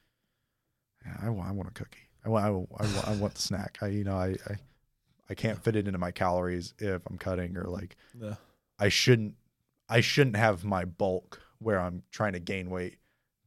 I 1.21 1.29
want 1.29 1.49
I 1.49 1.51
want 1.51 1.69
a 1.69 1.73
cookie. 1.73 2.09
I 2.25 2.29
want 2.29 2.45
I 2.45 2.49
want, 2.49 2.69
I 2.77 2.85
want, 2.85 3.07
I 3.07 3.11
want 3.15 3.35
the 3.35 3.41
snack. 3.41 3.77
I 3.81 3.87
you 3.87 4.03
know, 4.03 4.17
I, 4.17 4.35
I 4.47 4.57
I 5.29 5.33
can't 5.33 5.61
fit 5.61 5.75
it 5.75 5.87
into 5.87 5.99
my 5.99 6.11
calories 6.11 6.73
if 6.79 7.01
I'm 7.09 7.17
cutting 7.17 7.57
or 7.57 7.65
like 7.65 7.95
Yeah. 8.19 8.35
I 8.79 8.89
shouldn't 8.89 9.35
I 9.89 10.01
shouldn't 10.01 10.35
have 10.35 10.63
my 10.65 10.83
bulk 10.85 11.41
where 11.59 11.79
I'm 11.79 12.03
trying 12.11 12.33
to 12.33 12.39
gain 12.39 12.69
weight 12.69 12.97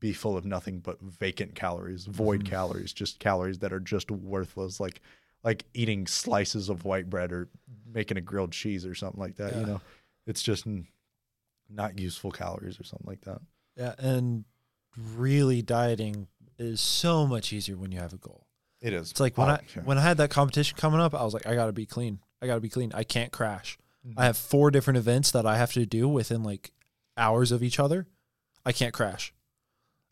be 0.01 0.13
full 0.15 0.37
of 0.37 0.47
nothing 0.47 0.81
but 0.81 0.99
vacant 1.03 1.55
calories, 1.55 2.07
void 2.07 2.41
Mhm. 2.45 2.47
calories, 2.47 2.93
just 2.95 3.19
calories 3.19 3.59
that 3.59 3.73
are 3.73 3.81
just 3.81 4.11
worthless 4.11 4.81
like 4.81 5.01
like 5.45 5.65
eating 5.75 6.07
slices 6.07 6.69
of 6.69 6.85
white 6.85 7.09
bread 7.11 7.33
or 7.33 7.49
making 7.87 8.17
a 8.17 8.21
grilled 8.23 8.53
cheese 8.53 8.85
or 8.87 8.95
something 8.95 9.21
like 9.21 9.37
that, 9.37 9.55
you 9.57 9.65
know. 9.67 9.81
It's 10.27 10.43
just 10.43 10.67
not 11.69 11.99
useful 11.99 12.31
calories 12.31 12.79
or 12.81 12.85
something 12.85 13.07
like 13.07 13.21
that. 13.23 13.41
Yeah, 13.77 13.95
and 13.99 14.45
really 14.97 15.63
dieting 15.63 16.29
is 16.59 16.81
so 16.81 17.27
much 17.27 17.53
easier 17.53 17.77
when 17.77 17.93
you 17.93 17.99
have 18.01 18.13
a 18.13 18.19
goal. 18.19 18.47
It 18.81 18.93
is. 18.93 19.11
It's 19.11 19.21
like 19.21 19.37
when 19.37 19.49
I 19.49 19.61
yeah. 19.77 19.83
when 19.83 19.99
I 19.99 20.03
had 20.03 20.17
that 20.19 20.31
competition 20.31 20.77
coming 20.77 21.01
up, 21.01 21.15
I 21.15 21.23
was 21.23 21.35
like, 21.35 21.47
I 21.47 21.55
gotta 21.55 21.73
be 21.73 21.87
clean. 21.87 22.21
I 22.41 22.47
gotta 22.47 22.61
be 22.61 22.69
clean. 22.69 22.93
I 22.95 23.05
can't 23.05 23.31
crash. 23.31 23.79
Mhm. 24.07 24.15
I 24.17 24.25
have 24.25 24.37
four 24.37 24.71
different 24.71 24.97
events 24.97 25.31
that 25.33 25.45
I 25.47 25.59
have 25.59 25.73
to 25.75 25.85
do 25.85 26.09
within 26.09 26.43
like 26.43 26.73
hours 27.17 27.53
of 27.53 27.63
each 27.63 27.79
other. 27.79 28.07
I 28.65 28.73
can't 28.73 28.95
crash. 28.95 29.35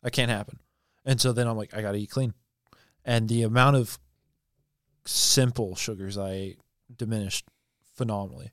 I 0.03 0.09
can't 0.09 0.29
happen. 0.29 0.59
And 1.05 1.19
so 1.19 1.31
then 1.31 1.47
I'm 1.47 1.57
like, 1.57 1.73
I 1.73 1.81
gotta 1.81 1.97
eat 1.97 2.11
clean. 2.11 2.33
And 3.03 3.27
the 3.27 3.41
amount 3.43 3.77
of 3.77 3.97
simple 5.05 5.75
sugars 5.75 6.17
I 6.17 6.31
ate 6.31 6.59
diminished 6.95 7.47
phenomenally. 7.95 8.51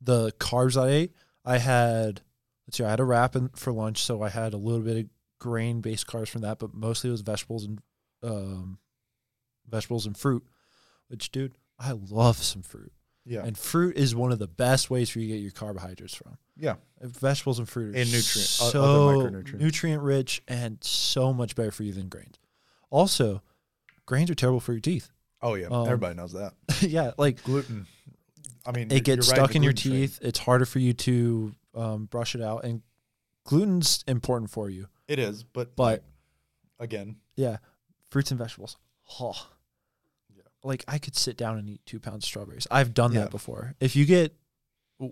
The 0.00 0.32
carbs 0.32 0.80
I 0.80 0.88
ate, 0.88 1.12
I 1.44 1.58
had 1.58 2.22
let's 2.66 2.78
see, 2.78 2.84
I 2.84 2.90
had 2.90 3.00
a 3.00 3.04
wrap 3.04 3.36
in, 3.36 3.50
for 3.50 3.72
lunch, 3.72 4.02
so 4.02 4.22
I 4.22 4.28
had 4.28 4.54
a 4.54 4.56
little 4.56 4.80
bit 4.80 4.96
of 4.96 5.10
grain 5.38 5.80
based 5.80 6.06
carbs 6.06 6.28
from 6.28 6.40
that, 6.40 6.58
but 6.58 6.74
mostly 6.74 7.08
it 7.08 7.12
was 7.12 7.20
vegetables 7.20 7.64
and 7.64 7.80
um, 8.22 8.78
vegetables 9.68 10.06
and 10.06 10.16
fruit. 10.16 10.44
Which, 11.08 11.30
dude, 11.30 11.54
I 11.78 11.92
love 11.92 12.38
some 12.38 12.62
fruit. 12.62 12.92
yeah. 13.24 13.42
And 13.44 13.56
fruit 13.58 13.96
is 13.96 14.14
one 14.14 14.32
of 14.32 14.38
the 14.38 14.48
best 14.48 14.88
ways 14.90 15.10
for 15.10 15.18
you 15.20 15.28
to 15.28 15.34
get 15.34 15.42
your 15.42 15.50
carbohydrates 15.52 16.14
from. 16.14 16.38
yeah. 16.56 16.76
Vegetables 17.00 17.58
and 17.58 17.68
fruit 17.68 17.94
are 17.94 17.98
And 17.98 18.10
nutrient- 18.12 18.48
so 18.48 19.28
nutrient 19.58 20.02
rich 20.02 20.42
and 20.46 20.78
so 20.82 21.32
much 21.32 21.54
better 21.56 21.70
for 21.72 21.82
you 21.82 21.92
than 21.92 22.08
grains. 22.08 22.36
Also, 22.90 23.42
grains 24.06 24.30
are 24.30 24.34
terrible 24.36 24.60
for 24.60 24.72
your 24.72 24.80
teeth. 24.80 25.10
Oh 25.42 25.54
yeah. 25.54 25.66
Um, 25.66 25.86
Everybody 25.86 26.14
knows 26.14 26.32
that. 26.34 26.52
yeah, 26.80 27.10
like 27.18 27.42
Gluten. 27.42 27.86
I 28.64 28.70
mean, 28.70 28.92
it 28.92 29.02
gets 29.02 29.26
you're 29.26 29.32
right, 29.36 29.44
stuck 29.44 29.56
in 29.56 29.62
your 29.64 29.72
teeth. 29.72 30.20
It's 30.22 30.38
harder 30.38 30.64
for 30.64 30.78
you 30.78 30.92
to 30.92 31.52
um, 31.74 32.04
brush 32.06 32.36
it 32.36 32.40
out, 32.40 32.64
and 32.64 32.82
gluten's 33.44 34.04
important 34.06 34.50
for 34.50 34.70
you. 34.70 34.86
It 35.08 35.18
is, 35.18 35.42
but 35.42 35.74
But- 35.74 36.04
again, 36.78 37.16
Yeah, 37.34 37.56
fruits 38.10 38.30
and 38.30 38.38
vegetables. 38.38 38.76
Oh. 39.20 39.48
Yeah. 40.34 40.42
Like 40.62 40.84
I 40.88 40.98
could 40.98 41.16
sit 41.16 41.36
down 41.36 41.58
and 41.58 41.68
eat 41.68 41.80
two 41.86 42.00
pounds 42.00 42.24
of 42.24 42.28
strawberries. 42.28 42.66
I've 42.70 42.94
done 42.94 43.12
Yeah. 43.12 43.20
that 43.22 43.30
before. 43.30 43.74
If 43.80 43.96
you 43.96 44.04
get 44.04 44.34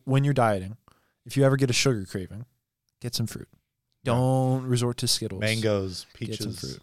when 0.04 0.24
you're 0.24 0.34
dieting, 0.34 0.76
if 1.26 1.36
you 1.36 1.44
ever 1.44 1.56
get 1.56 1.70
a 1.70 1.74
sugar 1.74 2.04
craving, 2.06 2.46
get 3.00 3.14
some 3.14 3.26
fruit. 3.26 3.48
Don't 4.04 4.64
resort 4.64 4.96
to 4.98 5.08
Skittles. 5.08 5.40
mangoes, 5.40 6.06
Get 6.18 6.34
some 6.38 6.46
peaches. 6.52 6.60
fruit. 6.60 6.82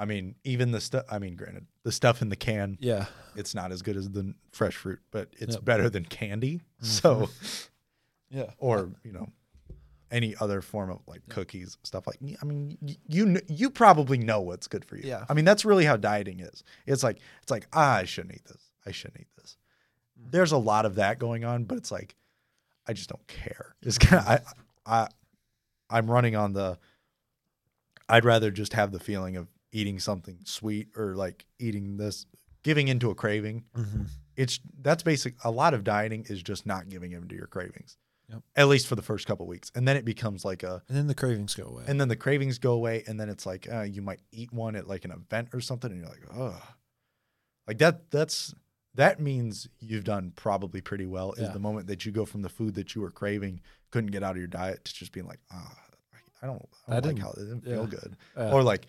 I 0.00 0.04
mean, 0.04 0.34
even 0.44 0.70
the 0.72 0.80
stuff. 0.80 1.04
I 1.10 1.18
mean, 1.18 1.36
granted, 1.36 1.66
the 1.82 1.92
stuff 1.92 2.22
in 2.22 2.28
the 2.28 2.36
can, 2.36 2.78
Yeah. 2.80 3.06
it's 3.36 3.54
not 3.54 3.72
as 3.72 3.82
good 3.82 3.96
as 3.96 4.10
the 4.10 4.34
fresh 4.52 4.74
fruit, 4.74 5.00
but 5.10 5.28
it's 5.38 5.54
Yep. 5.56 5.64
better 5.64 5.90
than 5.90 6.04
candy. 6.04 6.60
Mhm. 6.80 6.84
So, 6.86 7.30
Yeah. 8.30 8.52
or 8.58 8.90
you 9.04 9.12
know, 9.12 9.32
any 10.10 10.34
other 10.40 10.60
form 10.62 10.90
of 10.90 11.00
like 11.06 11.22
cookies, 11.28 11.76
stuff 11.84 12.06
like. 12.06 12.18
I 12.40 12.44
mean, 12.44 12.78
you 13.06 13.40
you 13.48 13.70
probably 13.70 14.18
know 14.18 14.40
what's 14.40 14.66
good 14.66 14.84
for 14.84 14.96
you. 14.96 15.08
Yeah. 15.08 15.24
I 15.28 15.34
mean, 15.34 15.44
that's 15.44 15.64
really 15.64 15.84
how 15.84 15.96
dieting 15.96 16.40
is. 16.40 16.62
It's 16.86 17.02
like 17.02 17.18
it's 17.42 17.50
like 17.50 17.66
ah, 17.72 17.96
I 17.96 18.04
shouldn't 18.04 18.34
eat 18.34 18.44
this. 18.44 18.70
I 18.86 18.90
shouldn't 18.92 19.20
eat 19.20 19.28
this. 19.36 19.56
Mm-hmm. 20.18 20.30
There's 20.30 20.52
a 20.52 20.58
lot 20.58 20.86
of 20.86 20.96
that 20.96 21.18
going 21.18 21.44
on, 21.44 21.64
but 21.64 21.78
it's 21.78 21.92
like 21.92 22.14
I 22.86 22.92
just 22.92 23.10
don't 23.10 23.26
care. 23.26 23.74
It's 23.82 23.98
kind 23.98 24.22
of 24.22 24.28
I 24.28 24.40
I 24.86 25.08
I'm 25.90 26.10
running 26.10 26.36
on 26.36 26.52
the. 26.52 26.78
I'd 28.08 28.24
rather 28.24 28.50
just 28.50 28.72
have 28.72 28.90
the 28.90 28.98
feeling 28.98 29.36
of 29.36 29.48
eating 29.70 29.98
something 29.98 30.38
sweet 30.44 30.88
or 30.96 31.14
like 31.14 31.44
eating 31.58 31.98
this, 31.98 32.24
giving 32.62 32.88
into 32.88 33.10
a 33.10 33.14
craving. 33.14 33.64
Mm-hmm. 33.76 34.04
It's 34.36 34.60
that's 34.80 35.02
basic. 35.02 35.34
A 35.44 35.50
lot 35.50 35.74
of 35.74 35.84
dieting 35.84 36.24
is 36.28 36.42
just 36.42 36.64
not 36.64 36.88
giving 36.88 37.12
into 37.12 37.34
your 37.34 37.46
cravings, 37.46 37.98
Yep. 38.30 38.42
at 38.56 38.68
least 38.68 38.86
for 38.86 38.94
the 38.94 39.02
first 39.02 39.26
couple 39.26 39.46
weeks, 39.46 39.72
and 39.74 39.88
then 39.88 39.96
it 39.96 40.04
becomes 40.04 40.44
like 40.44 40.62
a. 40.62 40.82
And 40.88 40.96
then 40.96 41.06
the 41.06 41.14
cravings 41.14 41.54
go 41.54 41.64
away. 41.64 41.84
And 41.86 41.98
then 42.00 42.08
the 42.08 42.16
cravings 42.16 42.58
go 42.58 42.72
away, 42.72 43.02
and 43.06 43.18
then 43.18 43.28
it's 43.30 43.46
like 43.46 43.66
uh, 43.72 43.82
you 43.82 44.02
might 44.02 44.20
eat 44.32 44.52
one 44.52 44.76
at 44.76 44.86
like 44.86 45.04
an 45.06 45.10
event 45.12 45.48
or 45.54 45.60
something, 45.60 45.90
and 45.90 46.00
you're 46.00 46.08
like, 46.10 46.22
oh, 46.36 46.60
like 47.66 47.78
that. 47.78 48.10
That's 48.10 48.54
that 48.94 49.20
means 49.20 49.68
you've 49.80 50.04
done 50.04 50.32
probably 50.36 50.80
pretty 50.80 51.06
well. 51.06 51.32
Is 51.32 51.42
Yeah. 51.42 51.52
the 51.52 51.58
moment 51.58 51.86
that 51.86 52.04
you 52.04 52.12
go 52.12 52.24
from 52.24 52.42
the 52.42 52.48
food 52.48 52.74
that 52.74 52.94
you 52.94 53.00
were 53.00 53.10
craving, 53.10 53.60
couldn't 53.90 54.10
get 54.10 54.22
out 54.22 54.32
of 54.32 54.38
your 54.38 54.46
diet, 54.46 54.84
to 54.84 54.92
just 54.94 55.12
being 55.12 55.26
like, 55.26 55.40
ah, 55.52 55.74
I 56.42 56.46
don't, 56.46 56.68
I 56.86 56.96
I 56.96 57.00
don't 57.00 57.04
like 57.06 57.14
didn't- 57.14 57.18
how 57.22 57.30
it 57.30 57.36
didn't 57.38 57.60
feel 57.62 57.86
good, 57.86 58.16
Uh, 58.36 58.50
or 58.52 58.62
like. 58.62 58.86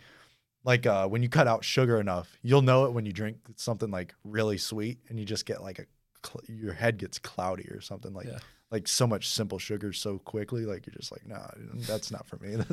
Like 0.66 0.86
uh, 0.86 1.08
when 1.08 1.24
you 1.24 1.30
cut 1.30 1.48
out 1.48 1.64
sugar 1.64 2.02
enough, 2.02 2.38
you'll 2.42 2.62
know 2.62 2.84
it 2.84 2.92
when 2.92 3.06
you 3.06 3.14
drink 3.14 3.38
something 3.56 3.90
like 3.90 4.14
really 4.26 4.58
sweet, 4.58 5.00
and 5.08 5.18
you 5.18 5.24
just 5.24 5.46
get 5.46 5.64
like 5.64 5.80
a, 5.80 5.86
cl- 6.26 6.42
your 6.48 6.74
head 6.74 6.98
gets 6.98 7.20
cloudy 7.20 7.68
or 7.70 7.82
something 7.82 8.14
like 8.14 8.28
Yeah. 8.28 8.40
like 8.72 8.88
so 8.88 9.06
much 9.08 9.28
simple 9.30 9.60
sugar 9.60 9.94
so 9.94 10.20
quickly. 10.20 10.66
Like 10.66 10.86
you're 10.86 10.96
just 10.96 11.12
like, 11.12 11.26
nah, 11.28 11.48
that's 11.88 12.12
not 12.12 12.26
for 12.28 12.38
me. 12.38 12.56
That's, 12.58 12.70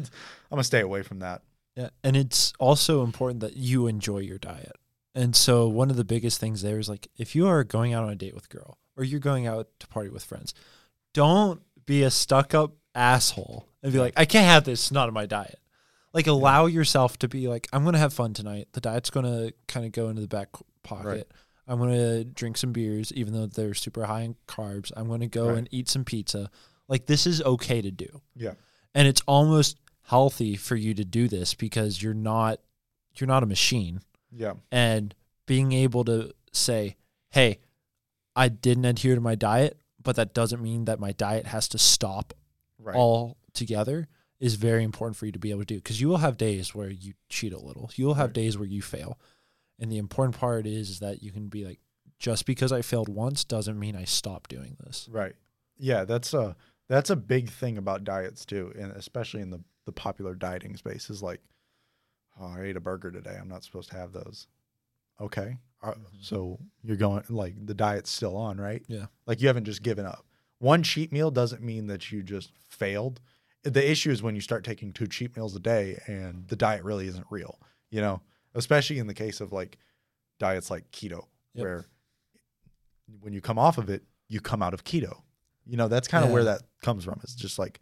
I'm 0.50 0.56
gonna 0.56 0.64
stay 0.64 0.80
away 0.80 1.02
from 1.02 1.20
that. 1.20 1.42
Yeah, 1.76 1.90
and 2.02 2.16
it's 2.16 2.52
also 2.58 3.02
important 3.04 3.40
that 3.40 3.56
you 3.56 3.86
enjoy 3.86 4.18
your 4.18 4.38
diet. 4.38 4.76
And 5.14 5.34
so 5.36 5.66
one 5.68 5.90
of 5.90 5.96
the 5.96 6.04
biggest 6.04 6.38
things 6.40 6.62
there 6.62 6.78
is 6.78 6.88
like 6.88 7.08
if 7.16 7.34
you 7.34 7.46
are 7.48 7.64
going 7.64 7.92
out 7.94 8.04
on 8.04 8.10
a 8.10 8.16
date 8.16 8.34
with 8.34 8.46
a 8.46 8.54
girl 8.54 8.78
or 8.96 9.04
you're 9.04 9.20
going 9.20 9.46
out 9.46 9.68
to 9.80 9.86
party 9.88 10.08
with 10.10 10.24
friends, 10.24 10.52
don't 11.14 11.62
be 11.86 12.02
a 12.02 12.10
stuck 12.10 12.54
up 12.54 12.72
asshole 12.94 13.66
and 13.82 13.92
be 13.92 13.98
like, 13.98 14.14
I 14.16 14.24
can't 14.24 14.46
have 14.46 14.64
this, 14.64 14.80
it's 14.84 14.92
not 14.92 15.08
in 15.08 15.14
my 15.14 15.26
diet. 15.26 15.58
Like 16.12 16.26
allow 16.26 16.66
yourself 16.66 17.18
to 17.18 17.28
be 17.28 17.46
like, 17.48 17.68
I'm 17.72 17.84
gonna 17.84 17.98
have 17.98 18.12
fun 18.12 18.32
tonight. 18.32 18.68
The 18.72 18.80
diet's 18.80 19.10
gonna 19.10 19.50
kind 19.68 19.84
of 19.86 19.92
go 19.92 20.08
into 20.08 20.22
the 20.22 20.28
back 20.28 20.48
pocket. 20.82 21.06
Right. 21.06 21.24
I'm 21.68 21.78
gonna 21.78 22.24
drink 22.24 22.56
some 22.56 22.72
beers, 22.72 23.12
even 23.12 23.32
though 23.32 23.46
they're 23.46 23.74
super 23.74 24.04
high 24.06 24.22
in 24.22 24.36
carbs. 24.46 24.92
I'm 24.96 25.08
gonna 25.08 25.26
go 25.26 25.48
Right. 25.48 25.58
and 25.58 25.68
eat 25.70 25.88
some 25.88 26.04
pizza. 26.04 26.50
Like 26.88 27.06
this 27.06 27.26
is 27.26 27.42
okay 27.42 27.82
to 27.82 27.90
do 27.90 28.22
Yeah. 28.36 28.54
and 28.94 29.08
it's 29.08 29.20
almost 29.26 29.78
healthy 30.02 30.54
for 30.56 30.76
you 30.76 30.94
to 30.94 31.04
do 31.04 31.26
this 31.28 31.54
because 31.54 32.00
you're 32.00 32.14
not 32.14 32.60
you're 33.16 33.26
not 33.26 33.42
a 33.42 33.46
machine 33.46 34.00
Yeah. 34.30 34.52
and 34.70 35.14
being 35.46 35.72
able 35.72 36.04
to 36.04 36.32
say 36.52 36.96
hey 37.30 37.58
i 38.36 38.48
didn't 38.48 38.84
adhere 38.84 39.14
to 39.16 39.20
my 39.20 39.34
diet 39.34 39.80
but 40.00 40.14
that 40.16 40.32
doesn't 40.34 40.62
mean 40.62 40.84
that 40.84 41.00
my 41.00 41.10
diet 41.12 41.46
has 41.46 41.66
to 41.70 41.78
stop 41.78 42.34
Right. 42.78 42.94
all 42.94 43.36
together 43.52 44.06
is 44.38 44.54
very 44.54 44.84
important 44.84 45.16
for 45.16 45.26
you 45.26 45.32
to 45.32 45.38
be 45.40 45.50
able 45.50 45.62
to 45.62 45.66
do 45.66 45.76
because 45.76 46.00
you 46.00 46.08
will 46.08 46.18
have 46.18 46.36
days 46.36 46.72
where 46.74 46.90
you 46.90 47.14
cheat 47.28 47.52
a 47.52 47.58
little 47.58 47.90
you 47.96 48.06
will 48.06 48.14
have 48.14 48.28
Right. 48.28 48.34
days 48.34 48.56
where 48.56 48.68
you 48.68 48.82
fail 48.82 49.18
and 49.78 49.90
the 49.92 49.98
important 49.98 50.36
part 50.38 50.66
is, 50.66 50.90
is 50.90 50.98
that 51.00 51.22
you 51.22 51.30
can 51.32 51.48
be 51.48 51.64
like 51.64 51.78
just 52.18 52.46
because 52.46 52.72
i 52.72 52.80
failed 52.82 53.08
once 53.08 53.44
doesn't 53.44 53.78
mean 53.78 53.94
i 53.96 54.04
stop 54.04 54.48
doing 54.48 54.76
this 54.84 55.08
right. 55.12 55.34
Yeah. 55.78 56.04
That's 56.04 56.32
a 56.32 56.56
that's 56.88 57.10
a 57.10 57.16
big 57.16 57.50
thing 57.50 57.76
about 57.76 58.04
diets 58.04 58.46
too, 58.46 58.72
and 58.78 58.92
especially 58.92 59.42
in 59.42 59.50
the 59.50 59.60
the 59.84 59.92
popular 59.92 60.34
dieting 60.34 60.76
space 60.76 61.10
is 61.10 61.22
like, 61.22 61.40
oh, 62.40 62.54
I 62.56 62.62
ate 62.62 62.76
a 62.76 62.80
burger 62.80 63.10
today. 63.10 63.36
I'm 63.38 63.48
not 63.48 63.62
supposed 63.64 63.90
to 63.90 63.96
have 63.96 64.12
those. 64.12 64.48
Okay. 65.20 65.58
Uh, 65.82 65.92
Mhm. 65.92 65.98
So 66.20 66.58
you're 66.82 66.96
going 66.96 67.22
like 67.28 67.54
the 67.66 67.74
diet's 67.74 68.10
still 68.10 68.36
on, 68.36 68.58
right? 68.58 68.82
Yeah. 68.88 69.06
Like 69.26 69.40
you 69.42 69.48
haven't 69.48 69.64
just 69.66 69.82
given 69.82 70.06
up. 70.06 70.24
One 70.58 70.82
cheat 70.82 71.12
meal 71.12 71.30
doesn't 71.30 71.62
mean 71.62 71.86
that 71.88 72.10
you 72.10 72.22
just 72.22 72.50
failed. 72.70 73.20
the 73.62 73.90
issue 73.90 74.10
is 74.12 74.22
when 74.22 74.34
you 74.36 74.40
start 74.40 74.64
taking 74.64 74.92
two 74.92 75.06
cheat 75.08 75.36
meals 75.36 75.54
a 75.56 75.58
day 75.60 76.00
and 76.06 76.46
the 76.48 76.56
diet 76.56 76.84
really 76.84 77.08
isn't 77.08 77.26
real, 77.30 77.58
you 77.90 78.00
know, 78.00 78.22
especially 78.56 78.98
in 78.98 79.06
the 79.06 79.14
case 79.14 79.40
of 79.40 79.52
like 79.52 79.78
diets 80.38 80.70
like 80.70 80.90
keto, 80.90 81.24
Yep. 81.54 81.62
where 81.64 81.84
when 83.20 83.32
you 83.32 83.40
come 83.40 83.58
off 83.58 83.78
of 83.78 83.88
it, 83.88 84.02
you 84.28 84.40
come 84.40 84.62
out 84.62 84.74
of 84.74 84.84
keto. 84.84 85.22
You 85.64 85.76
know, 85.76 85.88
that's 85.88 86.08
kind 86.08 86.24
of 86.24 86.30
where 86.30 86.44
that 86.44 86.62
comes 86.82 87.04
from. 87.04 87.20
It's 87.22 87.34
just 87.34 87.58
like, 87.58 87.80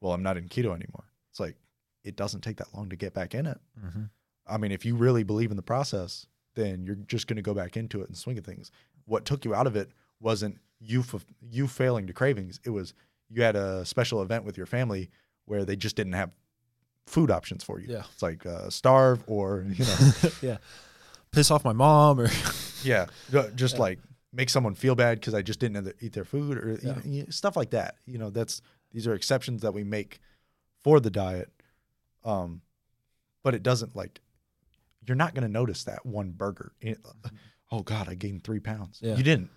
well, 0.00 0.12
I'm 0.12 0.22
not 0.22 0.36
in 0.36 0.48
keto 0.48 0.74
anymore. 0.74 1.04
It's 1.30 1.40
like, 1.40 1.56
it 2.02 2.16
doesn't 2.16 2.42
take 2.42 2.56
that 2.58 2.74
long 2.74 2.88
to 2.90 2.96
get 2.96 3.14
back 3.14 3.34
in 3.34 3.46
it. 3.46 3.58
Mm-hmm. 3.82 4.02
I 4.46 4.58
mean, 4.58 4.72
if 4.72 4.84
you 4.84 4.94
really 4.96 5.22
believe 5.22 5.50
in 5.50 5.56
the 5.56 5.62
process, 5.62 6.26
then 6.54 6.84
you're 6.84 6.96
just 6.96 7.26
going 7.26 7.36
to 7.36 7.42
go 7.42 7.54
back 7.54 7.76
into 7.76 8.02
it 8.02 8.08
and 8.08 8.16
swing 8.16 8.36
at 8.36 8.44
things. 8.44 8.70
What 9.06 9.24
took 9.24 9.44
you 9.44 9.54
out 9.54 9.66
of 9.66 9.74
it 9.76 9.90
wasn't 10.20 10.58
you 10.80 11.00
f- 11.00 11.24
you 11.40 11.66
failing 11.66 12.06
to 12.06 12.12
cravings. 12.12 12.60
It 12.64 12.70
was 12.70 12.92
you 13.30 13.42
had 13.42 13.56
a 13.56 13.84
special 13.86 14.20
event 14.22 14.44
with 14.44 14.56
your 14.58 14.66
family 14.66 15.10
where 15.46 15.64
they 15.64 15.76
just 15.76 15.96
didn't 15.96 16.12
have 16.12 16.30
food 17.06 17.30
options 17.30 17.62
for 17.64 17.80
you. 17.80 17.86
Yeah. 17.88 18.02
It's 18.12 18.22
like 18.22 18.44
uh, 18.46 18.70
starve 18.70 19.22
or 19.26 19.64
you 19.68 19.84
know, 19.84 19.98
yeah. 20.42 20.56
Piss 21.32 21.50
off 21.50 21.64
my 21.64 21.72
mom 21.72 22.20
or 22.20 22.28
yeah, 22.82 23.06
just 23.54 23.74
Yeah. 23.76 23.80
like 23.80 23.98
make 24.32 24.50
someone 24.50 24.74
feel 24.74 24.94
bad 24.94 25.20
because 25.20 25.34
I 25.34 25.42
just 25.42 25.60
didn't 25.60 25.92
eat 26.00 26.12
their 26.12 26.24
food 26.24 26.58
or 26.58 26.78
you 26.82 27.22
know, 27.22 27.26
stuff 27.30 27.56
like 27.56 27.70
that. 27.70 27.96
You 28.06 28.18
know, 28.18 28.30
that's 28.30 28.62
these 28.92 29.06
are 29.06 29.14
exceptions 29.14 29.62
that 29.62 29.72
we 29.74 29.84
make 29.84 30.20
for 30.82 31.00
the 31.00 31.10
diet. 31.10 31.50
Um, 32.24 32.62
but 33.42 33.54
it 33.54 33.62
doesn't 33.62 33.94
like 33.94 34.20
you're 35.06 35.16
not 35.16 35.34
going 35.34 35.42
to 35.46 35.52
notice 35.52 35.84
that 35.84 36.06
one 36.06 36.30
burger. 36.30 36.72
It- 36.80 37.00
oh 37.70 37.80
God, 37.82 38.08
I 38.08 38.14
gained 38.14 38.44
three 38.44 38.60
pounds. 38.60 39.00
Yeah. 39.02 39.16
You 39.16 39.22
didn't. 39.22 39.50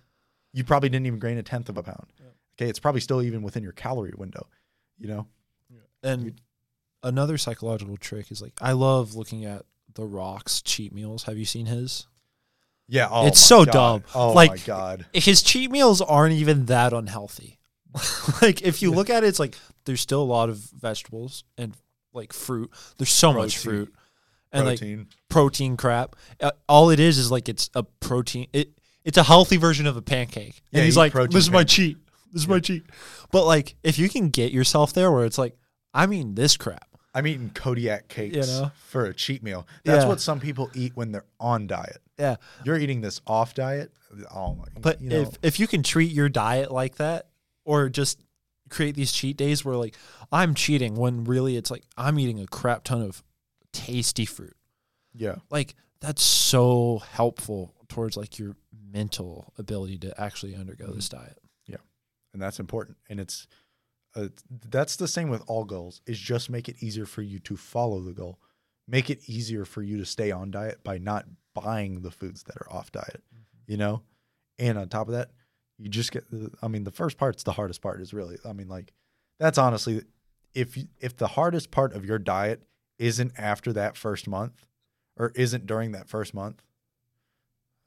You 0.52 0.64
probably 0.64 0.88
didn't 0.88 1.06
even 1.06 1.18
gain 1.20 1.38
a 1.38 1.42
tenth 1.42 1.68
of 1.68 1.78
a 1.78 1.82
pound. 1.82 2.06
Yeah. 2.18 2.26
Okay, 2.58 2.68
it's 2.68 2.78
probably 2.80 3.00
still 3.00 3.22
even 3.22 3.42
within 3.42 3.62
your 3.62 3.72
calorie 3.72 4.12
window. 4.16 4.46
You 4.98 5.08
know. 5.08 5.26
And 6.02 6.40
another 7.02 7.38
psychological 7.38 7.96
trick 7.96 8.30
is 8.30 8.40
like 8.42 8.52
I 8.60 8.72
love 8.72 9.14
looking 9.14 9.44
at 9.44 9.62
The 9.94 10.04
Rock's 10.04 10.62
cheat 10.62 10.92
meals. 10.92 11.24
Have 11.24 11.38
you 11.38 11.44
seen 11.44 11.66
his? 11.66 12.06
Yeah. 12.88 13.08
Oh, 13.10 13.26
It's 13.26 13.40
so 13.40 13.64
God. 13.64 13.72
dumb. 13.72 14.04
Oh 14.14 14.32
Like- 14.32 14.50
my 14.50 14.56
God. 14.58 15.06
His 15.12 15.42
cheat 15.42 15.70
meals 15.70 16.00
aren't 16.00 16.34
even 16.34 16.66
that 16.66 16.92
unhealthy. 16.92 17.58
like 18.42 18.62
if 18.62 18.82
you 18.82 18.90
look 18.92 19.10
at 19.10 19.24
it, 19.24 19.28
it's 19.28 19.38
like 19.40 19.56
there's 19.86 20.00
still 20.00 20.22
a 20.22 20.24
lot 20.24 20.48
of 20.50 20.58
vegetables 20.58 21.44
and 21.56 21.74
like 22.12 22.32
fruit. 22.32 22.70
There's 22.98 23.10
so 23.10 23.32
much 23.32 23.58
fruit 23.58 23.92
and 24.52 24.66
like 24.66 24.78
Protein. 24.78 25.06
protein 25.28 25.76
crap. 25.76 26.16
Uh, 26.40 26.50
all 26.68 26.90
it 26.90 27.00
is 27.00 27.18
is 27.18 27.30
like 27.30 27.48
it's 27.48 27.70
a 27.74 27.82
protein. 27.82 28.46
It 28.52 28.70
it's 29.04 29.16
a 29.18 29.22
healthy 29.22 29.56
version 29.56 29.86
of 29.86 29.96
a 29.96 30.02
pancake. 30.02 30.60
Yeah, 30.70 30.78
and 30.80 30.84
he's 30.84 30.96
like, 30.98 31.12
"This 31.14 31.34
is 31.44 31.50
my 31.50 31.60
pancake." 31.60 31.68
cheat. 31.68 31.96
This 32.32 32.42
is 32.42 32.48
my 32.48 32.60
cheat." 32.60 32.84
But 33.32 33.46
like, 33.46 33.74
if 33.82 33.98
you 33.98 34.08
can 34.10 34.28
get 34.28 34.52
yourself 34.52 34.92
there, 34.92 35.10
where 35.10 35.24
it's 35.24 35.38
like, 35.38 35.56
I 35.94 36.06
mean, 36.06 36.34
this 36.34 36.56
crap. 36.58 36.87
I'm 37.14 37.26
eating 37.26 37.50
Kodiak 37.50 38.08
cakes 38.08 38.36
You 38.36 38.42
know? 38.42 38.72
for 38.86 39.06
a 39.06 39.14
cheat 39.14 39.42
meal. 39.42 39.66
That's 39.84 40.04
Yeah. 40.04 40.08
what 40.08 40.20
some 40.20 40.40
people 40.40 40.70
eat 40.74 40.92
when 40.94 41.10
they're 41.12 41.24
on 41.40 41.66
diet. 41.66 41.98
Yeah, 42.18 42.36
You're 42.64 42.78
eating 42.78 43.00
this 43.00 43.20
off 43.26 43.54
diet. 43.54 43.92
Oh 44.34 44.54
my! 44.54 44.64
but 44.80 45.00
you 45.02 45.08
know, 45.10 45.20
if 45.22 45.38
if 45.42 45.60
you 45.60 45.66
can 45.66 45.82
treat 45.82 46.10
your 46.12 46.28
diet 46.28 46.70
like 46.70 46.96
that, 46.96 47.28
or 47.64 47.88
just 47.88 48.20
create 48.70 48.94
these 48.94 49.12
cheat 49.12 49.36
days 49.36 49.64
where 49.64 49.76
like 49.76 49.94
I'm 50.32 50.54
cheating 50.54 50.94
when 50.96 51.24
really 51.24 51.56
it's 51.56 51.70
like 51.70 51.84
I'm 51.96 52.18
eating 52.18 52.40
a 52.40 52.46
crap 52.46 52.84
ton 52.84 53.02
of 53.02 53.22
tasty 53.72 54.24
fruit. 54.24 54.56
yeah, 55.14 55.36
Like 55.50 55.74
that's 56.00 56.22
so 56.22 56.98
helpful 57.12 57.74
towards 57.88 58.16
like 58.16 58.38
your 58.38 58.56
mental 58.92 59.52
ability 59.58 59.98
to 59.98 60.20
actually 60.20 60.54
undergo 60.56 60.86
Mm-hmm. 60.86 60.96
this 60.96 61.08
diet. 61.08 61.38
Yeah. 61.66 61.76
And 62.32 62.40
that's 62.42 62.58
important. 62.60 62.96
And 63.08 63.20
it's 63.20 63.46
uh, 64.22 64.28
that's 64.70 64.96
the 64.96 65.08
same 65.08 65.28
with 65.28 65.42
all 65.46 65.64
goals. 65.64 66.00
Is 66.06 66.18
just 66.18 66.50
make 66.50 66.68
it 66.68 66.76
easier 66.82 67.06
for 67.06 67.22
you 67.22 67.38
to 67.40 67.56
follow 67.56 68.00
the 68.00 68.12
goal. 68.12 68.38
Make 68.86 69.10
it 69.10 69.28
easier 69.28 69.64
for 69.64 69.82
you 69.82 69.98
to 69.98 70.04
stay 70.04 70.30
on 70.30 70.50
diet 70.50 70.82
by 70.82 70.98
not 70.98 71.26
buying 71.54 72.00
the 72.02 72.10
foods 72.10 72.42
that 72.44 72.56
are 72.56 72.72
off 72.72 72.90
diet. 72.92 73.22
You 73.66 73.76
know, 73.76 74.02
and 74.58 74.78
on 74.78 74.88
top 74.88 75.08
of 75.08 75.14
that, 75.14 75.30
you 75.78 75.88
just 75.88 76.10
get. 76.12 76.30
the- 76.30 76.50
I 76.62 76.68
mean, 76.68 76.84
the 76.84 76.90
first 76.90 77.18
part's 77.18 77.42
the 77.42 77.52
hardest 77.52 77.80
part. 77.82 78.00
Is 78.00 78.12
really. 78.14 78.38
I 78.44 78.52
mean, 78.52 78.68
like 78.68 78.92
that's 79.38 79.58
honestly, 79.58 80.02
if 80.54 80.76
you, 80.76 80.88
if 81.00 81.16
the 81.16 81.28
hardest 81.28 81.70
part 81.70 81.92
of 81.94 82.04
your 82.04 82.18
diet 82.18 82.62
isn't 82.98 83.32
after 83.38 83.72
that 83.74 83.96
first 83.96 84.26
month, 84.26 84.66
or 85.16 85.32
isn't 85.34 85.66
during 85.66 85.92
that 85.92 86.08
first 86.08 86.32
month, 86.34 86.62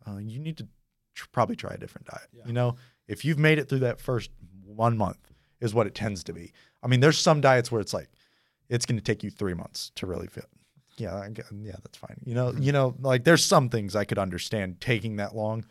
uh, 0.07 0.17
you 0.17 0.39
need 0.39 0.57
to 0.57 0.67
tr- 1.15 1.27
probably 1.31 1.55
try 1.55 1.73
a 1.73 1.77
different 1.77 2.07
diet. 2.07 2.27
Yeah. 2.31 2.43
You 2.45 2.53
know, 2.53 2.75
if 3.07 3.25
you've 3.25 3.39
made 3.39 3.57
it 3.57 3.67
through 3.69 3.79
that 3.79 3.99
first 3.99 4.29
one 4.65 4.97
month, 4.97 5.30
is 5.61 5.73
what 5.73 5.87
it 5.87 5.95
tends 5.95 6.23
to 6.25 6.33
be. 6.33 6.51
I 6.83 6.87
mean, 6.87 6.99
there's 6.99 7.17
some 7.17 7.39
diets 7.39 7.71
where 7.71 7.79
it's 7.81 7.93
like 7.93 8.09
it's 8.69 8.85
going 8.85 8.97
to 8.97 9.03
take 9.03 9.23
you 9.23 9.29
three 9.29 9.53
months 9.53 9.91
to 9.95 10.05
really 10.05 10.27
fit. 10.27 10.45
Yeah, 10.97 11.15
I 11.15 11.29
yeah, 11.61 11.77
that's 11.81 11.97
fine. 11.97 12.17
You 12.25 12.35
know, 12.35 12.53
you 12.59 12.71
know, 12.71 12.95
like 12.99 13.23
there's 13.23 13.43
some 13.43 13.69
things 13.69 13.95
I 13.95 14.03
could 14.03 14.19
understand 14.19 14.81
taking 14.81 15.15
that 15.17 15.35
long, 15.35 15.65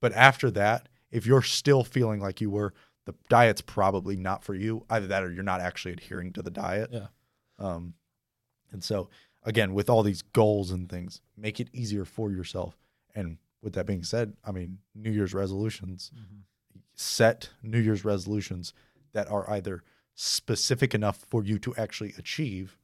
but 0.00 0.12
after 0.12 0.50
that, 0.52 0.88
if 1.10 1.26
you're 1.26 1.42
still 1.42 1.82
feeling 1.82 2.20
like 2.20 2.40
you 2.40 2.50
were, 2.50 2.72
the 3.04 3.14
diet's 3.28 3.60
probably 3.60 4.16
not 4.16 4.44
for 4.44 4.54
you. 4.54 4.84
Either 4.88 5.08
that, 5.08 5.24
or 5.24 5.32
you're 5.32 5.42
not 5.42 5.60
actually 5.60 5.92
adhering 5.92 6.32
to 6.34 6.42
the 6.42 6.50
diet. 6.50 6.90
Yeah. 6.92 7.06
Um, 7.58 7.94
and 8.70 8.84
so 8.84 9.08
again, 9.42 9.74
with 9.74 9.90
all 9.90 10.02
these 10.02 10.22
goals 10.22 10.70
and 10.70 10.88
things, 10.88 11.20
make 11.36 11.60
it 11.60 11.68
easier 11.72 12.04
for 12.04 12.30
yourself. 12.30 12.78
And 13.14 13.38
with 13.62 13.72
that 13.74 13.86
being 13.86 14.04
said, 14.04 14.34
I 14.44 14.52
mean, 14.52 14.78
New 14.94 15.10
Year's 15.10 15.34
resolutions, 15.34 16.12
set 16.94 17.50
New 17.62 17.80
Year's 17.80 18.04
resolutions 18.04 18.72
that 19.12 19.30
are 19.30 19.48
either 19.50 19.82
specific 20.14 20.94
enough 20.94 21.16
for 21.28 21.44
you 21.44 21.58
to 21.60 21.74
actually 21.76 22.14
achieve 22.18 22.76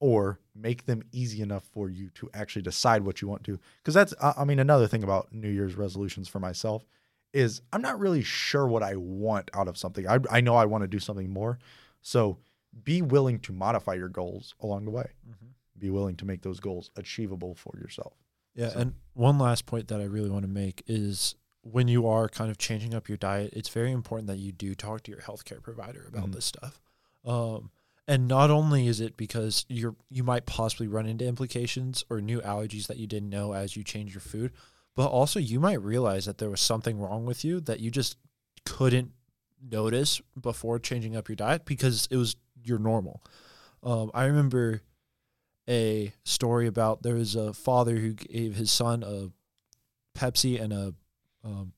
or 0.00 0.40
make 0.54 0.86
them 0.86 1.02
easy 1.12 1.42
enough 1.42 1.64
for 1.72 1.90
you 1.90 2.08
to 2.10 2.30
actually 2.32 2.62
decide 2.62 3.02
what 3.02 3.20
you 3.20 3.28
want 3.28 3.44
to. 3.44 3.58
Because 3.82 3.94
that's, 3.94 4.14
I 4.20 4.44
mean, 4.44 4.58
another 4.58 4.86
thing 4.86 5.02
about 5.02 5.32
New 5.32 5.50
Year's 5.50 5.74
resolutions 5.76 6.26
for 6.28 6.38
myself 6.40 6.84
is 7.32 7.60
I'm 7.72 7.82
not 7.82 8.00
really 8.00 8.22
sure 8.22 8.66
what 8.66 8.82
I 8.82 8.96
want 8.96 9.50
out 9.54 9.68
of 9.68 9.76
something. 9.76 10.08
I, 10.08 10.18
I 10.30 10.40
know 10.40 10.56
I 10.56 10.64
want 10.64 10.82
to 10.82 10.88
do 10.88 10.98
something 10.98 11.30
more. 11.30 11.58
So 12.00 12.38
be 12.82 13.02
willing 13.02 13.38
to 13.40 13.52
modify 13.52 13.94
your 13.94 14.08
goals 14.08 14.54
along 14.60 14.86
the 14.86 14.90
way. 14.90 15.10
Mm-hmm. 15.28 15.46
Be 15.78 15.90
willing 15.90 16.16
to 16.16 16.24
make 16.24 16.42
those 16.42 16.60
goals 16.60 16.90
achievable 16.96 17.54
for 17.54 17.76
yourself. 17.78 18.14
Yeah, 18.54 18.70
So- 18.70 18.78
and 18.80 18.94
one 19.14 19.38
last 19.38 19.66
point 19.66 19.88
that 19.88 20.00
I 20.00 20.04
really 20.04 20.30
want 20.30 20.42
to 20.42 20.50
make 20.50 20.82
is 20.86 21.34
when 21.62 21.88
you 21.88 22.06
are 22.06 22.28
kind 22.28 22.50
of 22.50 22.58
changing 22.58 22.94
up 22.94 23.08
your 23.08 23.18
diet, 23.18 23.52
it's 23.52 23.68
very 23.68 23.92
important 23.92 24.26
that 24.28 24.38
you 24.38 24.52
do 24.52 24.74
talk 24.74 25.02
to 25.02 25.10
your 25.10 25.20
healthcare 25.20 25.62
provider 25.62 26.06
about 26.08 26.28
Mhm. 26.28 26.32
this 26.34 26.44
stuff. 26.46 26.80
Um, 27.24 27.70
and 28.08 28.26
not 28.26 28.50
only 28.50 28.86
is 28.86 29.00
it 29.00 29.16
because 29.16 29.66
you're 29.68 29.94
you 30.08 30.24
might 30.24 30.46
possibly 30.46 30.88
run 30.88 31.06
into 31.06 31.24
implications 31.26 32.04
or 32.10 32.20
new 32.20 32.40
allergies 32.40 32.86
that 32.86 32.96
you 32.96 33.06
didn't 33.06 33.28
know 33.30 33.52
as 33.52 33.76
you 33.76 33.84
change 33.84 34.14
your 34.14 34.22
food, 34.22 34.52
but 34.96 35.08
also 35.08 35.38
you 35.38 35.60
might 35.60 35.80
realize 35.82 36.24
that 36.24 36.38
there 36.38 36.50
was 36.50 36.60
something 36.60 36.98
wrong 36.98 37.24
with 37.26 37.44
you 37.44 37.60
that 37.60 37.80
you 37.80 37.90
just 37.90 38.16
couldn't 38.64 39.12
notice 39.62 40.20
before 40.40 40.78
changing 40.78 41.14
up 41.14 41.28
your 41.28 41.36
diet 41.36 41.66
because 41.66 42.08
it 42.10 42.16
was 42.16 42.36
your 42.64 42.78
normal. 42.78 43.22
Um, 43.82 44.10
I 44.14 44.24
remember 44.24 44.82
a 45.68 46.12
story 46.24 46.66
about 46.66 47.02
there 47.02 47.14
was 47.14 47.34
a 47.36 47.52
father 47.52 47.96
who 47.96 48.14
gave 48.14 48.56
his 48.56 48.72
son 48.72 49.02
a 49.02 49.30
Pepsi 50.18 50.60
and 50.60 50.72
a 50.72 50.94
um, 51.44 51.72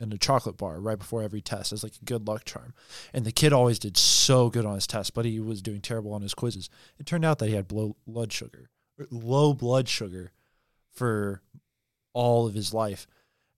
and 0.00 0.12
a 0.12 0.18
chocolate 0.18 0.56
bar 0.56 0.80
right 0.80 0.98
before 0.98 1.22
every 1.22 1.40
test 1.40 1.72
as 1.72 1.82
like 1.82 1.94
a 2.00 2.04
good 2.04 2.26
luck 2.26 2.44
charm. 2.44 2.72
And 3.12 3.24
the 3.24 3.32
kid 3.32 3.52
always 3.52 3.78
did 3.78 3.96
so 3.96 4.48
good 4.48 4.64
on 4.64 4.74
his 4.74 4.86
tests, 4.86 5.10
but 5.10 5.24
he 5.24 5.40
was 5.40 5.62
doing 5.62 5.80
terrible 5.80 6.12
on 6.12 6.22
his 6.22 6.34
quizzes. 6.34 6.70
It 6.98 7.06
turned 7.06 7.24
out 7.24 7.38
that 7.38 7.48
he 7.48 7.54
had 7.54 7.72
low 7.72 7.96
blood 8.06 8.32
sugar, 8.32 8.70
low 9.10 9.54
blood 9.54 9.88
sugar 9.88 10.32
for 10.92 11.42
all 12.12 12.46
of 12.46 12.54
his 12.54 12.72
life, 12.72 13.06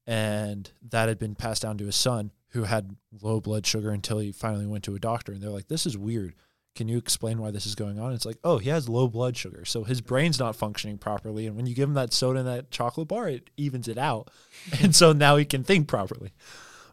and 0.06 0.70
that 0.82 1.08
had 1.08 1.18
been 1.18 1.34
passed 1.34 1.62
down 1.62 1.78
to 1.78 1.86
his 1.86 1.96
son 1.96 2.32
who 2.50 2.64
had 2.64 2.96
low 3.22 3.40
blood 3.40 3.66
sugar 3.66 3.90
until 3.90 4.18
he 4.18 4.32
finally 4.32 4.66
went 4.66 4.84
to 4.84 4.94
a 4.94 4.98
doctor 4.98 5.32
and 5.32 5.40
they're 5.40 5.50
like 5.50 5.68
this 5.68 5.86
is 5.86 5.96
weird 5.96 6.34
can 6.74 6.88
you 6.88 6.98
explain 6.98 7.38
why 7.38 7.50
this 7.50 7.66
is 7.66 7.74
going 7.74 7.98
on? 7.98 8.12
It's 8.12 8.24
like, 8.24 8.38
oh, 8.44 8.58
he 8.58 8.70
has 8.70 8.88
low 8.88 9.08
blood 9.08 9.36
sugar, 9.36 9.64
so 9.64 9.84
his 9.84 10.00
brain's 10.00 10.38
not 10.38 10.54
functioning 10.56 10.98
properly. 10.98 11.46
And 11.46 11.56
when 11.56 11.66
you 11.66 11.74
give 11.74 11.88
him 11.88 11.94
that 11.94 12.12
soda 12.12 12.38
and 12.40 12.48
that 12.48 12.70
chocolate 12.70 13.08
bar, 13.08 13.28
it 13.28 13.50
evens 13.56 13.88
it 13.88 13.98
out, 13.98 14.30
and 14.80 14.94
so 14.94 15.12
now 15.12 15.36
he 15.36 15.44
can 15.44 15.64
think 15.64 15.88
properly. 15.88 16.32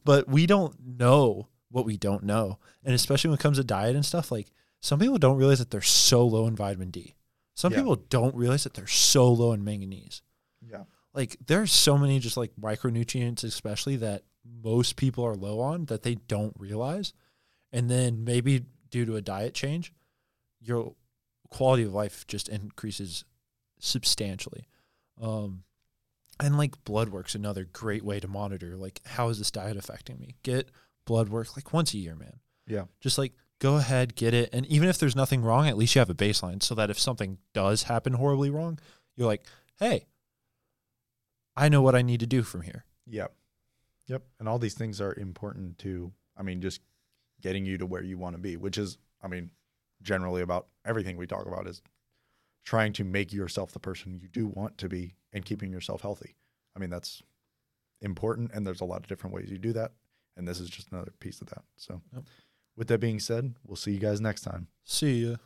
But 0.03 0.27
we 0.27 0.45
don't 0.45 0.75
know 0.97 1.47
what 1.69 1.85
we 1.85 1.97
don't 1.97 2.23
know, 2.23 2.59
and 2.83 2.95
especially 2.95 3.29
when 3.29 3.37
it 3.39 3.41
comes 3.43 3.57
to 3.57 3.63
diet 3.63 3.95
and 3.95 4.05
stuff. 4.05 4.31
Like 4.31 4.47
some 4.81 4.99
people 4.99 5.17
don't 5.17 5.37
realize 5.37 5.59
that 5.59 5.69
they're 5.71 5.81
so 5.81 6.25
low 6.25 6.47
in 6.47 6.55
vitamin 6.55 6.89
D. 6.91 7.13
Some 7.55 7.73
Yeah. 7.73 7.79
people 7.79 7.95
don't 7.95 8.35
realize 8.35 8.63
that 8.63 8.73
they're 8.73 8.87
so 8.87 9.31
low 9.31 9.51
in 9.51 9.63
manganese. 9.63 10.21
Yeah. 10.61 10.83
Like 11.13 11.35
there's 11.45 11.71
so 11.73 11.97
many 11.97 12.19
just 12.19 12.37
like 12.37 12.51
micronutrients, 12.59 13.43
especially 13.43 13.95
that 13.97 14.23
most 14.63 14.95
people 14.95 15.23
are 15.25 15.35
low 15.35 15.59
on 15.59 15.85
that 15.85 16.03
they 16.03 16.15
don't 16.15 16.53
realize, 16.57 17.13
and 17.73 17.89
then 17.91 18.23
maybe 18.23 18.63
due 18.89 19.05
to 19.05 19.15
a 19.15 19.21
diet 19.21 19.53
change, 19.53 19.93
your 20.59 20.93
quality 21.49 21.83
of 21.83 21.93
life 21.93 22.25
just 22.27 22.49
increases 22.49 23.23
substantially. 23.79 24.67
Um, 25.21 25.63
and 26.39 26.57
like 26.57 26.83
blood 26.83 27.09
work's 27.09 27.35
another 27.35 27.65
great 27.65 28.03
way 28.03 28.19
to 28.19 28.27
monitor 28.27 28.75
like 28.75 29.01
how 29.05 29.29
is 29.29 29.39
this 29.39 29.51
diet 29.51 29.77
affecting 29.77 30.19
me? 30.19 30.35
Get 30.43 30.69
blood 31.05 31.29
work 31.29 31.55
like 31.55 31.73
once 31.73 31.93
a 31.93 31.97
year, 31.97 32.15
man. 32.15 32.39
Yeah. 32.67 32.83
Just 32.99 33.17
like 33.17 33.33
go 33.59 33.77
ahead, 33.77 34.15
get 34.15 34.33
it. 34.33 34.49
And 34.53 34.65
even 34.67 34.89
if 34.89 34.97
there's 34.97 35.15
nothing 35.15 35.41
wrong, 35.41 35.67
at 35.67 35.77
least 35.77 35.95
you 35.95 35.99
have 35.99 36.09
a 36.09 36.15
baseline 36.15 36.61
so 36.61 36.75
that 36.75 36.89
if 36.89 36.99
something 36.99 37.39
does 37.53 37.83
happen 37.83 38.13
horribly 38.13 38.49
wrong, 38.49 38.77
you're 39.15 39.27
like, 39.27 39.45
hey, 39.79 40.05
I 41.55 41.69
know 41.69 41.81
what 41.81 41.95
I 41.95 42.03
need 42.03 42.19
to 42.19 42.27
do 42.27 42.43
from 42.43 42.61
here. 42.61 42.85
Yep. 43.07 43.33
Yep. 44.07 44.23
And 44.39 44.47
all 44.47 44.59
these 44.59 44.75
things 44.75 45.01
are 45.01 45.13
important 45.15 45.79
to, 45.79 46.11
I 46.37 46.43
mean, 46.43 46.61
just 46.61 46.81
getting 47.41 47.65
you 47.65 47.77
to 47.77 47.85
where 47.85 48.03
you 48.03 48.17
want 48.17 48.35
to 48.35 48.41
be, 48.41 48.57
which 48.57 48.77
is, 48.77 48.97
I 49.21 49.27
mean, 49.27 49.51
generally 50.01 50.41
about 50.41 50.67
everything 50.85 51.17
we 51.17 51.27
talk 51.27 51.45
about 51.45 51.67
is 51.67 51.81
trying 52.65 52.93
to 52.93 53.03
make 53.03 53.31
yourself 53.33 53.71
the 53.71 53.79
person 53.79 54.19
you 54.21 54.27
do 54.27 54.47
want 54.47 54.77
to 54.77 54.89
be 54.89 55.15
and 55.33 55.45
keeping 55.45 55.71
yourself 55.71 56.01
healthy. 56.01 56.35
I 56.75 56.79
mean, 56.79 56.89
that's 56.89 57.21
important. 58.01 58.51
And 58.53 58.65
there's 58.65 58.81
a 58.81 58.85
lot 58.85 58.99
of 59.01 59.07
different 59.07 59.33
ways 59.35 59.49
you 59.49 59.57
do 59.57 59.73
that. 59.73 59.91
And 60.35 60.47
this 60.47 60.59
is 60.59 60.69
just 60.69 60.91
another 60.91 61.13
piece 61.19 61.41
of 61.41 61.47
that. 61.47 61.63
So, 61.77 62.01
Yep. 62.13 62.23
with 62.75 62.87
that 62.89 62.99
being 62.99 63.19
said, 63.19 63.55
we'll 63.65 63.75
see 63.75 63.91
you 63.93 63.99
guys 63.99 64.21
next 64.21 64.41
time. 64.41 64.67
See 64.83 65.25
ya. 65.25 65.37